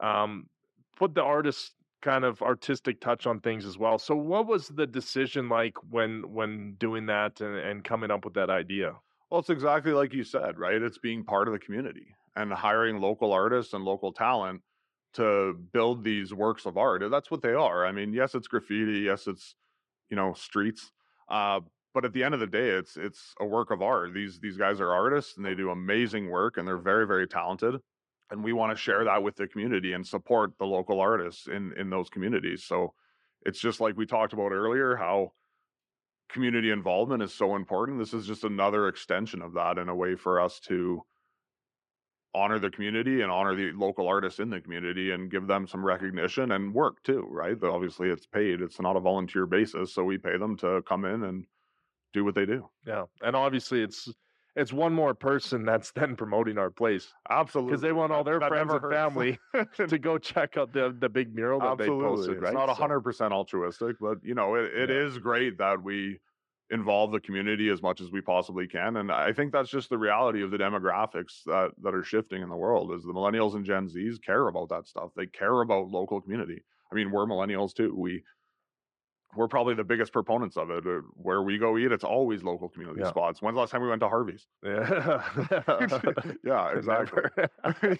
um, 0.00 0.46
put 0.96 1.14
the 1.14 1.22
artist 1.22 1.72
kind 2.02 2.24
of 2.24 2.42
artistic 2.42 3.00
touch 3.00 3.26
on 3.26 3.40
things 3.40 3.64
as 3.64 3.78
well. 3.78 3.98
So, 3.98 4.14
what 4.14 4.46
was 4.46 4.68
the 4.68 4.86
decision 4.86 5.48
like 5.48 5.74
when 5.90 6.22
when 6.32 6.74
doing 6.78 7.06
that 7.06 7.40
and, 7.40 7.56
and 7.56 7.84
coming 7.84 8.10
up 8.10 8.24
with 8.24 8.34
that 8.34 8.50
idea? 8.50 8.94
Well, 9.30 9.40
it's 9.40 9.50
exactly 9.50 9.92
like 9.92 10.12
you 10.12 10.24
said, 10.24 10.58
right? 10.58 10.82
It's 10.82 10.98
being 10.98 11.24
part 11.24 11.48
of 11.48 11.52
the 11.52 11.58
community 11.58 12.14
and 12.36 12.52
hiring 12.52 13.00
local 13.00 13.32
artists 13.32 13.72
and 13.72 13.84
local 13.84 14.12
talent 14.12 14.62
to 15.14 15.54
build 15.72 16.04
these 16.04 16.32
works 16.32 16.66
of 16.66 16.76
art. 16.76 17.02
That's 17.10 17.30
what 17.30 17.42
they 17.42 17.52
are. 17.52 17.86
I 17.86 17.92
mean, 17.92 18.12
yes, 18.12 18.34
it's 18.34 18.48
graffiti. 18.48 19.00
Yes, 19.00 19.26
it's 19.26 19.54
you 20.10 20.16
know 20.16 20.34
streets. 20.34 20.90
Uh, 21.28 21.60
but 21.94 22.04
at 22.04 22.12
the 22.12 22.24
end 22.24 22.34
of 22.34 22.40
the 22.40 22.46
day 22.46 22.70
it's 22.70 22.96
it's 22.96 23.34
a 23.40 23.46
work 23.46 23.70
of 23.70 23.82
art. 23.82 24.14
These 24.14 24.40
these 24.40 24.56
guys 24.56 24.80
are 24.80 24.92
artists 24.92 25.36
and 25.36 25.44
they 25.44 25.54
do 25.54 25.70
amazing 25.70 26.30
work 26.30 26.56
and 26.56 26.66
they're 26.66 26.78
very 26.78 27.06
very 27.06 27.26
talented 27.26 27.76
and 28.30 28.42
we 28.42 28.54
want 28.54 28.72
to 28.72 28.82
share 28.82 29.04
that 29.04 29.22
with 29.22 29.36
the 29.36 29.46
community 29.46 29.92
and 29.92 30.06
support 30.06 30.52
the 30.58 30.64
local 30.64 31.00
artists 31.00 31.46
in 31.46 31.72
in 31.76 31.90
those 31.90 32.08
communities. 32.08 32.64
So 32.64 32.94
it's 33.44 33.60
just 33.60 33.80
like 33.80 33.96
we 33.96 34.06
talked 34.06 34.32
about 34.32 34.52
earlier 34.52 34.96
how 34.96 35.32
community 36.30 36.70
involvement 36.70 37.22
is 37.22 37.34
so 37.34 37.56
important. 37.56 37.98
This 37.98 38.14
is 38.14 38.26
just 38.26 38.44
another 38.44 38.88
extension 38.88 39.42
of 39.42 39.52
that 39.54 39.78
and 39.78 39.90
a 39.90 39.94
way 39.94 40.16
for 40.16 40.40
us 40.40 40.60
to 40.60 41.02
honor 42.34 42.58
the 42.58 42.70
community 42.70 43.20
and 43.20 43.30
honor 43.30 43.54
the 43.54 43.72
local 43.72 44.08
artists 44.08 44.40
in 44.40 44.48
the 44.48 44.60
community 44.60 45.10
and 45.10 45.30
give 45.30 45.46
them 45.46 45.66
some 45.66 45.84
recognition 45.84 46.52
and 46.52 46.72
work 46.72 47.02
too 47.02 47.26
right? 47.30 47.62
Obviously 47.62 48.08
it's 48.08 48.26
paid. 48.26 48.62
It's 48.62 48.80
not 48.80 48.96
a 48.96 49.00
volunteer 49.00 49.44
basis 49.44 49.92
so 49.92 50.04
we 50.04 50.16
pay 50.16 50.38
them 50.38 50.56
to 50.58 50.82
come 50.88 51.04
in 51.04 51.24
and 51.24 51.44
do 52.12 52.24
what 52.24 52.34
they 52.34 52.46
do. 52.46 52.68
Yeah, 52.86 53.04
and 53.22 53.36
obviously 53.36 53.82
it's 53.82 54.08
it's 54.54 54.72
one 54.72 54.92
more 54.92 55.14
person 55.14 55.64
that's 55.64 55.92
then 55.92 56.16
promoting 56.16 56.58
our 56.58 56.70
place. 56.70 57.12
Absolutely, 57.30 57.70
because 57.70 57.82
they 57.82 57.92
want 57.92 58.12
all 58.12 58.24
their 58.24 58.38
that 58.38 58.48
friends 58.48 58.72
and 58.72 58.90
family 58.90 59.38
to 59.88 59.98
go 59.98 60.18
check 60.18 60.56
out 60.56 60.72
the 60.72 60.94
the 60.98 61.08
big 61.08 61.34
mural 61.34 61.60
that 61.60 61.72
Absolutely. 61.72 61.98
they 61.98 62.08
posted. 62.08 62.42
Right? 62.42 62.48
It's 62.48 62.54
not 62.54 62.68
hundred 62.76 63.00
percent 63.00 63.32
altruistic, 63.32 63.96
but 64.00 64.18
you 64.22 64.34
know 64.34 64.54
it, 64.56 64.72
it 64.74 64.90
yeah. 64.90 65.06
is 65.06 65.18
great 65.18 65.58
that 65.58 65.82
we 65.82 66.18
involve 66.70 67.12
the 67.12 67.20
community 67.20 67.68
as 67.68 67.82
much 67.82 68.00
as 68.00 68.10
we 68.10 68.20
possibly 68.20 68.66
can, 68.66 68.96
and 68.96 69.10
I 69.10 69.32
think 69.32 69.52
that's 69.52 69.70
just 69.70 69.90
the 69.90 69.98
reality 69.98 70.42
of 70.42 70.50
the 70.50 70.58
demographics 70.58 71.42
that 71.46 71.70
that 71.82 71.94
are 71.94 72.04
shifting 72.04 72.42
in 72.42 72.48
the 72.48 72.56
world. 72.56 72.92
Is 72.92 73.04
the 73.04 73.12
millennials 73.12 73.54
and 73.54 73.64
Gen 73.64 73.88
Zs 73.88 74.22
care 74.22 74.48
about 74.48 74.68
that 74.68 74.86
stuff? 74.86 75.10
They 75.16 75.26
care 75.26 75.62
about 75.62 75.88
local 75.88 76.20
community. 76.20 76.62
I 76.90 76.94
mean, 76.94 77.10
we're 77.10 77.26
millennials 77.26 77.74
too. 77.74 77.94
We 77.96 78.22
we're 79.34 79.48
probably 79.48 79.74
the 79.74 79.84
biggest 79.84 80.12
proponents 80.12 80.56
of 80.56 80.70
it. 80.70 80.86
Uh, 80.86 81.00
where 81.14 81.42
we 81.42 81.58
go 81.58 81.78
eat, 81.78 81.92
it's 81.92 82.04
always 82.04 82.42
local 82.42 82.68
community 82.68 83.00
yeah. 83.02 83.08
spots. 83.08 83.40
When's 83.40 83.54
the 83.54 83.60
last 83.60 83.70
time 83.70 83.82
we 83.82 83.88
went 83.88 84.00
to 84.00 84.08
Harvey's? 84.08 84.46
Yeah, 84.62 85.22
yeah, 86.44 86.70
exactly. 86.76 87.22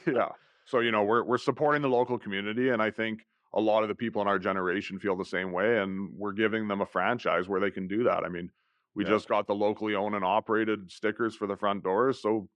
yeah. 0.12 0.28
So 0.66 0.80
you 0.80 0.90
know, 0.90 1.02
we're 1.02 1.24
we're 1.24 1.38
supporting 1.38 1.82
the 1.82 1.88
local 1.88 2.18
community, 2.18 2.68
and 2.70 2.82
I 2.82 2.90
think 2.90 3.26
a 3.54 3.60
lot 3.60 3.82
of 3.82 3.88
the 3.88 3.94
people 3.94 4.22
in 4.22 4.28
our 4.28 4.38
generation 4.38 4.98
feel 4.98 5.16
the 5.16 5.24
same 5.24 5.52
way, 5.52 5.78
and 5.78 6.10
we're 6.16 6.32
giving 6.32 6.68
them 6.68 6.80
a 6.80 6.86
franchise 6.86 7.48
where 7.48 7.60
they 7.60 7.70
can 7.70 7.86
do 7.88 8.04
that. 8.04 8.24
I 8.24 8.28
mean, 8.28 8.50
we 8.94 9.04
yeah. 9.04 9.10
just 9.10 9.28
got 9.28 9.46
the 9.46 9.54
locally 9.54 9.94
owned 9.94 10.14
and 10.14 10.24
operated 10.24 10.90
stickers 10.90 11.34
for 11.34 11.46
the 11.46 11.56
front 11.56 11.82
doors, 11.82 12.20
so 12.20 12.48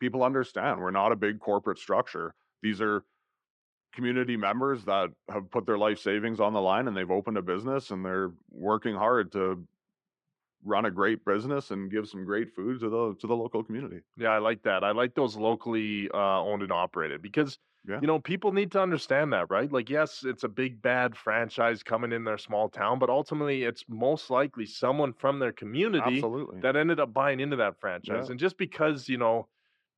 people 0.00 0.22
understand 0.22 0.80
we're 0.80 0.90
not 0.90 1.12
a 1.12 1.16
big 1.16 1.40
corporate 1.40 1.78
structure. 1.78 2.34
These 2.62 2.80
are 2.80 3.04
community 3.96 4.36
members 4.36 4.84
that 4.84 5.08
have 5.28 5.50
put 5.50 5.66
their 5.66 5.78
life 5.78 5.98
savings 5.98 6.38
on 6.38 6.52
the 6.52 6.60
line 6.60 6.86
and 6.86 6.96
they've 6.96 7.10
opened 7.10 7.38
a 7.38 7.42
business 7.42 7.90
and 7.90 8.04
they're 8.04 8.30
working 8.52 8.94
hard 8.94 9.32
to 9.32 9.66
run 10.64 10.84
a 10.84 10.90
great 10.90 11.24
business 11.24 11.70
and 11.70 11.90
give 11.90 12.08
some 12.08 12.24
great 12.24 12.54
food 12.54 12.80
to 12.80 12.88
the 12.90 13.16
to 13.20 13.26
the 13.26 13.34
local 13.34 13.62
community. 13.62 14.00
Yeah, 14.16 14.28
I 14.28 14.38
like 14.38 14.62
that. 14.64 14.84
I 14.84 14.92
like 14.92 15.14
those 15.14 15.36
locally 15.36 16.10
uh, 16.12 16.42
owned 16.42 16.62
and 16.62 16.72
operated 16.72 17.22
because 17.22 17.58
yeah. 17.88 17.98
you 18.00 18.06
know 18.06 18.18
people 18.18 18.52
need 18.52 18.72
to 18.72 18.80
understand 18.80 19.32
that, 19.32 19.50
right? 19.50 19.70
Like, 19.72 19.88
yes, 19.88 20.24
it's 20.24 20.44
a 20.44 20.48
big 20.48 20.82
bad 20.82 21.16
franchise 21.16 21.82
coming 21.82 22.12
in 22.12 22.24
their 22.24 22.38
small 22.38 22.68
town, 22.68 22.98
but 22.98 23.08
ultimately, 23.08 23.62
it's 23.62 23.84
most 23.88 24.28
likely 24.28 24.66
someone 24.66 25.12
from 25.12 25.38
their 25.38 25.52
community 25.52 26.16
Absolutely. 26.16 26.60
that 26.60 26.76
ended 26.76 27.00
up 27.00 27.14
buying 27.14 27.40
into 27.40 27.56
that 27.56 27.80
franchise. 27.80 28.24
Yeah. 28.26 28.32
And 28.32 28.40
just 28.40 28.58
because 28.58 29.08
you 29.08 29.18
know 29.18 29.48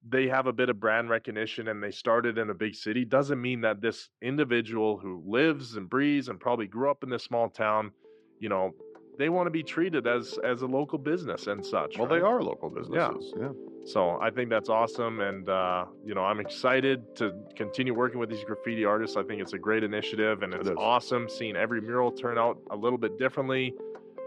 they 0.07 0.29
have 0.29 0.47
a 0.47 0.53
bit 0.53 0.69
of 0.69 0.79
brand 0.79 1.11
recognition 1.11 1.69
and 1.69 1.83
they 1.83 1.91
started 1.91 2.39
in 2.39 2.51
a 2.51 2.55
big 2.55 2.75
city 2.75 3.05
doesn't 3.05 3.41
mean 3.41 3.61
that 3.63 3.81
this 3.81 4.09
individual 4.23 4.97
who 4.99 5.23
lives 5.27 5.77
and 5.77 5.91
breathes 5.91 6.29
and 6.29 6.39
probably 6.39 6.67
grew 6.67 6.91
up 6.91 7.03
in 7.03 7.11
this 7.11 7.25
small 7.25 7.49
town, 7.49 7.91
you 8.39 8.49
know, 8.49 8.73
they 9.19 9.29
want 9.29 9.47
to 9.47 9.51
be 9.51 9.65
treated 9.65 10.07
as 10.07 10.39
as 10.45 10.63
a 10.63 10.67
local 10.67 10.97
business 10.97 11.49
and 11.49 11.65
such. 11.65 11.99
Well, 11.99 12.07
right? 12.07 12.21
they 12.21 12.25
are 12.25 12.41
local 12.41 12.71
businesses. 12.71 13.35
Yeah. 13.37 13.43
yeah. 13.43 13.53
So 13.85 14.19
I 14.21 14.31
think 14.31 14.49
that's 14.49 14.69
awesome, 14.69 15.21
and 15.21 15.49
uh, 15.49 15.87
you 16.05 16.15
know 16.15 16.23
I'm 16.23 16.41
excited 16.41 17.17
to 17.17 17.33
continue 17.57 17.95
working 17.95 18.21
with 18.21 18.31
these 18.31 18.45
graffiti 18.45 18.85
artists. 18.85 19.17
I 19.17 19.25
think 19.25 19.43
it's 19.43 19.55
a 19.55 19.59
great 19.59 19.83
initiative, 19.83 20.43
and 20.43 20.55
it's 20.55 20.69
it 20.69 20.77
awesome 20.79 21.29
seeing 21.29 21.57
every 21.57 21.81
mural 21.81 22.13
turn 22.13 22.39
out 22.39 22.59
a 22.71 22.77
little 22.77 22.99
bit 22.99 23.19
differently, 23.19 23.75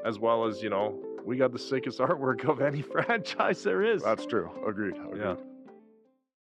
as 0.06 0.20
well 0.20 0.46
as 0.46 0.62
you 0.62 0.70
know 0.70 1.00
we 1.26 1.38
got 1.38 1.54
the 1.54 1.60
sickest 1.60 2.00
artwork 2.00 2.48
of 2.50 2.62
any 2.62 2.82
franchise 2.94 3.64
there 3.64 3.84
is. 3.84 4.04
That's 4.04 4.26
true. 4.26 4.52
Agreed. 4.68 4.96
Agreed. 4.96 5.22
Yeah. 5.22 5.36